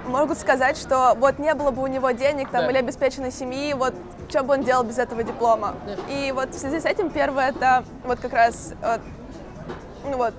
могут 0.07 0.37
сказать, 0.37 0.77
что 0.77 1.15
вот 1.17 1.39
не 1.39 1.53
было 1.53 1.71
бы 1.71 1.83
у 1.83 1.87
него 1.87 2.11
денег 2.11 2.49
там, 2.49 2.61
да. 2.61 2.71
или 2.71 2.77
обеспеченной 2.77 3.31
семьи, 3.31 3.73
вот 3.73 3.93
что 4.29 4.43
бы 4.43 4.53
он 4.53 4.63
делал 4.63 4.83
без 4.83 4.97
этого 4.97 5.23
диплома. 5.23 5.75
Да. 5.85 5.95
И 6.13 6.31
вот 6.31 6.53
в 6.53 6.59
связи 6.59 6.79
с 6.79 6.85
этим 6.85 7.09
первое 7.09 7.49
это 7.49 7.83
вот 8.05 8.19
как 8.19 8.33
раз 8.33 8.73
вот, 8.81 9.01
ну 10.09 10.17
вот 10.17 10.33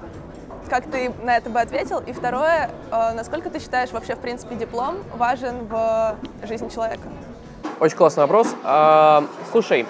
как 0.69 0.85
ты 0.85 1.11
на 1.23 1.37
это 1.37 1.51
бы 1.51 1.61
ответил? 1.61 2.01
И 2.01 2.13
второе, 2.13 2.71
э, 2.91 3.13
насколько 3.15 3.51
ты 3.51 3.59
считаешь 3.59 3.91
вообще, 3.91 4.15
в 4.15 4.19
принципе, 4.19 4.55
диплом 4.55 4.99
важен 5.15 5.67
в 5.67 6.17
жизни 6.43 6.69
человека? 6.69 7.09
Очень 7.81 7.97
классный 7.97 8.23
вопрос. 8.23 8.49
А, 8.65 9.25
слушай, 9.51 9.87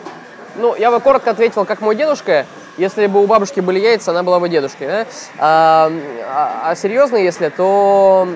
ну, 0.57 0.75
я 0.77 0.91
бы 0.91 1.01
коротко 1.01 1.31
ответил, 1.31 1.65
как 1.65 1.81
мой 1.81 1.95
дедушка. 1.95 2.47
Если 2.77 3.07
бы 3.07 3.23
у 3.23 3.27
бабушки 3.27 3.61
были 3.61 3.81
яйца, 3.81 4.13
она 4.13 4.23
была 4.23 4.39
бы 4.39 4.49
дедушкой. 4.49 4.87
Да? 4.87 5.07
А, 5.39 5.91
а, 6.27 6.71
а 6.71 6.77
серьезно, 6.77 7.17
если, 7.17 7.49
то 7.49 8.29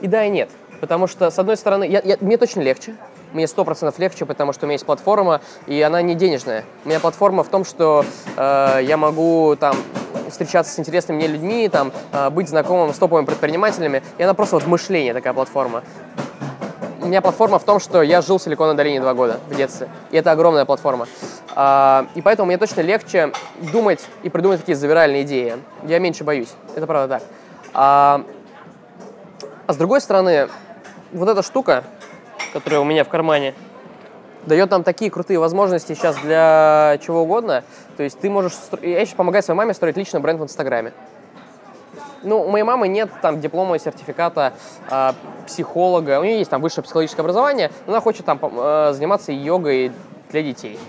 и 0.00 0.06
да, 0.06 0.24
и 0.24 0.30
нет. 0.30 0.50
Потому 0.80 1.06
что, 1.06 1.30
с 1.30 1.38
одной 1.38 1.56
стороны, 1.56 1.84
я, 1.84 2.00
я, 2.02 2.16
мне 2.20 2.36
точно 2.36 2.60
легче. 2.60 2.94
Мне 3.32 3.46
сто 3.46 3.64
процентов 3.64 3.98
легче, 3.98 4.26
потому 4.26 4.52
что 4.52 4.64
у 4.64 4.66
меня 4.66 4.74
есть 4.74 4.86
платформа, 4.86 5.40
и 5.66 5.80
она 5.82 6.02
не 6.02 6.14
денежная. 6.14 6.64
У 6.84 6.88
меня 6.88 6.98
платформа 6.98 7.44
в 7.44 7.48
том, 7.48 7.64
что 7.64 8.04
э, 8.36 8.80
я 8.82 8.96
могу 8.96 9.56
там 9.60 9.76
встречаться 10.28 10.72
с 10.72 10.78
интересными 10.78 11.18
мне 11.18 11.28
людьми, 11.28 11.68
там, 11.68 11.92
э, 12.12 12.30
быть 12.30 12.48
знакомым 12.48 12.92
с 12.92 12.98
топовыми 12.98 13.26
предпринимателями, 13.26 14.02
и 14.18 14.22
она 14.22 14.34
просто 14.34 14.56
вот 14.56 14.66
мышление 14.66 15.14
такая 15.14 15.32
платформа. 15.32 15.84
У 17.00 17.06
меня 17.06 17.20
платформа 17.22 17.58
в 17.58 17.64
том, 17.64 17.78
что 17.78 18.02
я 18.02 18.20
жил 18.20 18.38
в 18.38 18.42
Силиконовой 18.42 18.76
долине 18.76 19.00
два 19.00 19.14
года 19.14 19.38
в 19.48 19.54
детстве, 19.54 19.88
и 20.10 20.16
это 20.16 20.32
огромная 20.32 20.64
платформа. 20.64 21.06
А, 21.54 22.06
и 22.14 22.22
поэтому 22.22 22.46
мне 22.46 22.58
точно 22.58 22.80
легче 22.80 23.32
думать 23.72 24.00
и 24.22 24.28
придумать 24.28 24.60
такие 24.60 24.76
завиральные 24.76 25.22
идеи. 25.22 25.56
Я 25.84 25.98
меньше 25.98 26.24
боюсь, 26.24 26.50
это 26.74 26.86
правда 26.86 27.20
так. 27.72 28.24
А, 29.70 29.72
с 29.72 29.76
другой 29.76 30.00
стороны, 30.00 30.48
вот 31.12 31.28
эта 31.28 31.44
штука, 31.44 31.84
которая 32.52 32.80
у 32.80 32.84
меня 32.84 33.04
в 33.04 33.08
кармане, 33.08 33.54
дает 34.44 34.68
нам 34.72 34.82
такие 34.82 35.12
крутые 35.12 35.38
возможности 35.38 35.94
сейчас 35.94 36.16
для 36.16 36.98
чего 37.06 37.22
угодно. 37.22 37.62
То 37.96 38.02
есть 38.02 38.18
ты 38.18 38.28
можешь... 38.30 38.54
Я 38.82 39.06
сейчас 39.06 39.14
помогаю 39.14 39.44
своей 39.44 39.56
маме 39.56 39.72
строить 39.72 39.96
личный 39.96 40.18
бренд 40.18 40.40
в 40.40 40.42
Инстаграме. 40.42 40.92
Ну, 42.24 42.42
у 42.42 42.48
моей 42.48 42.64
мамы 42.64 42.88
нет 42.88 43.10
там 43.22 43.40
диплома, 43.40 43.78
сертификата 43.78 44.54
э, 44.90 45.12
психолога. 45.46 46.18
У 46.18 46.24
нее 46.24 46.38
есть 46.38 46.50
там 46.50 46.60
высшее 46.62 46.82
психологическое 46.82 47.22
образование, 47.22 47.70
но 47.86 47.92
она 47.92 48.00
хочет 48.00 48.26
там 48.26 48.40
э, 48.42 48.92
заниматься 48.92 49.30
йогой 49.30 49.92
для 50.32 50.42
детей. 50.42 50.80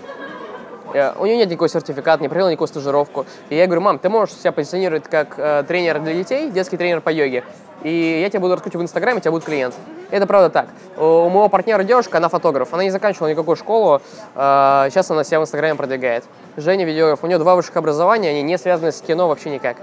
Э, 0.92 1.12
у 1.20 1.24
нее 1.24 1.36
нет 1.36 1.48
никакого 1.48 1.68
сертификата, 1.68 2.20
не 2.20 2.28
провела 2.28 2.50
никакую 2.50 2.66
стажировку. 2.66 3.26
И 3.48 3.54
я 3.54 3.66
говорю, 3.66 3.82
мам, 3.82 4.00
ты 4.00 4.08
можешь 4.08 4.34
себя 4.34 4.50
позиционировать 4.50 5.04
как 5.04 5.38
э, 5.38 5.62
тренер 5.68 6.00
для 6.00 6.14
детей, 6.14 6.50
детский 6.50 6.76
тренер 6.76 7.00
по 7.00 7.10
йоге 7.10 7.44
и 7.84 8.20
я 8.20 8.30
тебя 8.30 8.40
буду 8.40 8.54
раскручивать 8.54 8.82
в 8.82 8.84
Инстаграме, 8.84 9.18
у 9.18 9.20
тебя 9.20 9.30
будет 9.30 9.44
клиент. 9.44 9.74
Это 10.10 10.26
правда 10.26 10.50
так. 10.50 10.68
У 10.96 11.28
моего 11.28 11.48
партнера 11.48 11.82
девушка, 11.84 12.18
она 12.18 12.28
фотограф, 12.28 12.72
она 12.72 12.84
не 12.84 12.90
заканчивала 12.90 13.28
никакую 13.28 13.56
школу, 13.56 14.00
сейчас 14.34 15.10
а, 15.10 15.14
она 15.14 15.24
себя 15.24 15.40
в 15.40 15.44
Инстаграме 15.44 15.74
продвигает. 15.74 16.24
Женя 16.56 16.84
видеограф, 16.84 17.24
у 17.24 17.26
нее 17.26 17.38
два 17.38 17.56
высших 17.56 17.76
образования, 17.76 18.30
они 18.30 18.42
не 18.42 18.58
связаны 18.58 18.92
с 18.92 19.00
кино 19.00 19.28
вообще 19.28 19.50
никак. 19.50 19.78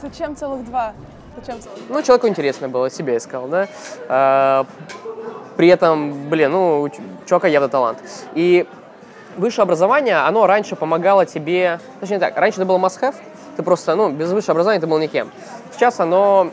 Зачем 0.00 0.36
целых 0.36 0.64
два? 0.64 0.92
Зачем 1.36 1.60
целых 1.60 1.78
два? 1.86 1.96
Ну, 1.96 2.02
человеку 2.02 2.28
интересно 2.28 2.68
было, 2.68 2.90
себя 2.90 3.16
искал, 3.16 3.46
да. 3.48 3.68
А, 4.08 4.66
при 5.56 5.68
этом, 5.68 6.28
блин, 6.28 6.52
ну, 6.52 6.82
у 6.82 6.90
чувака 7.26 7.48
явно 7.48 7.68
талант. 7.68 7.98
И 8.34 8.66
высшее 9.36 9.64
образование, 9.64 10.18
оно 10.18 10.46
раньше 10.46 10.76
помогало 10.76 11.26
тебе, 11.26 11.80
точнее 12.00 12.18
так, 12.18 12.36
раньше 12.36 12.60
это 12.60 12.66
было 12.66 12.78
must-have, 12.78 13.14
ты 13.56 13.62
просто, 13.62 13.94
ну, 13.94 14.10
без 14.10 14.30
высшего 14.32 14.52
образования 14.52 14.80
ты 14.80 14.86
был 14.86 14.98
никем. 14.98 15.30
Сейчас 15.72 16.00
оно, 16.00 16.50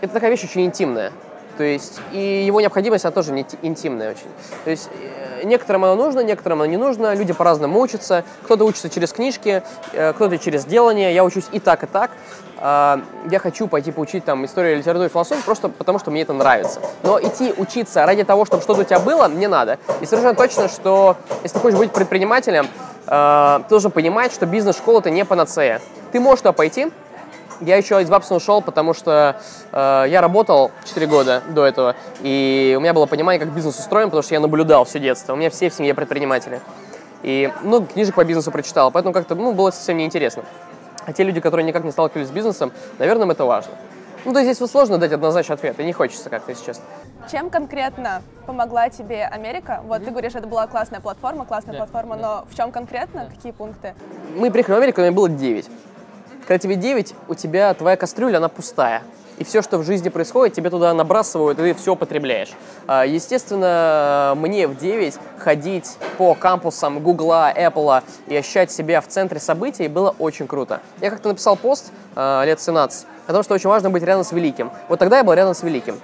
это 0.00 0.12
такая 0.12 0.30
вещь 0.30 0.44
очень 0.44 0.64
интимная, 0.64 1.12
то 1.60 1.64
есть, 1.64 2.00
и 2.12 2.44
его 2.46 2.62
необходимость, 2.62 3.04
она 3.04 3.12
тоже 3.12 3.32
не 3.32 3.44
интимная 3.60 4.12
очень. 4.12 4.28
То 4.64 4.70
есть, 4.70 4.88
э, 4.94 5.44
некоторым 5.44 5.84
оно 5.84 5.94
нужно, 5.94 6.20
некоторым 6.20 6.62
оно 6.62 6.70
не 6.70 6.78
нужно, 6.78 7.14
люди 7.14 7.34
по-разному 7.34 7.78
учатся, 7.78 8.24
кто-то 8.44 8.64
учится 8.64 8.88
через 8.88 9.12
книжки, 9.12 9.62
э, 9.92 10.12
кто-то 10.14 10.38
через 10.38 10.64
делание, 10.64 11.14
я 11.14 11.22
учусь 11.22 11.44
и 11.52 11.60
так, 11.60 11.82
и 11.82 11.86
так. 11.86 12.12
А, 12.62 13.00
я 13.30 13.38
хочу 13.38 13.68
пойти 13.68 13.90
поучить 13.90 14.24
там 14.24 14.44
историю, 14.46 14.78
литературу 14.78 15.06
и 15.06 15.08
философию 15.10 15.44
просто 15.44 15.68
потому, 15.68 15.98
что 15.98 16.10
мне 16.10 16.22
это 16.22 16.32
нравится. 16.32 16.80
Но 17.02 17.20
идти 17.20 17.52
учиться 17.56 18.06
ради 18.06 18.24
того, 18.24 18.44
чтобы 18.44 18.62
что-то 18.62 18.80
у 18.80 18.84
тебя 18.84 18.98
было, 18.98 19.28
не 19.28 19.46
надо. 19.46 19.78
И 20.00 20.06
совершенно 20.06 20.34
точно, 20.34 20.68
что 20.68 21.16
если 21.42 21.56
ты 21.56 21.60
хочешь 21.60 21.78
быть 21.78 21.92
предпринимателем, 21.92 22.68
э, 23.06 23.60
ты 23.64 23.68
должен 23.68 23.90
понимать, 23.90 24.32
что 24.32 24.46
бизнес-школа 24.46 25.00
это 25.00 25.10
не 25.10 25.26
панацея. 25.26 25.80
Ты 26.12 26.20
можешь 26.20 26.40
туда 26.40 26.52
пойти, 26.52 26.90
я 27.60 27.76
еще 27.76 28.00
из 28.02 28.08
Бабсона 28.08 28.36
ушел, 28.36 28.62
потому 28.62 28.94
что 28.94 29.40
э, 29.72 30.04
я 30.08 30.20
работал 30.20 30.70
4 30.86 31.06
года 31.06 31.42
до 31.48 31.66
этого, 31.66 31.94
и 32.20 32.74
у 32.76 32.80
меня 32.80 32.94
было 32.94 33.06
понимание, 33.06 33.40
как 33.40 33.54
бизнес 33.54 33.78
устроен, 33.78 34.06
потому 34.06 34.22
что 34.22 34.34
я 34.34 34.40
наблюдал 34.40 34.84
все 34.84 34.98
детство. 34.98 35.34
У 35.34 35.36
меня 35.36 35.50
все 35.50 35.70
в 35.70 35.74
семье 35.74 35.94
предприниматели. 35.94 36.60
И 37.22 37.52
много 37.62 37.86
книжек 37.86 38.14
по 38.14 38.24
бизнесу 38.24 38.50
прочитал, 38.50 38.90
поэтому 38.90 39.12
как-то 39.12 39.34
ну, 39.34 39.52
было 39.52 39.70
совсем 39.70 39.96
неинтересно. 39.98 40.44
А 41.06 41.12
те 41.12 41.22
люди, 41.22 41.40
которые 41.40 41.66
никак 41.66 41.84
не 41.84 41.90
сталкивались 41.90 42.28
с 42.28 42.30
бизнесом, 42.30 42.72
наверное, 42.98 43.24
им 43.24 43.30
это 43.30 43.44
важно. 43.44 43.72
Ну, 44.24 44.32
то 44.32 44.40
есть 44.40 44.54
здесь 44.54 44.70
сложно 44.70 44.98
дать 44.98 45.12
однозначный 45.12 45.54
ответ, 45.54 45.80
и 45.80 45.84
не 45.84 45.92
хочется 45.92 46.28
как-то, 46.28 46.50
если 46.50 46.66
честно. 46.66 46.84
Чем 47.30 47.48
конкретно 47.48 48.22
помогла 48.46 48.90
тебе 48.90 49.24
Америка? 49.24 49.80
Вот 49.84 50.00
mm-hmm. 50.00 50.04
ты 50.04 50.10
говоришь, 50.10 50.34
это 50.34 50.46
была 50.46 50.66
классная 50.66 51.00
платформа, 51.00 51.46
классная 51.46 51.74
yeah. 51.74 51.78
платформа, 51.78 52.16
yeah. 52.16 52.20
но 52.20 52.44
в 52.50 52.54
чем 52.54 52.70
конкретно, 52.70 53.20
yeah. 53.20 53.34
какие 53.34 53.52
пункты? 53.52 53.94
Мы 54.36 54.50
приехали 54.50 54.74
в 54.74 54.78
Америку, 54.78 55.00
у 55.00 55.04
меня 55.04 55.12
было 55.12 55.28
9. 55.28 55.70
Когда 56.50 56.58
тебе 56.58 56.74
9, 56.74 57.14
у 57.28 57.34
тебя 57.36 57.72
твоя 57.74 57.96
кастрюля, 57.96 58.38
она 58.38 58.48
пустая. 58.48 59.04
И 59.38 59.44
все, 59.44 59.62
что 59.62 59.78
в 59.78 59.84
жизни 59.84 60.08
происходит, 60.08 60.52
тебе 60.52 60.68
туда 60.68 60.92
набрасывают, 60.92 61.60
и 61.60 61.62
ты 61.62 61.74
все 61.74 61.94
потребляешь. 61.94 62.50
А, 62.88 63.06
естественно, 63.06 64.34
мне 64.36 64.66
в 64.66 64.76
9 64.76 65.14
ходить 65.38 65.96
по 66.18 66.34
кампусам 66.34 66.98
Гугла, 67.04 67.52
Apple 67.56 68.02
и 68.26 68.34
ощущать 68.34 68.72
себя 68.72 69.00
в 69.00 69.06
центре 69.06 69.38
событий 69.38 69.86
было 69.86 70.12
очень 70.18 70.48
круто. 70.48 70.80
Я 71.00 71.10
как-то 71.10 71.28
написал 71.28 71.54
пост 71.54 71.92
а, 72.16 72.42
лет 72.44 72.60
17 72.60 73.06
о 73.28 73.32
том, 73.32 73.44
что 73.44 73.54
очень 73.54 73.68
важно 73.68 73.88
быть 73.88 74.02
рядом 74.02 74.24
с 74.24 74.32
великим. 74.32 74.72
Вот 74.88 74.98
тогда 74.98 75.18
я 75.18 75.22
был 75.22 75.34
рядом 75.34 75.54
с 75.54 75.62
великим. 75.62 76.00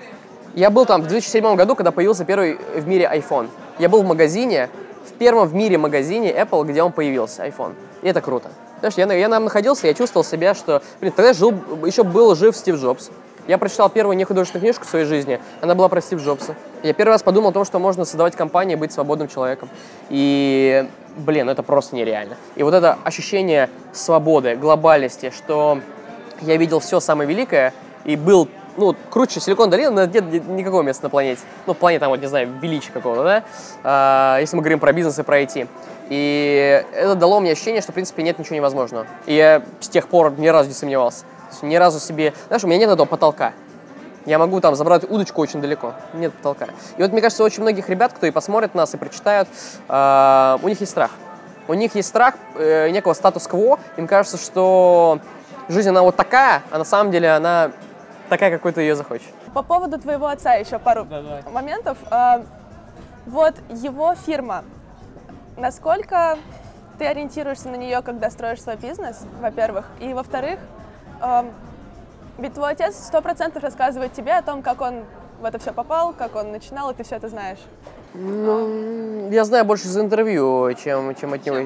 Я 0.55 0.70
был 0.70 0.86
там 0.86 1.03
в 1.03 1.09
2007 1.09 1.57
году, 1.57 1.74
когда 1.74 1.90
появился 1.90 2.24
первый 2.24 2.61
в 2.76 2.86
мире 2.86 3.11
iPhone. 3.12 3.49
Я 3.80 3.88
был 3.88 4.05
в 4.05 4.07
магазине, 4.07 4.70
в 5.07 5.12
первом 5.12 5.48
в 5.48 5.54
мире 5.54 5.78
магазине 5.78 6.32
Apple, 6.32 6.64
где 6.66 6.82
он 6.82 6.92
появился, 6.92 7.46
iPhone. 7.46 7.74
И 8.02 8.09
это 8.09 8.20
круто. 8.20 8.50
Знаешь, 8.80 8.94
я, 8.94 9.12
я 9.12 9.28
там 9.28 9.44
находился, 9.44 9.86
я 9.86 9.94
чувствовал 9.94 10.24
себя, 10.24 10.54
что... 10.54 10.82
Блин, 11.00 11.12
тогда 11.14 11.32
жил, 11.32 11.54
еще 11.84 12.04
был 12.04 12.34
жив 12.34 12.57
Стив 12.57 12.76
Джобс. 12.76 13.11
Я 13.48 13.59
прочитал 13.59 13.88
первую 13.88 14.16
нехудожественную 14.16 14.64
книжку 14.64 14.84
в 14.84 14.88
своей 14.88 15.04
жизни. 15.04 15.40
Она 15.61 15.74
была 15.74 15.88
про 15.88 16.00
Стив 16.00 16.20
Джобса. 16.20 16.57
Я 16.82 16.92
первый 16.92 17.11
раз 17.11 17.22
подумал 17.22 17.50
о 17.50 17.52
том, 17.52 17.64
что 17.64 17.78
можно 17.78 18.04
создавать 18.04 18.34
компании, 18.34 18.74
быть 18.74 18.92
свободным 18.92 19.28
человеком. 19.28 19.68
И, 20.11 20.88
блин, 21.16 21.48
это 21.48 21.62
просто 21.62 21.94
нереально. 21.94 22.36
И 22.57 22.62
вот 22.62 22.74
это 22.74 22.98
ощущение 23.04 23.70
свободы, 23.92 24.57
глобальности, 24.57 25.32
что 25.34 25.80
я 26.42 26.57
видел 26.57 26.80
все 26.80 26.98
самое 27.00 27.28
великое 27.28 27.72
и 28.04 28.16
был 28.16 28.48
ну, 28.77 28.97
круче 29.11 29.41
Силикон 29.41 29.70
долины, 29.70 30.09
нет 30.12 30.49
никакого 30.49 30.83
места 30.83 31.05
на 31.05 31.11
планете. 31.11 31.41
Ну, 31.66 31.74
в 31.74 31.77
плане 31.77 31.99
там, 31.99 32.11
вот, 32.11 32.20
не 32.20 32.27
знаю, 32.27 32.49
величия 32.61 32.93
какого-то, 32.93 33.24
да? 33.24 33.45
А, 33.83 34.39
если 34.41 34.57
мы 34.57 34.62
говорим 34.62 34.81
про 34.81 34.93
бизнес 34.93 35.18
и 35.18 35.22
про 35.22 35.43
IT. 35.43 35.68
И 36.09 36.85
это 36.93 37.14
дало 37.14 37.41
мне 37.41 37.53
ощущение, 37.53 37.83
что, 37.83 37.93
в 37.93 37.95
принципе, 37.95 38.22
нет 38.22 38.39
ничего 38.39 38.57
невозможного. 38.57 39.07
И 39.27 39.35
я 39.35 39.62
с 39.81 39.89
тех 39.89 40.09
пор 40.09 40.33
ни 40.39 40.49
разу 40.49 40.68
не 40.68 40.74
сомневался. 40.74 41.24
Ни 41.62 41.77
разу 41.77 42.01
себе... 42.01 42.33
Знаешь, 42.49 42.64
у 42.64 42.66
меня 42.66 42.79
нет 42.79 42.91
этого 42.91 43.07
потолка. 43.07 43.53
Я 44.24 44.39
могу 44.39 44.61
там 44.61 44.74
забрать 44.74 45.09
удочку 45.09 45.41
очень 45.41 45.61
далеко. 45.61 45.95
Нет 46.14 46.33
потолка. 46.35 46.66
И 46.97 47.03
вот, 47.03 47.12
мне 47.12 47.20
кажется, 47.20 47.45
очень 47.45 47.62
многих 47.62 47.89
ребят, 47.89 48.12
кто 48.12 48.27
и 48.27 48.31
посмотрит 48.31 48.74
нас, 48.74 48.93
и 48.95 48.97
прочитают, 48.97 49.49
э, 49.89 50.59
у 50.62 50.68
них 50.68 50.81
есть 50.81 50.91
страх. 50.91 51.12
У 51.68 51.74
них 51.74 51.95
есть 51.95 52.09
страх 52.09 52.35
э, 52.57 52.91
некого 52.91 53.12
статус-кво. 53.12 53.79
Им 53.97 54.07
кажется, 54.07 54.37
что 54.37 55.20
жизнь, 55.68 55.89
она 55.89 56.03
вот 56.03 56.16
такая, 56.16 56.62
а 56.70 56.79
на 56.79 56.85
самом 56.85 57.11
деле 57.11 57.31
она 57.31 57.70
такая, 58.29 58.51
какой 58.51 58.72
ты 58.72 58.83
ее 58.83 58.95
захочешь. 58.95 59.27
По 59.55 59.62
поводу 59.62 59.99
твоего 59.99 60.27
отца 60.27 60.55
еще 60.55 60.79
пару 60.79 61.05
да, 61.05 61.22
да. 61.22 61.51
моментов. 61.51 61.99
Э, 62.11 62.43
вот 63.27 63.55
его 63.70 64.14
фирма, 64.14 64.64
насколько 65.57 66.39
ты 66.99 67.07
ориентируешься 67.07 67.68
на 67.68 67.77
нее, 67.77 68.03
когда 68.03 68.31
строишь 68.31 68.62
свой 68.62 68.77
бизнес, 68.77 69.24
во-первых, 69.41 69.87
и 70.01 70.12
во-вторых, 70.12 70.59
э, 71.20 71.45
ведь 72.39 72.55
твой 72.55 72.72
отец 72.72 72.97
сто 72.97 73.22
процентов 73.22 73.62
рассказывает 73.62 74.12
тебе 74.12 74.35
о 74.35 74.43
том, 74.43 74.62
как 74.62 74.81
он 74.81 75.05
в 75.41 75.45
это 75.45 75.59
все 75.59 75.72
попал, 75.72 76.12
как 76.12 76.37
он 76.37 76.53
начинал, 76.53 76.91
и 76.91 76.95
ты 76.95 77.05
все 77.05 77.16
это 77.16 77.29
знаешь. 77.29 77.59
Ну, 78.14 79.31
я 79.31 79.45
знаю 79.45 79.64
больше 79.64 79.87
из 79.87 79.99
интервью, 79.99 80.72
чем, 80.74 81.14
чем 81.14 81.35
от 81.35 81.45
него. 81.45 81.57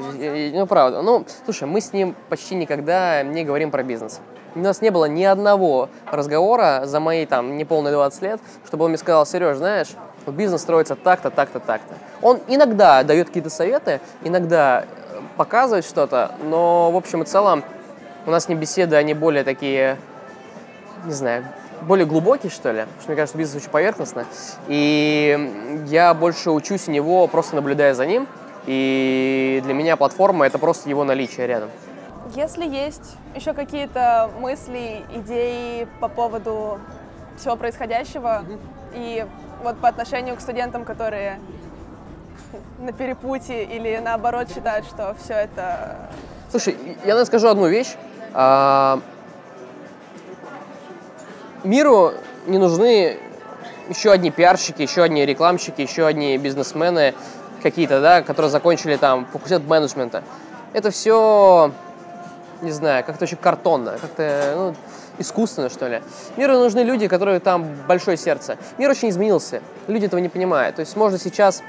Ну, 0.59 0.67
правда. 0.67 1.03
Ну, 1.03 1.25
слушай, 1.45 1.69
мы 1.69 1.81
с 1.81 1.93
ним 1.93 2.17
почти 2.29 2.57
никогда 2.57 3.23
не 3.23 3.45
говорим 3.45 3.71
про 3.71 3.83
бизнес. 3.83 4.21
У 4.55 4.59
нас 4.59 4.81
не 4.83 4.91
было 4.91 5.05
ни 5.05 5.25
одного 5.25 5.89
разговора 6.11 6.83
за 6.85 7.01
мои 7.01 7.27
там 7.27 7.57
неполные 7.57 7.93
20 7.93 8.23
лет, 8.23 8.41
чтобы 8.67 8.85
он 8.85 8.91
мне 8.91 8.99
сказал, 8.99 9.25
Сереж, 9.27 9.57
знаешь, 9.57 9.89
бизнес 10.27 10.63
строится 10.63 10.97
так-то, 10.97 11.31
так-то, 11.31 11.61
так-то. 11.61 11.95
Он 12.23 12.41
иногда 12.49 13.03
дает 13.03 13.29
какие-то 13.29 13.51
советы, 13.51 14.01
иногда 14.23 14.85
э, 14.85 15.21
показывает 15.37 15.85
что-то, 15.85 16.33
но 16.45 16.91
в 16.91 16.97
общем 16.97 17.23
и 17.23 17.27
целом 17.27 17.65
у 18.27 18.31
нас 18.31 18.49
не 18.49 18.55
беседы, 18.55 18.97
они 18.97 19.15
более 19.15 19.45
такие, 19.45 19.97
не 21.05 21.13
знаю, 21.13 21.45
более 21.83 22.07
глубокие, 22.07 22.51
что 22.51 22.71
ли, 22.73 22.81
потому 22.81 23.01
что 23.01 23.09
мне 23.09 23.17
кажется, 23.17 23.39
бизнес 23.39 23.63
очень 23.63 23.71
поверхностно. 23.71 24.27
И 24.69 25.83
я 25.87 26.13
больше 26.15 26.51
учусь 26.51 26.89
у 26.89 26.91
него, 26.91 27.27
просто 27.27 27.57
наблюдая 27.57 27.95
за 27.95 28.07
ним. 28.07 28.27
И 28.67 29.63
для 29.65 29.73
меня 29.73 29.97
платформа— 29.97 30.47
это 30.47 30.59
просто 30.59 30.91
его 30.91 31.05
наличие 31.05 31.47
рядом. 31.47 31.71
Если 32.35 32.65
есть 32.65 33.17
еще 33.35 33.55
какие-то 33.55 34.31
мысли, 34.39 35.05
идеи 35.15 35.89
по 36.01 36.09
поводу 36.09 36.79
всего 37.37 37.57
происходящего, 37.57 38.45
mm-hmm. 38.45 38.59
и 38.95 39.27
вот 39.65 39.79
по 39.79 39.89
отношению 39.89 40.37
к 40.37 40.41
студентам, 40.41 40.85
которые 40.85 41.41
на 42.79 42.93
перепутье 42.93 43.65
или 43.65 43.99
наоборот 43.99 44.49
считают, 44.49 44.87
что 44.87 45.17
все 45.23 45.35
это... 45.35 45.97
Слушай, 46.51 46.77
я, 46.85 46.95
наверное, 47.01 47.25
скажу 47.25 47.49
одну 47.49 47.67
вещь. 47.67 47.95
А, 48.33 49.01
миру 51.65 52.13
не 52.47 52.59
нужны 52.59 53.19
еще 53.89 54.13
одни 54.13 54.31
пиарщики, 54.31 54.83
еще 54.83 55.03
одни 55.03 55.27
рекламщики, 55.27 55.81
еще 55.81 56.07
одни 56.07 56.39
бизнесмены 56.39 57.15
какие-то, 57.63 58.01
да, 58.01 58.23
которые 58.23 58.51
закончили 58.51 58.97
там 58.97 59.27
факультет 59.27 59.67
менеджмента. 59.67 60.23
Это 60.73 60.91
все 60.91 61.73
не 62.63 62.71
знаю, 62.71 63.05
как-то 63.05 63.25
очень 63.25 63.37
картонно, 63.37 63.97
как-то 64.01 64.53
ну, 64.57 64.75
искусственно, 65.19 65.69
что 65.69 65.89
ли. 65.89 66.03
Миру 66.37 66.55
нужны 66.55 66.81
люди, 66.81 67.09
которые 67.09 67.41
там 67.41 67.67
большое 67.87 68.17
сердце. 68.17 68.57
Мир 68.79 68.91
очень 68.91 69.11
изменился, 69.11 69.63
люди 69.87 70.07
этого 70.07 70.21
не 70.21 70.29
понимают. 70.29 70.77
То 70.77 70.81
есть 70.81 70.97
можно 70.97 71.19
сейчас 71.19 71.63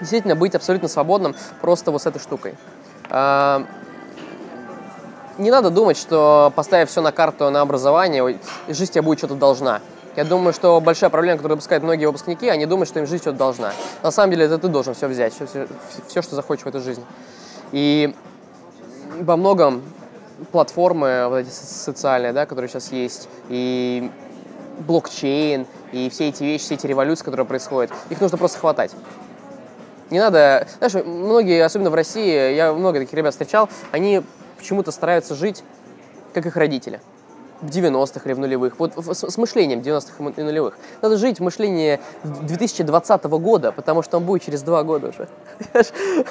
действительно 0.00 0.36
быть 0.36 0.54
абсолютно 0.54 0.88
свободным 0.88 1.34
просто 1.60 1.90
вот 1.90 2.02
с 2.02 2.06
этой 2.06 2.18
штукой. 2.18 2.54
А, 3.08 3.64
не 5.38 5.50
надо 5.50 5.70
думать, 5.70 5.96
что 5.96 6.52
поставив 6.54 6.90
все 6.90 7.00
на 7.00 7.12
карту 7.12 7.50
на 7.50 7.60
образование, 7.60 8.38
жизнь 8.68 8.92
тебе 8.92 9.02
будет 9.02 9.18
что-то 9.18 9.34
должна. 9.34 9.80
Я 10.14 10.24
думаю, 10.24 10.52
что 10.52 10.78
большая 10.80 11.08
проблема, 11.08 11.38
которую 11.38 11.56
допускают 11.56 11.82
многие 11.82 12.04
выпускники, 12.04 12.48
они 12.48 12.66
думают, 12.66 12.88
что 12.88 13.00
им 13.00 13.06
жизнь 13.06 13.22
что-то 13.22 13.38
должна. 13.38 13.72
На 14.02 14.10
самом 14.10 14.32
деле 14.32 14.44
это 14.44 14.58
ты 14.58 14.68
должен 14.68 14.92
все 14.92 15.08
взять, 15.08 15.32
все, 15.34 15.46
все, 15.46 15.66
все 16.06 16.20
что 16.20 16.36
захочешь 16.36 16.64
в 16.64 16.68
этой 16.68 16.82
жизни. 16.82 17.04
И 17.72 18.14
во 19.20 19.38
многом 19.38 19.82
платформы 20.50 21.26
вот 21.28 21.36
эти 21.38 21.50
социальные, 21.50 22.32
да, 22.32 22.46
которые 22.46 22.68
сейчас 22.68 22.92
есть, 22.92 23.28
и 23.48 24.10
блокчейн, 24.80 25.66
и 25.92 26.08
все 26.10 26.28
эти 26.28 26.42
вещи, 26.42 26.64
все 26.64 26.74
эти 26.74 26.86
революции, 26.86 27.24
которые 27.24 27.46
происходят, 27.46 27.90
их 28.10 28.20
нужно 28.20 28.38
просто 28.38 28.58
хватать. 28.58 28.92
Не 30.10 30.18
надо... 30.20 30.66
Знаешь, 30.78 31.06
многие, 31.06 31.64
особенно 31.64 31.90
в 31.90 31.94
России, 31.94 32.54
я 32.54 32.72
много 32.72 32.98
таких 32.98 33.14
ребят 33.14 33.32
встречал, 33.32 33.68
они 33.92 34.22
почему-то 34.58 34.92
стараются 34.92 35.34
жить, 35.34 35.64
как 36.34 36.46
их 36.46 36.56
родители. 36.56 37.00
В 37.62 37.66
90-х 37.66 38.20
или 38.24 38.32
в 38.34 38.38
нулевых. 38.38 38.78
Вот 38.78 38.92
с 38.96 39.38
мышлением 39.38 39.80
90-х 39.80 40.32
и 40.36 40.42
нулевых. 40.42 40.76
Надо 41.00 41.16
жить 41.16 41.38
в 41.38 41.42
мышлении 41.42 42.00
2020 42.24 43.24
года, 43.24 43.72
потому 43.72 44.02
что 44.02 44.18
он 44.18 44.24
будет 44.24 44.42
через 44.42 44.62
два 44.62 44.82
года 44.82 45.08
уже. 45.08 45.28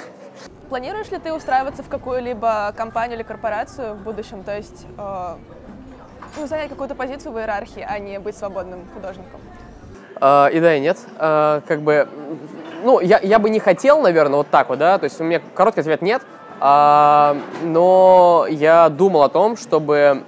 Планируешь 0.69 1.11
ли 1.11 1.17
ты 1.17 1.33
устраиваться 1.33 1.83
в 1.83 1.89
какую-либо 1.89 2.73
компанию 2.77 3.17
или 3.17 3.23
корпорацию 3.23 3.95
в 3.95 4.03
будущем? 4.03 4.43
То 4.43 4.55
есть 4.55 4.85
э, 4.97 5.35
ну, 6.37 6.47
занять 6.47 6.69
какую-то 6.69 6.95
позицию 6.95 7.33
в 7.33 7.39
иерархии, 7.39 7.85
а 7.87 7.99
не 7.99 8.19
быть 8.19 8.37
свободным 8.37 8.85
художником? 8.93 9.39
Uh, 10.15 10.51
и 10.51 10.59
да, 10.59 10.75
и 10.75 10.79
нет. 10.79 10.99
Uh, 11.17 11.61
как 11.67 11.81
бы 11.81 12.07
ну, 12.83 12.99
я, 12.99 13.19
я 13.19 13.39
бы 13.39 13.49
не 13.49 13.59
хотел, 13.59 14.01
наверное, 14.01 14.37
вот 14.37 14.47
так 14.49 14.69
вот, 14.69 14.79
да, 14.79 14.97
то 14.97 15.05
есть 15.05 15.19
у 15.19 15.23
меня 15.23 15.41
короткий 15.55 15.81
ответ 15.81 16.01
нет, 16.01 16.21
а, 16.59 17.37
но 17.63 18.45
я 18.49 18.89
думал 18.89 19.23
о 19.23 19.29
том, 19.29 19.57
чтобы 19.57 20.23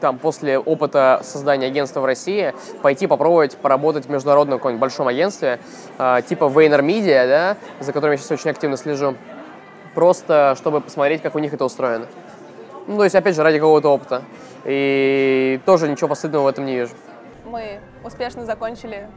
там, 0.00 0.18
после 0.18 0.58
опыта 0.58 1.20
создания 1.22 1.66
агентства 1.66 2.00
в 2.00 2.04
России, 2.04 2.52
пойти 2.82 3.06
попробовать 3.06 3.56
поработать 3.56 4.06
в 4.06 4.10
международном 4.10 4.58
каком-нибудь 4.58 4.80
большом 4.80 5.06
агентстве, 5.06 5.60
э, 5.96 6.22
типа 6.28 6.46
VaynerMedia, 6.46 7.28
да, 7.28 7.56
за 7.78 7.92
которым 7.92 8.12
я 8.12 8.18
сейчас 8.18 8.32
очень 8.32 8.50
активно 8.50 8.76
слежу, 8.76 9.14
просто 9.94 10.54
чтобы 10.58 10.80
посмотреть, 10.80 11.22
как 11.22 11.34
у 11.34 11.38
них 11.38 11.52
это 11.52 11.64
устроено. 11.64 12.06
Ну, 12.86 12.96
то 12.96 13.04
есть, 13.04 13.14
опять 13.14 13.34
же, 13.36 13.42
ради 13.42 13.58
какого-то 13.58 13.88
опыта. 13.88 14.22
И 14.64 15.60
тоже 15.64 15.88
ничего 15.88 16.08
постыдного 16.08 16.44
в 16.44 16.46
этом 16.48 16.66
не 16.66 16.74
вижу. 16.76 16.94
Мы 17.44 17.80
успешно 18.04 18.44
закончили 18.44 19.08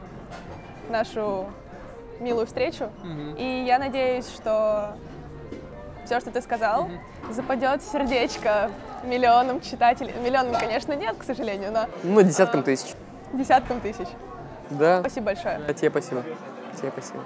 нашу 0.89 1.45
милую 2.19 2.45
встречу, 2.47 2.89
Мгм. 3.03 3.35
и 3.35 3.63
я 3.65 3.77
надеюсь, 3.79 4.27
что 4.29 4.95
все, 6.05 6.19
что 6.19 6.31
ты 6.31 6.41
сказал, 6.41 6.87
западет 7.31 7.81
в 7.81 7.91
сердечко 7.91 8.69
миллионам 9.03 9.61
читателей. 9.61 10.13
Миллионам, 10.23 10.53
конечно, 10.53 10.93
нет, 10.93 11.15
к 11.17 11.23
сожалению, 11.23 11.71
но 11.71 11.85
Ну, 12.03 12.21
десяткам 12.21 12.63
тысяч. 12.63 12.93
десяткам 13.33 13.79
тысяч. 13.81 14.07
Да. 14.69 14.99
Спасибо 15.01 15.27
большое. 15.27 15.59
Тебе 15.75 15.89
спасибо. 15.89 16.23
Тебе 16.79 16.91
спасибо. 16.91 17.19